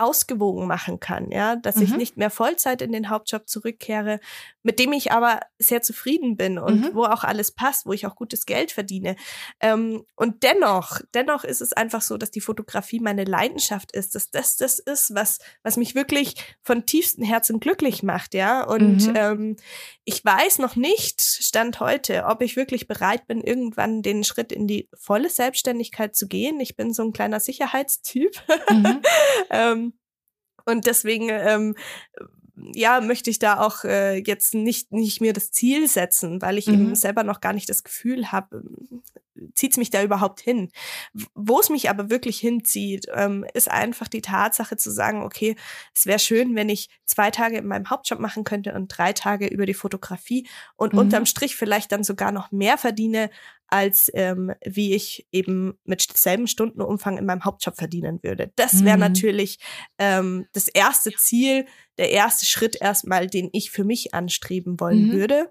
ausgewogen 0.00 0.66
machen 0.66 1.00
kann, 1.00 1.30
ja, 1.30 1.56
dass 1.56 1.76
mhm. 1.76 1.82
ich 1.82 1.96
nicht 1.96 2.16
mehr 2.16 2.30
Vollzeit 2.30 2.82
in 2.82 2.92
den 2.92 3.08
Hauptjob 3.10 3.48
zurückkehre, 3.48 4.20
mit 4.62 4.78
dem 4.78 4.92
ich 4.92 5.12
aber 5.12 5.40
sehr 5.58 5.82
zufrieden 5.82 6.36
bin 6.36 6.58
und 6.58 6.80
mhm. 6.80 6.94
wo 6.94 7.04
auch 7.04 7.24
alles 7.24 7.52
passt, 7.52 7.86
wo 7.86 7.92
ich 7.92 8.06
auch 8.06 8.14
gutes 8.14 8.46
Geld 8.46 8.72
verdiene. 8.72 9.16
Ähm, 9.60 10.04
und 10.16 10.42
dennoch, 10.42 11.00
dennoch 11.14 11.44
ist 11.44 11.60
es 11.60 11.72
einfach 11.72 12.02
so, 12.02 12.16
dass 12.16 12.30
die 12.30 12.40
Fotografie 12.40 13.00
meine 13.00 13.24
Leidenschaft 13.24 13.92
ist, 13.92 14.14
dass 14.14 14.30
das 14.30 14.56
das 14.56 14.78
ist, 14.78 15.14
was 15.14 15.38
was 15.62 15.76
mich 15.76 15.94
wirklich 15.94 16.34
von 16.62 16.86
tiefstem 16.86 17.24
Herzen 17.24 17.60
glücklich 17.60 18.02
macht, 18.02 18.34
ja. 18.34 18.64
Und 18.64 19.08
mhm. 19.08 19.14
ähm, 19.16 19.56
ich 20.04 20.24
weiß 20.24 20.58
noch 20.58 20.76
nicht, 20.76 21.20
stand 21.20 21.80
heute, 21.80 22.24
ob 22.26 22.42
ich 22.42 22.56
wirklich 22.56 22.86
bereit 22.86 23.26
bin, 23.26 23.40
irgendwann 23.40 24.02
den 24.02 24.24
Schritt 24.24 24.52
in 24.52 24.66
die 24.66 24.88
volle 24.94 25.30
Selbstständigkeit 25.30 26.14
zu 26.14 26.28
gehen. 26.28 26.60
Ich 26.60 26.76
bin 26.76 26.92
so 26.92 27.02
ein 27.02 27.12
kleiner 27.12 27.40
Sicherheitstyp. 27.40 28.32
Mhm. 28.70 29.00
ähm, 29.50 29.92
und 30.66 30.86
deswegen 30.86 31.28
ähm, 31.30 31.74
ja, 32.74 33.00
möchte 33.00 33.30
ich 33.30 33.38
da 33.38 33.60
auch 33.60 33.84
äh, 33.84 34.22
jetzt 34.26 34.54
nicht, 34.54 34.92
nicht 34.92 35.20
mir 35.20 35.32
das 35.32 35.50
Ziel 35.50 35.88
setzen, 35.88 36.40
weil 36.42 36.58
ich 36.58 36.66
mhm. 36.66 36.74
eben 36.74 36.94
selber 36.94 37.24
noch 37.24 37.40
gar 37.40 37.52
nicht 37.52 37.68
das 37.68 37.84
Gefühl 37.84 38.32
habe, 38.32 38.62
zieht 39.54 39.72
es 39.72 39.76
mich 39.76 39.90
da 39.90 40.02
überhaupt 40.02 40.40
hin. 40.40 40.70
Wo 41.34 41.60
es 41.60 41.70
mich 41.70 41.88
aber 41.88 42.10
wirklich 42.10 42.38
hinzieht, 42.38 43.06
ähm, 43.14 43.44
ist 43.54 43.70
einfach 43.70 44.08
die 44.08 44.22
Tatsache 44.22 44.76
zu 44.76 44.90
sagen, 44.90 45.22
okay, 45.22 45.56
es 45.94 46.06
wäre 46.06 46.18
schön, 46.18 46.54
wenn 46.54 46.68
ich 46.68 46.88
zwei 47.04 47.30
Tage 47.30 47.58
in 47.58 47.66
meinem 47.66 47.90
Hauptjob 47.90 48.20
machen 48.20 48.44
könnte 48.44 48.74
und 48.74 48.88
drei 48.88 49.12
Tage 49.12 49.46
über 49.46 49.66
die 49.66 49.74
Fotografie 49.74 50.48
und 50.76 50.92
mhm. 50.92 50.98
unterm 51.00 51.26
Strich 51.26 51.56
vielleicht 51.56 51.92
dann 51.92 52.04
sogar 52.04 52.32
noch 52.32 52.52
mehr 52.52 52.78
verdiene, 52.78 53.30
als 53.70 54.10
ähm, 54.14 54.52
wie 54.64 54.94
ich 54.94 55.26
eben 55.32 55.78
mit 55.84 56.02
selben 56.02 56.46
Stundenumfang 56.46 57.18
in 57.18 57.26
meinem 57.26 57.44
Hauptjob 57.44 57.76
verdienen 57.76 58.20
würde. 58.22 58.52
Das 58.56 58.84
wäre 58.84 58.96
mhm. 58.96 59.00
natürlich 59.00 59.58
ähm, 59.98 60.46
das 60.52 60.68
erste 60.68 61.12
Ziel, 61.12 61.66
der 61.98 62.10
erste 62.10 62.46
Schritt 62.46 62.76
erstmal, 62.80 63.26
den 63.26 63.48
ich 63.52 63.70
für 63.70 63.84
mich 63.84 64.14
anstreben 64.14 64.80
wollen 64.80 65.08
mhm. 65.08 65.12
würde. 65.12 65.48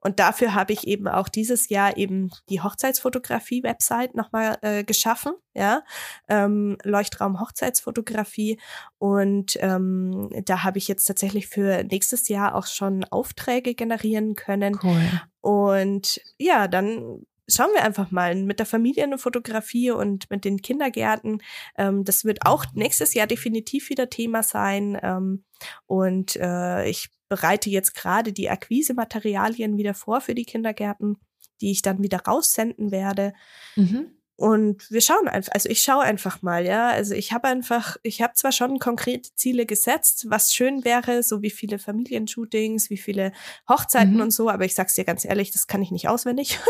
Und 0.00 0.18
dafür 0.18 0.54
habe 0.54 0.72
ich 0.72 0.86
eben 0.86 1.08
auch 1.08 1.28
dieses 1.28 1.68
Jahr 1.68 1.96
eben 1.96 2.30
die 2.48 2.60
Hochzeitsfotografie-Website 2.60 4.14
nochmal 4.14 4.58
äh, 4.62 4.84
geschaffen, 4.84 5.34
ja, 5.54 5.82
ähm, 6.28 6.78
Leuchtraum 6.82 7.40
Hochzeitsfotografie. 7.40 8.58
Und 8.98 9.56
ähm, 9.60 10.30
da 10.44 10.64
habe 10.64 10.78
ich 10.78 10.88
jetzt 10.88 11.04
tatsächlich 11.04 11.46
für 11.48 11.84
nächstes 11.84 12.28
Jahr 12.28 12.54
auch 12.54 12.66
schon 12.66 13.04
Aufträge 13.04 13.74
generieren 13.74 14.34
können. 14.34 14.78
Cool. 14.82 15.02
Und 15.40 16.20
ja, 16.38 16.68
dann 16.68 17.24
schauen 17.48 17.72
wir 17.74 17.82
einfach 17.82 18.10
mal 18.10 18.34
mit 18.34 18.58
der 18.58 18.66
Familienfotografie 18.66 19.90
und 19.90 20.30
mit 20.30 20.44
den 20.44 20.60
Kindergärten. 20.60 21.42
Ähm, 21.76 22.04
das 22.04 22.24
wird 22.24 22.44
auch 22.44 22.66
nächstes 22.74 23.14
Jahr 23.14 23.26
definitiv 23.26 23.90
wieder 23.90 24.10
Thema 24.10 24.42
sein. 24.42 24.98
Ähm, 25.02 25.44
und 25.86 26.36
äh, 26.36 26.88
ich 26.88 27.08
bereite 27.28 27.70
jetzt 27.70 27.94
gerade 27.94 28.32
die 28.32 28.50
Akquisematerialien 28.50 29.76
wieder 29.76 29.94
vor 29.94 30.20
für 30.20 30.34
die 30.34 30.44
Kindergärten, 30.44 31.18
die 31.60 31.70
ich 31.70 31.82
dann 31.82 32.02
wieder 32.02 32.20
raussenden 32.20 32.90
werde. 32.90 33.32
Mhm. 33.76 34.17
Und 34.38 34.88
wir 34.88 35.00
schauen 35.00 35.26
einfach, 35.26 35.52
also 35.52 35.68
ich 35.68 35.80
schaue 35.80 36.04
einfach 36.04 36.42
mal, 36.42 36.64
ja. 36.64 36.90
Also 36.90 37.12
ich 37.12 37.32
habe 37.32 37.48
einfach, 37.48 37.96
ich 38.04 38.22
habe 38.22 38.34
zwar 38.34 38.52
schon 38.52 38.78
konkrete 38.78 39.34
Ziele 39.34 39.66
gesetzt, 39.66 40.26
was 40.28 40.54
schön 40.54 40.84
wäre, 40.84 41.24
so 41.24 41.42
wie 41.42 41.50
viele 41.50 41.80
Familienshootings, 41.80 42.88
wie 42.88 42.98
viele 42.98 43.32
Hochzeiten 43.68 44.14
mhm. 44.14 44.20
und 44.20 44.30
so, 44.30 44.48
aber 44.48 44.64
ich 44.64 44.76
sag's 44.76 44.94
dir 44.94 45.02
ganz 45.02 45.24
ehrlich, 45.24 45.50
das 45.50 45.66
kann 45.66 45.82
ich 45.82 45.90
nicht 45.90 46.08
auswendig. 46.08 46.60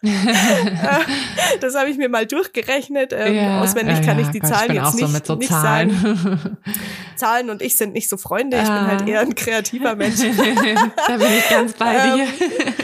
das 1.60 1.74
habe 1.74 1.90
ich 1.90 1.96
mir 1.96 2.08
mal 2.08 2.24
durchgerechnet. 2.24 3.12
Ähm, 3.12 3.34
ja, 3.34 3.62
auswendig 3.62 4.00
kann 4.02 4.20
ja, 4.20 4.24
ich 4.24 4.30
die 4.30 4.38
Gott, 4.38 4.50
Zahlen 4.50 4.70
ich 4.70 4.76
jetzt 4.76 4.94
nicht, 4.94 5.26
so 5.26 5.34
nicht 5.34 5.48
Zahlen. 5.48 5.90
sagen. 5.90 6.56
Zahlen 7.16 7.50
und 7.50 7.62
ich 7.62 7.74
sind 7.74 7.94
nicht 7.94 8.08
so 8.08 8.16
Freunde, 8.16 8.58
ich 8.58 8.68
ah. 8.68 8.78
bin 8.78 8.86
halt 8.86 9.02
ah. 9.02 9.06
eher 9.06 9.20
ein 9.22 9.34
kreativer 9.34 9.96
Mensch. 9.96 10.20
da 11.08 11.16
bin 11.16 11.26
ich 11.36 11.48
ganz 11.50 11.72
bei 11.72 12.14
dir. 12.14 12.22
Ähm, 12.22 12.74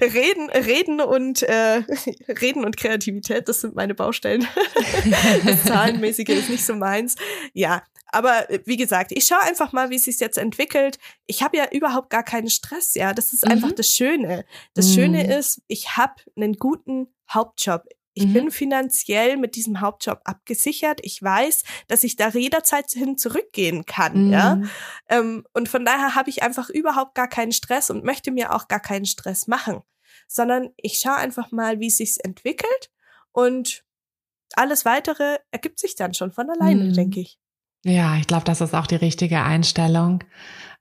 Reden, 0.00 0.50
Reden 0.50 1.00
und 1.00 1.42
äh, 1.42 1.82
Reden 2.28 2.64
und 2.64 2.76
Kreativität, 2.76 3.48
das 3.48 3.60
sind 3.60 3.74
meine 3.74 3.94
Baustellen. 3.94 4.46
das 5.44 5.64
Zahlenmäßige 5.64 6.28
ist 6.30 6.50
nicht 6.50 6.64
so 6.64 6.74
meins. 6.74 7.16
Ja, 7.52 7.82
aber 8.06 8.50
äh, 8.50 8.60
wie 8.64 8.76
gesagt, 8.76 9.12
ich 9.12 9.24
schaue 9.24 9.42
einfach 9.42 9.72
mal, 9.72 9.90
wie 9.90 9.96
es 9.96 10.04
sich 10.04 10.18
jetzt 10.20 10.38
entwickelt. 10.38 10.98
Ich 11.26 11.42
habe 11.42 11.56
ja 11.56 11.68
überhaupt 11.70 12.10
gar 12.10 12.24
keinen 12.24 12.50
Stress, 12.50 12.94
ja. 12.94 13.12
Das 13.12 13.32
ist 13.32 13.44
mhm. 13.44 13.52
einfach 13.52 13.72
das 13.72 13.88
Schöne. 13.88 14.44
Das 14.74 14.88
mhm. 14.88 14.94
Schöne 14.94 15.38
ist, 15.38 15.62
ich 15.68 15.96
habe 15.96 16.14
einen 16.36 16.54
guten 16.54 17.08
Hauptjob. 17.30 17.84
Ich 18.20 18.26
mhm. 18.26 18.32
bin 18.34 18.50
finanziell 18.50 19.38
mit 19.38 19.56
diesem 19.56 19.80
Hauptjob 19.80 20.20
abgesichert. 20.24 21.00
Ich 21.02 21.22
weiß, 21.22 21.64
dass 21.88 22.04
ich 22.04 22.16
da 22.16 22.28
jederzeit 22.28 22.90
hin 22.90 23.16
zurückgehen 23.16 23.86
kann, 23.86 24.26
mhm. 24.26 24.32
ja. 24.32 24.60
Ähm, 25.08 25.46
und 25.54 25.70
von 25.70 25.86
daher 25.86 26.14
habe 26.14 26.28
ich 26.28 26.42
einfach 26.42 26.68
überhaupt 26.68 27.14
gar 27.14 27.28
keinen 27.28 27.52
Stress 27.52 27.88
und 27.88 28.04
möchte 28.04 28.30
mir 28.30 28.54
auch 28.54 28.68
gar 28.68 28.80
keinen 28.80 29.06
Stress 29.06 29.46
machen, 29.46 29.80
sondern 30.28 30.68
ich 30.76 30.98
schaue 30.98 31.16
einfach 31.16 31.50
mal, 31.50 31.80
wie 31.80 31.86
es 31.86 31.96
sich 31.96 32.18
entwickelt 32.22 32.90
und 33.32 33.84
alles 34.54 34.84
weitere 34.84 35.38
ergibt 35.50 35.78
sich 35.78 35.94
dann 35.94 36.12
schon 36.12 36.32
von 36.32 36.50
alleine, 36.50 36.84
mhm. 36.84 36.92
denke 36.92 37.20
ich. 37.20 37.39
Ja, 37.84 38.16
ich 38.16 38.26
glaube, 38.26 38.44
das 38.44 38.60
ist 38.60 38.74
auch 38.74 38.86
die 38.86 38.96
richtige 38.96 39.42
Einstellung. 39.42 40.22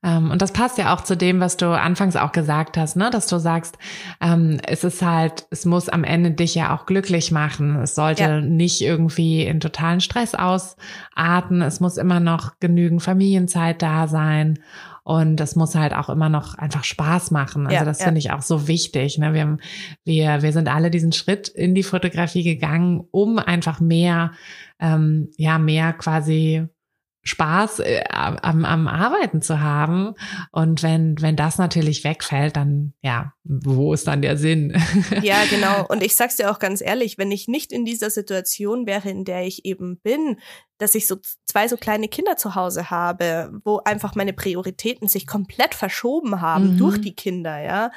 Ähm, 0.02 0.32
und 0.32 0.41
das 0.41 0.54
passt 0.54 0.78
ja 0.78 0.93
auch 0.93 1.02
zu 1.02 1.18
dem, 1.18 1.39
was 1.39 1.58
du 1.58 1.68
anfangs 1.68 2.16
auch 2.16 2.32
gesagt 2.32 2.78
hast, 2.78 2.95
ne? 2.95 3.10
dass 3.10 3.28
du 3.28 3.38
sagst, 3.38 3.78
ähm, 4.22 4.60
es 4.66 4.84
ist 4.84 5.02
halt, 5.02 5.45
es 5.50 5.66
muss 5.66 5.89
am 5.89 6.04
Ende 6.04 6.32
dich 6.32 6.56
ja 6.56 6.76
auch 6.76 6.86
glücklich 6.86 7.32
machen. 7.32 7.76
Es 7.78 7.95
sollte 7.95 8.24
ja. 8.24 8.41
nicht 8.41 8.82
irgendwie 8.82 9.43
in 9.43 9.60
totalen 9.60 10.00
Stress 10.00 10.36
ausarten. 10.36 11.62
Es 11.62 11.80
muss 11.80 11.97
immer 11.97 12.20
noch 12.20 12.60
genügend 12.60 13.02
Familienzeit 13.02 13.82
da 13.82 14.08
sein. 14.08 14.60
Und 15.04 15.41
es 15.41 15.56
muss 15.56 15.76
halt 15.76 15.93
auch 15.93 16.10
immer 16.10 16.30
noch 16.30 16.56
einfach 16.56 16.84
Spaß 16.84 17.32
machen. 17.32 17.66
Also 17.66 17.78
ja, 17.78 17.84
das 17.84 18.00
ja. 18.00 18.06
finde 18.06 18.20
ich 18.20 18.32
auch 18.32 18.43
so 18.43 18.68
wichtig. 18.68 19.18
Ne? 19.18 19.34
Wir, 19.34 19.58
wir, 20.06 20.41
wir 20.43 20.54
sind 20.54 20.68
alle 20.68 20.91
diesen 20.91 21.14
Schritt 21.14 21.47
in 21.47 21.76
die 21.76 21.84
Fotografie 21.84 22.43
gegangen, 22.43 23.06
um 23.12 23.39
einfach 23.39 23.80
mehr, 23.80 24.32
ähm, 24.80 25.32
ja, 25.36 25.58
mehr 25.58 25.93
quasi 25.93 26.68
Spaß 27.24 27.80
äh, 27.80 28.03
am, 28.09 28.65
am 28.65 28.88
Arbeiten 28.88 29.41
zu 29.41 29.59
haben. 29.59 30.13
Und 30.51 30.84
wenn, 30.84 31.22
wenn 31.22 31.36
das 31.36 31.57
natürlich 31.57 32.03
wegfällt, 32.03 32.55
dann, 32.55 32.93
ja, 33.01 33.34
wo 33.43 33.93
ist 33.93 34.07
dann 34.07 34.22
der 34.22 34.38
Sinn? 34.38 34.82
Ja, 35.22 35.43
genau. 35.49 35.86
Und 35.88 36.03
ich 36.03 36.15
sag's 36.15 36.38
dir 36.38 36.49
auch 36.49 36.59
ganz 36.59 36.82
ehrlich, 36.82 37.17
wenn 37.17 37.32
ich 37.32 37.47
nicht 37.47 37.72
in 37.72 37.84
dieser 37.84 38.09
Situation 38.09 38.86
wäre, 38.86 39.09
in 39.09 39.26
der 39.26 39.45
ich 39.45 39.65
eben 39.65 39.99
bin, 39.99 40.38
dass 40.78 40.95
ich 40.95 41.07
so 41.07 41.17
zwei 41.45 41.67
so 41.67 41.76
kleine 41.76 42.07
Kinder 42.07 42.38
zu 42.38 42.55
Hause 42.55 42.89
habe, 42.89 43.51
wo 43.63 43.82
einfach 43.84 44.15
meine 44.15 44.34
Prioritäten 44.34 45.07
sich 45.07 45.28
komplett 45.28 45.76
verschoben 45.76 46.41
haben 46.41 46.74
mhm. 46.74 46.78
durch 46.78 47.01
die 47.01 47.15
Kinder, 47.15 47.59
ja, 47.59 47.91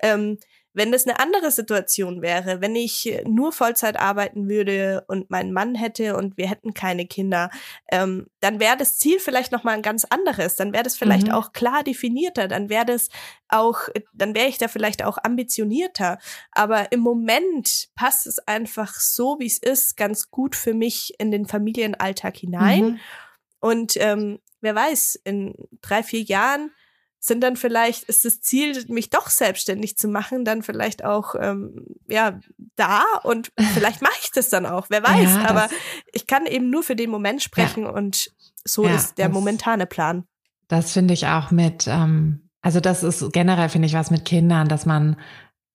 ähm, 0.00 0.38
wenn 0.76 0.92
das 0.92 1.06
eine 1.06 1.18
andere 1.18 1.50
Situation 1.50 2.20
wäre, 2.20 2.60
wenn 2.60 2.76
ich 2.76 3.10
nur 3.24 3.50
Vollzeit 3.50 3.98
arbeiten 3.98 4.46
würde 4.46 5.04
und 5.08 5.30
meinen 5.30 5.50
Mann 5.50 5.74
hätte 5.74 6.18
und 6.18 6.36
wir 6.36 6.50
hätten 6.50 6.74
keine 6.74 7.06
Kinder, 7.06 7.48
ähm, 7.90 8.26
dann 8.40 8.60
wäre 8.60 8.76
das 8.76 8.98
Ziel 8.98 9.18
vielleicht 9.18 9.52
noch 9.52 9.64
mal 9.64 9.72
ein 9.72 9.80
ganz 9.80 10.04
anderes. 10.04 10.54
Dann 10.54 10.74
wäre 10.74 10.82
das 10.82 10.94
vielleicht 10.94 11.28
mhm. 11.28 11.32
auch 11.32 11.52
klar 11.52 11.82
definierter. 11.82 12.46
Dann 12.46 12.68
wäre 12.68 12.84
das 12.84 13.08
auch, 13.48 13.88
dann 14.12 14.34
wäre 14.34 14.48
ich 14.48 14.58
da 14.58 14.68
vielleicht 14.68 15.02
auch 15.02 15.16
ambitionierter. 15.22 16.18
Aber 16.52 16.92
im 16.92 17.00
Moment 17.00 17.88
passt 17.94 18.26
es 18.26 18.38
einfach 18.40 18.96
so, 18.96 19.38
wie 19.38 19.46
es 19.46 19.56
ist, 19.56 19.96
ganz 19.96 20.30
gut 20.30 20.54
für 20.54 20.74
mich 20.74 21.14
in 21.18 21.30
den 21.30 21.46
Familienalltag 21.46 22.36
hinein. 22.36 22.84
Mhm. 22.84 23.00
Und 23.60 23.96
ähm, 23.96 24.40
wer 24.60 24.74
weiß, 24.74 25.20
in 25.24 25.54
drei, 25.80 26.02
vier 26.02 26.20
Jahren 26.20 26.70
sind 27.26 27.40
dann 27.40 27.56
vielleicht, 27.56 28.04
ist 28.04 28.24
das 28.24 28.40
Ziel, 28.40 28.84
mich 28.88 29.10
doch 29.10 29.28
selbstständig 29.28 29.96
zu 29.96 30.08
machen, 30.08 30.44
dann 30.44 30.62
vielleicht 30.62 31.04
auch 31.04 31.34
ähm, 31.38 31.84
ja 32.08 32.38
da 32.76 33.02
und 33.22 33.52
vielleicht 33.74 34.02
mache 34.02 34.18
ich 34.22 34.30
das 34.30 34.48
dann 34.48 34.66
auch, 34.66 34.86
wer 34.88 35.02
weiß. 35.02 35.34
Ja, 35.34 35.48
aber 35.48 35.68
ich 36.12 36.26
kann 36.26 36.46
eben 36.46 36.70
nur 36.70 36.82
für 36.82 36.96
den 36.96 37.10
Moment 37.10 37.42
sprechen 37.42 37.84
ja. 37.84 37.90
und 37.90 38.30
so 38.64 38.84
ja, 38.84 38.94
ist 38.94 39.18
der 39.18 39.28
das, 39.28 39.34
momentane 39.34 39.86
Plan. 39.86 40.24
Das 40.68 40.92
finde 40.92 41.14
ich 41.14 41.26
auch 41.26 41.50
mit, 41.50 41.86
ähm, 41.88 42.48
also 42.62 42.80
das 42.80 43.02
ist 43.02 43.32
generell, 43.32 43.68
finde 43.68 43.86
ich, 43.86 43.94
was 43.94 44.10
mit 44.10 44.24
Kindern, 44.24 44.68
dass 44.68 44.86
man 44.86 45.16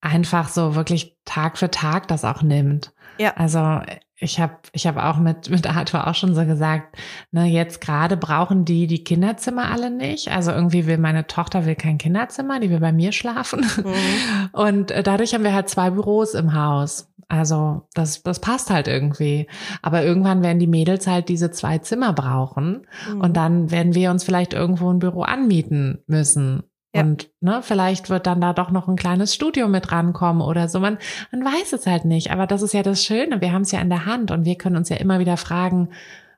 einfach 0.00 0.48
so 0.48 0.74
wirklich 0.74 1.16
Tag 1.24 1.58
für 1.58 1.70
Tag 1.70 2.08
das 2.08 2.24
auch 2.24 2.42
nimmt. 2.42 2.92
Ja. 3.22 3.34
Also 3.36 3.80
ich 4.16 4.40
habe 4.40 4.54
ich 4.72 4.86
hab 4.86 4.96
auch 4.96 5.18
mit, 5.18 5.48
mit 5.48 5.66
Arthur 5.68 6.06
auch 6.08 6.14
schon 6.14 6.34
so 6.34 6.44
gesagt, 6.44 6.96
ne, 7.30 7.44
jetzt 7.44 7.80
gerade 7.80 8.16
brauchen 8.16 8.64
die 8.64 8.88
die 8.88 9.04
Kinderzimmer 9.04 9.70
alle 9.70 9.90
nicht. 9.90 10.32
Also 10.32 10.50
irgendwie 10.50 10.86
will 10.86 10.98
meine 10.98 11.28
Tochter 11.28 11.66
will 11.66 11.76
kein 11.76 11.98
Kinderzimmer, 11.98 12.58
die 12.58 12.70
will 12.70 12.80
bei 12.80 12.92
mir 12.92 13.12
schlafen. 13.12 13.60
Mhm. 13.60 14.50
Und 14.52 14.90
äh, 14.90 15.04
dadurch 15.04 15.34
haben 15.34 15.44
wir 15.44 15.54
halt 15.54 15.68
zwei 15.68 15.90
Büros 15.90 16.34
im 16.34 16.54
Haus. 16.54 17.12
Also 17.28 17.82
das, 17.94 18.24
das 18.24 18.40
passt 18.40 18.70
halt 18.70 18.88
irgendwie. 18.88 19.46
Aber 19.82 20.02
irgendwann 20.02 20.42
werden 20.42 20.58
die 20.58 20.66
Mädels 20.66 21.06
halt 21.06 21.28
diese 21.28 21.52
zwei 21.52 21.78
Zimmer 21.78 22.12
brauchen. 22.12 22.86
Mhm. 23.08 23.20
Und 23.20 23.36
dann 23.36 23.70
werden 23.70 23.94
wir 23.94 24.10
uns 24.10 24.24
vielleicht 24.24 24.52
irgendwo 24.52 24.90
ein 24.90 24.98
Büro 24.98 25.22
anmieten 25.22 26.02
müssen. 26.06 26.64
Ja. 26.94 27.02
Und 27.02 27.30
ne, 27.40 27.60
vielleicht 27.62 28.10
wird 28.10 28.26
dann 28.26 28.40
da 28.40 28.52
doch 28.52 28.70
noch 28.70 28.88
ein 28.88 28.96
kleines 28.96 29.34
Studio 29.34 29.68
mit 29.68 29.92
rankommen 29.92 30.42
oder 30.42 30.68
so. 30.68 30.78
Man, 30.78 30.98
man 31.30 31.44
weiß 31.44 31.72
es 31.72 31.86
halt 31.86 32.04
nicht. 32.04 32.30
Aber 32.30 32.46
das 32.46 32.62
ist 32.62 32.74
ja 32.74 32.82
das 32.82 33.04
Schöne. 33.04 33.40
Wir 33.40 33.52
haben 33.52 33.62
es 33.62 33.72
ja 33.72 33.80
in 33.80 33.88
der 33.88 34.04
Hand 34.06 34.30
und 34.30 34.44
wir 34.44 34.56
können 34.56 34.76
uns 34.76 34.88
ja 34.88 34.96
immer 34.96 35.18
wieder 35.18 35.36
fragen, 35.36 35.88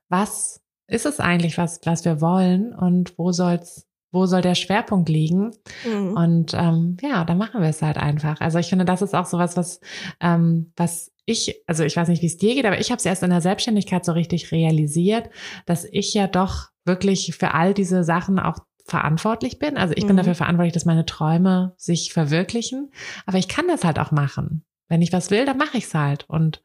was 0.09 0.61
ist 0.87 1.07
es 1.07 1.19
eigentlich, 1.19 1.59
was, 1.59 1.81
was 1.85 2.05
wir 2.05 2.21
wollen 2.21 2.75
und 2.75 3.19
wo 3.19 3.33
soll's, 3.33 3.87
wo 4.13 4.27
soll 4.27 4.43
der 4.43 4.55
Schwerpunkt 4.55 5.09
liegen? 5.09 5.51
Mhm. 5.85 6.13
Und 6.13 6.55
ähm, 6.55 6.97
ja, 7.03 7.25
da 7.25 7.35
machen 7.35 7.61
wir 7.61 7.69
es 7.69 7.83
halt 7.83 7.97
einfach. 7.97 8.41
Also 8.41 8.59
ich 8.59 8.69
finde, 8.69 8.85
das 8.85 9.03
ist 9.03 9.15
auch 9.15 9.27
sowas, 9.27 9.57
was, 9.57 9.81
ähm, 10.21 10.73
was 10.77 11.11
ich, 11.27 11.63
also 11.67 11.85
ich 11.85 11.97
weiß 11.97 12.09
nicht, 12.09 12.23
wie 12.23 12.27
es 12.27 12.37
dir 12.37 12.55
geht, 12.55 12.67
aber 12.67 12.79
ich 12.79 12.91
habe 12.91 12.99
es 12.99 13.07
erst 13.07 13.23
in 13.23 13.31
der 13.31 13.41
Selbstständigkeit 13.41 14.05
so 14.05 14.13
richtig 14.13 14.53
realisiert, 14.53 15.31
dass 15.67 15.85
ich 15.85 16.15
ja 16.15 16.27
doch 16.27 16.69
wirklich 16.85 17.35
für 17.35 17.55
all 17.55 17.75
diese 17.75 18.05
Sachen 18.05 18.39
auch 18.39 18.59
verantwortlich 18.85 19.59
bin. 19.59 19.76
Also 19.76 19.95
ich 19.97 20.07
bin 20.07 20.14
mhm. 20.14 20.18
dafür 20.18 20.35
verantwortlich, 20.35 20.74
dass 20.74 20.85
meine 20.85 21.07
Träume 21.07 21.74
sich 21.76 22.12
verwirklichen. 22.12 22.93
Aber 23.26 23.39
ich 23.39 23.49
kann 23.49 23.66
das 23.66 23.85
halt 23.85 23.99
auch 23.99 24.11
machen. 24.11 24.64
Wenn 24.89 25.03
ich 25.03 25.12
was 25.12 25.30
will, 25.30 25.47
dann 25.47 25.57
mache 25.57 25.78
ich 25.78 25.85
es 25.85 25.95
halt. 25.95 26.28
Und 26.28 26.62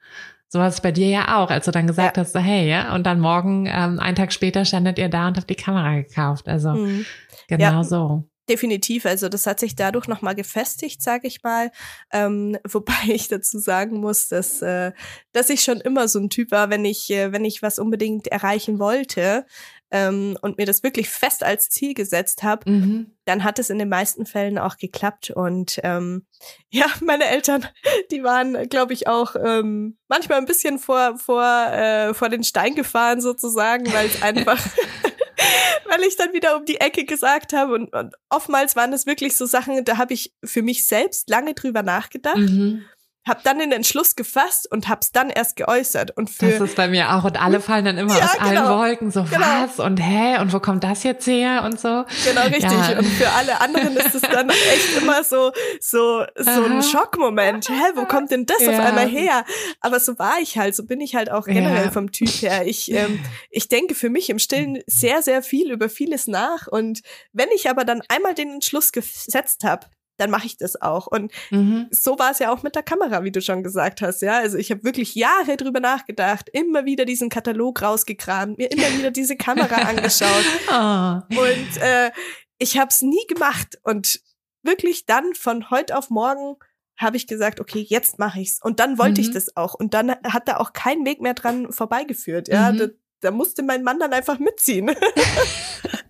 so 0.50 0.60
war 0.60 0.68
es 0.68 0.82
bei 0.82 0.92
dir 0.92 1.08
ja 1.08 1.38
auch, 1.38 1.50
als 1.50 1.66
du 1.66 1.72
dann 1.72 1.88
gesagt 1.88 2.18
ja. 2.18 2.24
hast, 2.24 2.34
so, 2.34 2.40
hey, 2.40 2.68
ja, 2.68 2.94
und 2.96 3.06
dann 3.06 3.20
morgen, 3.20 3.68
ähm, 3.68 4.00
einen 4.00 4.16
Tag 4.16 4.34
später 4.34 4.66
standet 4.66 4.98
ihr 4.98 5.10
da 5.10 5.28
und 5.28 5.38
habt 5.38 5.50
die 5.50 5.56
Kamera 5.56 5.96
gekauft. 5.96 6.48
Also 6.48 6.72
mhm. 6.72 7.06
genau 7.48 7.64
ja. 7.64 7.84
so. 7.84 8.26
Definitiv, 8.50 9.06
also 9.06 9.30
das 9.30 9.46
hat 9.46 9.60
sich 9.60 9.76
dadurch 9.76 10.08
nochmal 10.08 10.34
gefestigt, 10.34 11.04
sage 11.04 11.28
ich 11.28 11.44
mal. 11.44 11.70
Ähm, 12.12 12.58
wobei 12.68 12.94
ich 13.08 13.28
dazu 13.28 13.60
sagen 13.60 14.00
muss, 14.00 14.28
dass, 14.28 14.64
äh, 14.64 14.92
dass 15.34 15.52
ich 15.52 15.62
schon 15.62 15.82
immer 15.82 16.08
so 16.08 16.20
ein 16.20 16.32
Typ 16.32 16.50
war, 16.50 16.72
wenn 16.72 16.84
ich, 16.84 17.12
äh, 17.12 17.32
wenn 17.32 17.46
ich 17.46 17.62
was 17.62 17.78
unbedingt 17.78 18.28
erreichen 18.28 18.80
wollte, 18.80 19.46
ähm, 19.92 20.38
und 20.42 20.58
mir 20.58 20.66
das 20.66 20.84
wirklich 20.84 21.10
fest 21.10 21.44
als 21.44 21.70
Ziel 21.70 21.94
gesetzt 21.94 22.44
habe, 22.44 22.70
mhm. 22.70 23.12
dann 23.26 23.44
hat 23.44 23.60
es 23.60 23.70
in 23.70 23.80
den 23.80 23.90
meisten 23.90 24.26
Fällen 24.26 24.58
auch 24.58 24.78
geklappt. 24.78 25.32
Und 25.32 25.80
ähm, 25.84 26.26
ja, 26.70 26.86
meine 27.02 27.26
Eltern, 27.26 27.66
die 28.12 28.24
waren, 28.24 28.70
glaube 28.70 28.94
ich, 28.94 29.08
auch 29.08 29.36
ähm, 29.36 29.98
manchmal 30.08 30.38
ein 30.38 30.46
bisschen 30.46 30.80
vor, 30.80 31.18
vor, 31.18 31.44
äh, 31.44 32.14
vor 32.14 32.30
den 32.30 32.44
Stein 32.44 32.76
gefahren 32.76 33.22
sozusagen, 33.22 33.92
weil 33.94 34.08
es 34.08 34.22
einfach 34.22 34.60
weil 35.90 36.02
ich 36.02 36.16
dann 36.16 36.34
wieder 36.34 36.58
um 36.58 36.66
die 36.66 36.80
Ecke 36.80 37.06
gesagt 37.06 37.54
habe. 37.54 37.74
Und, 37.74 37.94
und 37.94 38.16
oftmals 38.30 38.76
waren 38.76 38.94
es 38.94 39.06
wirklich 39.06 39.36
so 39.36 39.46
Sachen, 39.46 39.84
da 39.86 39.98
habe 39.98 40.14
ich 40.14 40.34
für 40.44 40.62
mich 40.62 40.86
selbst 40.86 41.30
lange 41.30 41.54
drüber 41.54 41.84
nachgedacht. 41.84 42.38
Mhm 42.38 42.84
habe 43.30 43.40
dann 43.44 43.60
den 43.60 43.72
Entschluss 43.72 44.16
gefasst 44.16 44.70
und 44.70 44.90
habe 44.90 45.00
es 45.02 45.12
dann 45.12 45.30
erst 45.30 45.56
geäußert. 45.56 46.16
Und 46.18 46.30
für 46.30 46.48
das 46.48 46.62
ist 46.62 46.76
bei 46.76 46.88
mir 46.88 47.16
auch. 47.16 47.24
Und 47.24 47.42
alle 47.42 47.62
fallen 47.62 47.86
dann 47.86 47.98
immer 47.98 48.18
ja, 48.18 48.26
aus 48.26 48.34
genau, 48.34 48.46
allen 48.46 48.80
Wolken. 48.80 49.12
So, 49.12 49.24
genau. 49.24 49.40
was? 49.40 49.80
Und 49.80 49.98
hä? 49.98 50.40
Und 50.40 50.52
wo 50.52 50.60
kommt 50.60 50.84
das 50.84 51.04
jetzt 51.04 51.28
her? 51.28 51.64
Und 51.64 51.80
so. 51.80 52.06
Genau, 52.26 52.42
richtig. 52.44 52.64
Ja. 52.64 52.98
Und 52.98 53.06
für 53.06 53.30
alle 53.30 53.62
anderen 53.62 53.96
ist 53.96 54.16
es 54.16 54.22
dann 54.22 54.50
echt 54.74 55.02
immer 55.02 55.24
so, 55.24 55.52
so, 55.80 56.26
so 56.36 56.64
ein 56.64 56.84
Schockmoment. 56.84 57.70
Hä, 57.70 57.92
wo 57.96 58.06
kommt 58.06 58.32
denn 58.32 58.46
das 58.46 58.62
ja. 58.62 58.72
auf 58.72 58.80
einmal 58.80 59.08
her? 59.08 59.46
Aber 59.80 60.00
so 60.00 60.18
war 60.20 60.40
ich 60.42 60.58
halt. 60.58 60.76
So 60.76 60.86
bin 60.86 61.00
ich 61.00 61.16
halt 61.16 61.32
auch 61.32 61.46
generell 61.46 61.92
vom 61.92 62.12
Typ 62.12 62.30
her. 62.42 62.66
Ich, 62.66 62.92
ähm, 62.94 63.20
ich 63.50 63.70
denke 63.70 63.96
für 63.96 64.10
mich 64.10 64.30
im 64.30 64.40
Stillen 64.40 64.80
sehr, 64.88 65.22
sehr 65.22 65.44
viel 65.44 65.72
über 65.72 65.90
vieles 65.90 66.28
nach. 66.28 66.68
Und 66.68 67.02
wenn 67.32 67.50
ich 67.56 67.70
aber 67.70 67.86
dann 67.86 68.02
einmal 68.10 68.34
den 68.34 68.50
Entschluss 68.56 68.92
gesetzt 68.92 69.64
habe, 69.64 69.88
dann 70.20 70.30
mache 70.30 70.46
ich 70.46 70.58
das 70.58 70.82
auch. 70.82 71.08
Und 71.08 71.32
mhm. 71.50 71.88
so 71.92 72.20
war 72.20 72.32
es 72.32 72.40
ja 72.40 72.52
auch 72.52 72.64
mit 72.64 72.76
der 72.76 72.84
Kamera, 72.84 73.24
wie 73.24 73.32
du 73.32 73.42
schon 73.42 73.64
gesagt 73.64 74.02
hast. 74.02 74.22
Ja, 74.22 74.38
also 74.38 74.58
ich 74.58 74.72
habe 74.72 74.84
wirklich 74.84 75.16
Jahre 75.16 75.58
drüber 75.58 75.80
nachgedacht, 75.80 76.50
immer 76.50 76.86
wieder 76.86 77.06
diesen 77.06 77.30
Katalog 77.30 77.82
rausgekramt, 77.82 78.58
mir 78.58 78.72
immer 78.72 78.92
wieder 78.98 79.12
diese 79.12 79.36
Kamera 79.36 79.76
angeschaut. 79.90 80.46
oh. 80.70 81.42
Und 81.42 81.82
äh, 81.82 82.12
ich 82.58 82.78
habe 82.78 82.90
es 82.90 83.02
nie 83.02 83.26
gemacht. 83.28 83.80
Und 83.84 84.22
wirklich 84.64 85.06
dann 85.06 85.34
von 85.34 85.70
heute 85.70 85.98
auf 85.98 86.10
morgen 86.10 86.58
habe 86.98 87.18
ich 87.18 87.28
gesagt, 87.28 87.62
okay, 87.62 87.86
jetzt 87.88 88.20
mache 88.20 88.42
ich's. 88.42 88.60
Und 88.62 88.80
dann 88.80 88.98
wollte 88.98 89.22
mhm. 89.22 89.28
ich 89.28 89.34
das 89.34 89.56
auch. 89.56 89.74
Und 89.74 89.94
dann 89.94 90.12
hat 90.12 90.48
da 90.48 90.58
auch 90.58 90.74
kein 90.74 91.06
Weg 91.06 91.22
mehr 91.22 91.34
dran 91.34 91.72
vorbeigeführt. 91.72 92.50
Ja, 92.50 92.72
mhm. 92.72 92.78
da, 92.78 92.88
da 93.22 93.32
musste 93.32 93.64
mein 93.64 93.84
Mann 93.84 94.00
dann 94.00 94.12
einfach 94.12 94.38
mitziehen. 94.40 94.92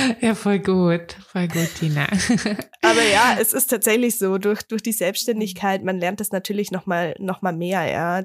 Ja, 0.20 0.34
voll 0.34 0.58
gut, 0.58 1.16
voll 1.28 1.48
gut, 1.48 1.74
Tina. 1.78 2.06
Aber 2.82 3.02
ja, 3.02 3.36
es 3.40 3.52
ist 3.52 3.66
tatsächlich 3.66 4.18
so, 4.18 4.38
durch, 4.38 4.62
durch 4.62 4.82
die 4.82 4.92
Selbstständigkeit, 4.92 5.84
man 5.84 5.98
lernt 5.98 6.20
das 6.20 6.32
natürlich 6.32 6.70
nochmal 6.70 7.14
noch 7.18 7.42
mal 7.42 7.52
mehr, 7.52 7.84
ja, 7.84 8.24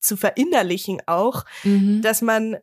zu 0.00 0.16
verinnerlichen 0.16 1.00
auch, 1.06 1.44
mhm. 1.64 2.02
dass 2.02 2.22
man 2.22 2.56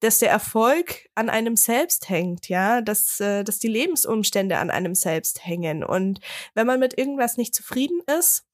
dass 0.00 0.18
der 0.18 0.30
Erfolg 0.30 1.08
an 1.16 1.28
einem 1.28 1.56
selbst 1.56 2.08
hängt, 2.08 2.48
ja, 2.48 2.80
dass, 2.82 3.18
äh, 3.18 3.42
dass 3.42 3.58
die 3.58 3.68
Lebensumstände 3.68 4.58
an 4.58 4.70
einem 4.70 4.94
selbst 4.94 5.44
hängen. 5.44 5.82
Und 5.82 6.20
wenn 6.54 6.68
man 6.68 6.78
mit 6.78 6.96
irgendwas 6.96 7.36
nicht 7.36 7.52
zufrieden 7.52 8.00
ist, 8.18 8.44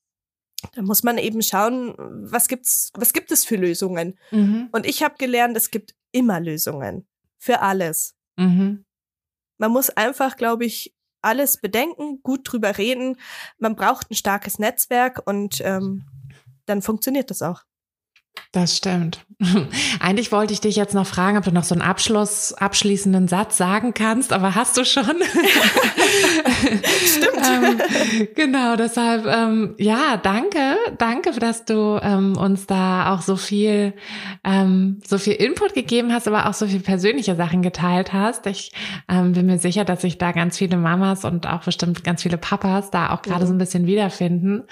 dann 0.73 0.87
muss 0.87 1.03
man 1.03 1.19
eben 1.19 1.43
schauen, 1.43 1.95
was 1.99 2.49
gibt's, 2.49 2.91
was 2.95 3.13
gibt 3.13 3.31
es 3.31 3.45
für 3.45 3.57
Lösungen? 3.57 4.19
Mhm. 4.31 4.69
Und 4.73 4.87
ich 4.87 5.03
habe 5.03 5.17
gelernt, 5.19 5.57
es 5.57 5.71
gibt 5.71 5.95
immer 6.13 6.41
Lösungen 6.41 7.07
für 7.39 7.61
alles. 7.61 8.15
Mhm. 8.37 8.85
Man 9.59 9.71
muss 9.71 9.91
einfach, 9.91 10.37
glaube 10.37 10.65
ich, 10.65 10.95
alles 11.23 11.61
bedenken, 11.61 12.21
gut 12.23 12.41
drüber 12.45 12.77
reden. 12.77 13.17
Man 13.59 13.77
braucht 13.77 14.11
ein 14.11 14.15
starkes 14.15 14.59
Netzwerk 14.59 15.23
und 15.27 15.61
ähm, 15.63 16.05
dann 16.67 16.83
funktioniert 16.83 17.31
das 17.31 17.43
auch. 17.43 17.63
Das 18.53 18.77
stimmt. 18.77 19.25
Eigentlich 20.01 20.31
wollte 20.33 20.53
ich 20.53 20.61
dich 20.61 20.77
jetzt 20.77 20.95
noch 20.95 21.07
fragen, 21.07 21.37
ob 21.37 21.45
du 21.45 21.51
noch 21.51 21.65
so 21.65 21.75
einen 21.75 21.83
Abschluss, 21.83 22.53
abschließenden 22.53 23.27
Satz 23.29 23.57
sagen 23.57 23.95
kannst, 23.95 24.33
aber 24.33 24.55
hast 24.55 24.77
du 24.77 24.85
schon? 24.85 25.05
Stimmt. 27.05 27.35
ähm, 27.45 28.29
genau, 28.35 28.77
deshalb, 28.77 29.27
ähm, 29.27 29.75
ja, 29.79 30.17
danke, 30.17 30.77
danke, 30.99 31.33
dass 31.33 31.65
du 31.65 31.99
ähm, 32.03 32.37
uns 32.37 32.67
da 32.67 33.13
auch 33.15 33.23
so 33.23 33.37
viel, 33.37 33.95
ähm, 34.45 35.01
so 35.07 35.19
viel 35.19 35.35
Input 35.35 35.75
gegeben 35.75 36.13
hast, 36.13 36.29
aber 36.29 36.49
auch 36.49 36.55
so 36.55 36.67
viel 36.67 36.81
persönliche 36.81 37.35
Sachen 37.37 37.63
geteilt 37.63 38.13
hast. 38.13 38.47
Ich 38.47 38.73
ähm, 39.09 39.33
bin 39.33 39.47
mir 39.47 39.59
sicher, 39.59 39.85
dass 39.85 40.03
sich 40.03 40.19
da 40.19 40.33
ganz 40.33 40.59
viele 40.59 40.77
Mamas 40.77 41.25
und 41.25 41.47
auch 41.47 41.65
bestimmt 41.65 42.05
ganz 42.05 42.23
viele 42.23 42.39
Papas 42.39 42.91
da 42.91 43.11
auch 43.11 43.23
gerade 43.23 43.45
mhm. 43.45 43.49
so 43.49 43.55
ein 43.55 43.59
bisschen 43.59 43.87
wiederfinden. 43.87 44.65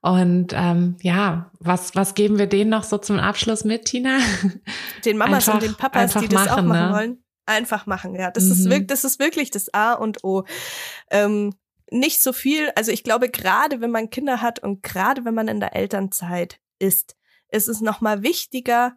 Und 0.00 0.52
ähm, 0.54 0.96
ja, 1.02 1.50
was, 1.60 1.94
was 1.94 2.14
geben 2.14 2.38
wir 2.38 2.46
denen 2.46 2.70
noch 2.70 2.84
so 2.84 2.98
zum 2.98 3.18
Abschluss 3.18 3.64
mit, 3.64 3.86
Tina? 3.86 4.18
Den 5.04 5.16
Mamas 5.16 5.48
einfach, 5.48 5.54
und 5.54 5.62
den 5.62 5.74
Papas, 5.74 6.14
die 6.14 6.28
das 6.28 6.46
machen, 6.46 6.50
auch 6.50 6.62
machen 6.62 6.88
ne? 6.88 6.94
wollen. 6.94 7.24
Einfach 7.46 7.86
machen, 7.86 8.14
ja. 8.14 8.30
Das, 8.30 8.44
mhm. 8.44 8.52
ist 8.52 8.64
wirklich, 8.64 8.86
das 8.86 9.04
ist 9.04 9.18
wirklich 9.18 9.50
das 9.50 9.72
A 9.72 9.94
und 9.94 10.22
O. 10.22 10.44
Ähm, 11.10 11.54
nicht 11.90 12.22
so 12.22 12.32
viel, 12.32 12.70
also 12.76 12.92
ich 12.92 13.02
glaube, 13.02 13.30
gerade 13.30 13.80
wenn 13.80 13.90
man 13.90 14.10
Kinder 14.10 14.42
hat 14.42 14.58
und 14.58 14.82
gerade 14.82 15.24
wenn 15.24 15.34
man 15.34 15.48
in 15.48 15.60
der 15.60 15.74
Elternzeit 15.74 16.60
ist, 16.78 17.16
ist 17.50 17.68
es 17.68 17.80
nochmal 17.80 18.22
wichtiger, 18.22 18.96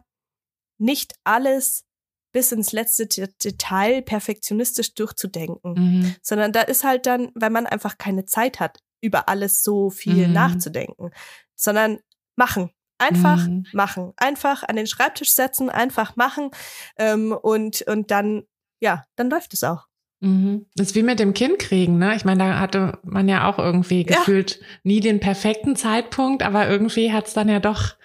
nicht 0.78 1.14
alles 1.24 1.86
bis 2.32 2.52
ins 2.52 2.72
letzte 2.72 3.06
Detail 3.06 4.02
perfektionistisch 4.02 4.94
durchzudenken, 4.94 5.74
mhm. 5.74 6.16
sondern 6.22 6.52
da 6.52 6.62
ist 6.62 6.84
halt 6.84 7.06
dann, 7.06 7.30
weil 7.34 7.50
man 7.50 7.66
einfach 7.66 7.98
keine 7.98 8.24
Zeit 8.24 8.60
hat, 8.60 8.80
über 9.00 9.28
alles 9.28 9.62
so 9.62 9.90
viel 9.90 10.28
mhm. 10.28 10.32
nachzudenken, 10.32 11.10
sondern 11.54 12.00
machen. 12.36 12.70
Einfach 12.98 13.46
mhm. 13.48 13.66
machen. 13.72 14.12
Einfach 14.16 14.62
an 14.62 14.76
den 14.76 14.86
Schreibtisch 14.86 15.34
setzen, 15.34 15.70
einfach 15.70 16.16
machen. 16.16 16.50
Ähm, 16.96 17.32
und, 17.32 17.82
und 17.82 18.10
dann, 18.10 18.44
ja, 18.80 19.04
dann 19.16 19.28
läuft 19.28 19.54
es 19.54 19.64
auch. 19.64 19.86
Mhm. 20.20 20.66
Das 20.76 20.88
ist 20.88 20.94
wie 20.94 21.02
mit 21.02 21.18
dem 21.18 21.34
Kind 21.34 21.58
kriegen, 21.58 21.98
ne? 21.98 22.14
Ich 22.14 22.24
meine, 22.24 22.44
da 22.44 22.60
hatte 22.60 22.98
man 23.02 23.28
ja 23.28 23.50
auch 23.50 23.58
irgendwie 23.58 24.06
ja. 24.08 24.16
gefühlt 24.16 24.60
nie 24.84 25.00
den 25.00 25.18
perfekten 25.18 25.74
Zeitpunkt, 25.74 26.44
aber 26.44 26.68
irgendwie 26.68 27.12
hat 27.12 27.26
es 27.26 27.34
dann 27.34 27.48
ja 27.48 27.58
doch 27.58 27.96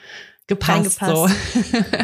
gepasst. 0.47 0.99
So. 0.99 1.27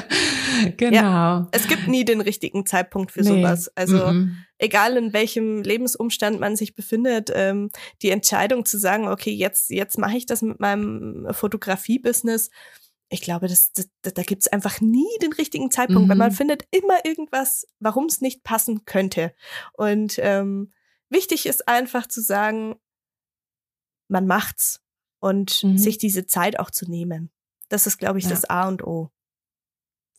genau. 0.77 0.95
Ja, 0.95 1.47
es 1.51 1.67
gibt 1.67 1.87
nie 1.87 2.05
den 2.05 2.21
richtigen 2.21 2.65
Zeitpunkt 2.67 3.11
für 3.11 3.21
nee. 3.21 3.41
sowas. 3.41 3.71
Also 3.75 3.97
-mm. 3.97 4.35
Egal 4.63 4.95
in 4.97 5.13
welchem 5.13 5.61
Lebensumstand 5.61 6.39
man 6.39 6.55
sich 6.55 6.73
befindet, 6.73 7.29
ähm, 7.33 7.69
die 8.01 8.09
Entscheidung 8.09 8.65
zu 8.65 8.79
sagen, 8.79 9.07
okay, 9.07 9.31
jetzt 9.31 9.69
jetzt 9.69 9.97
mache 9.97 10.17
ich 10.17 10.25
das 10.25 10.41
mit 10.41 10.59
meinem 10.59 11.27
Fotografie-Business. 11.31 12.49
Ich 13.09 13.21
glaube, 13.21 13.47
das, 13.47 13.71
das, 13.73 13.89
da 14.01 14.23
gibt's 14.23 14.47
einfach 14.47 14.81
nie 14.81 15.09
den 15.21 15.33
richtigen 15.33 15.69
Zeitpunkt, 15.69 16.05
mhm. 16.05 16.09
weil 16.09 16.17
man 16.17 16.31
mhm. 16.31 16.35
findet 16.35 16.63
immer 16.71 17.05
irgendwas, 17.05 17.67
warum 17.79 18.05
es 18.05 18.21
nicht 18.21 18.43
passen 18.43 18.85
könnte. 18.85 19.35
Und 19.73 20.15
ähm, 20.17 20.71
wichtig 21.09 21.45
ist 21.45 21.67
einfach 21.67 22.07
zu 22.07 22.21
sagen, 22.21 22.75
man 24.07 24.25
macht's 24.25 24.81
und 25.19 25.63
mhm. 25.63 25.77
sich 25.77 25.97
diese 25.97 26.25
Zeit 26.25 26.57
auch 26.57 26.71
zu 26.71 26.89
nehmen. 26.89 27.31
Das 27.69 27.85
ist, 27.85 27.97
glaube 27.97 28.19
ich, 28.19 28.25
ja. 28.25 28.31
das 28.31 28.45
A 28.45 28.67
und 28.67 28.83
O. 28.83 29.11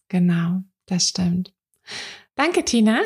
Genau, 0.09 0.63
das 0.87 1.09
stimmt. 1.09 1.55
Danke, 2.37 2.65
Tina. 2.65 2.99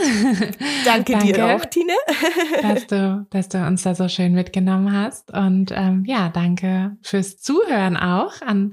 Danke, 0.87 1.13
Danke 1.13 1.33
dir 1.35 1.55
auch, 1.55 1.65
Tina. 1.67 1.93
dass, 2.63 2.87
du, 2.87 3.27
dass 3.29 3.51
du 3.51 3.59
uns 3.59 3.83
da 3.83 3.95
so 3.95 4.09
schön 4.09 4.33
mitgenommen 4.33 4.91
hast. 4.91 5.31
Und 5.35 5.71
ähm, 5.75 6.05
ja, 6.07 6.31
danke 6.31 6.97
fürs 7.03 7.39
Zuhören 7.39 7.99
auch 7.99 8.41
an 8.41 8.73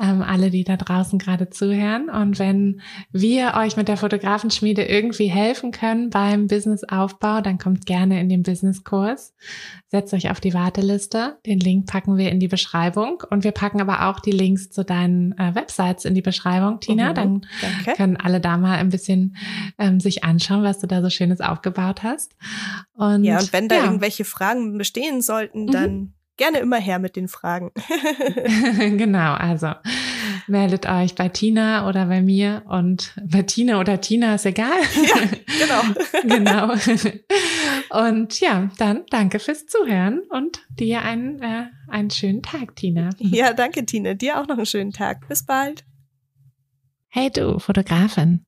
ähm, 0.00 0.22
alle, 0.22 0.50
die 0.50 0.62
da 0.62 0.76
draußen 0.76 1.18
gerade 1.18 1.50
zuhören. 1.50 2.10
Und 2.10 2.38
wenn 2.38 2.80
wir 3.10 3.54
euch 3.56 3.76
mit 3.76 3.88
der 3.88 3.96
Fotografenschmiede 3.96 4.84
irgendwie 4.84 5.26
helfen 5.26 5.72
können 5.72 6.10
beim 6.10 6.46
Businessaufbau, 6.46 7.40
dann 7.40 7.58
kommt 7.58 7.84
gerne 7.84 8.20
in 8.20 8.28
den 8.28 8.44
Businesskurs. 8.44 9.34
Setzt 9.88 10.14
euch 10.14 10.30
auf 10.30 10.38
die 10.38 10.54
Warteliste. 10.54 11.38
Den 11.44 11.58
Link 11.58 11.86
packen 11.86 12.16
wir 12.16 12.30
in 12.30 12.38
die 12.38 12.46
Beschreibung. 12.46 13.24
Und 13.30 13.42
wir 13.42 13.52
packen 13.52 13.80
aber 13.80 14.08
auch 14.08 14.20
die 14.20 14.30
Links 14.30 14.70
zu 14.70 14.84
deinen 14.84 15.36
äh, 15.38 15.56
Websites 15.56 16.04
in 16.04 16.14
die 16.14 16.22
Beschreibung, 16.22 16.78
Tina. 16.78 17.10
Mhm, 17.10 17.14
dann 17.14 17.46
danke. 17.60 17.92
können 17.96 18.16
alle 18.16 18.40
da 18.40 18.58
mal 18.58 18.78
ein 18.78 18.90
bisschen 18.90 19.34
äh, 19.76 19.87
ähm, 19.88 20.00
sich 20.00 20.24
anschauen, 20.24 20.62
was 20.62 20.78
du 20.78 20.86
da 20.86 21.02
so 21.02 21.10
Schönes 21.10 21.40
aufgebaut 21.40 22.02
hast. 22.02 22.36
Und, 22.94 23.24
ja, 23.24 23.38
und 23.38 23.52
wenn 23.52 23.68
da 23.68 23.76
ja. 23.76 23.84
irgendwelche 23.84 24.24
Fragen 24.24 24.76
bestehen 24.78 25.22
sollten, 25.22 25.62
mhm. 25.62 25.70
dann 25.70 25.92
mhm. 25.92 26.14
gerne 26.36 26.58
immer 26.58 26.78
her 26.78 26.98
mit 26.98 27.16
den 27.16 27.28
Fragen. 27.28 27.70
genau, 28.78 29.34
also 29.34 29.72
meldet 30.46 30.88
euch 30.88 31.14
bei 31.14 31.28
Tina 31.28 31.88
oder 31.88 32.06
bei 32.06 32.22
mir 32.22 32.62
und 32.68 33.14
bei 33.22 33.42
Tina 33.42 33.80
oder 33.80 34.00
Tina 34.00 34.34
ist 34.34 34.46
egal. 34.46 34.78
Ja, 34.94 35.84
genau. 36.24 36.26
genau. 36.36 36.74
Und 37.90 38.40
ja, 38.40 38.70
dann 38.78 39.04
danke 39.10 39.38
fürs 39.38 39.66
Zuhören 39.66 40.22
und 40.30 40.60
dir 40.70 41.02
einen, 41.02 41.40
äh, 41.42 41.66
einen 41.88 42.10
schönen 42.10 42.42
Tag, 42.42 42.76
Tina. 42.76 43.10
Ja, 43.18 43.52
danke, 43.52 43.84
Tina. 43.84 44.14
Dir 44.14 44.40
auch 44.40 44.46
noch 44.46 44.56
einen 44.56 44.66
schönen 44.66 44.92
Tag. 44.92 45.28
Bis 45.28 45.44
bald. 45.44 45.84
Hey 47.08 47.30
du, 47.30 47.58
Fotografin. 47.58 48.47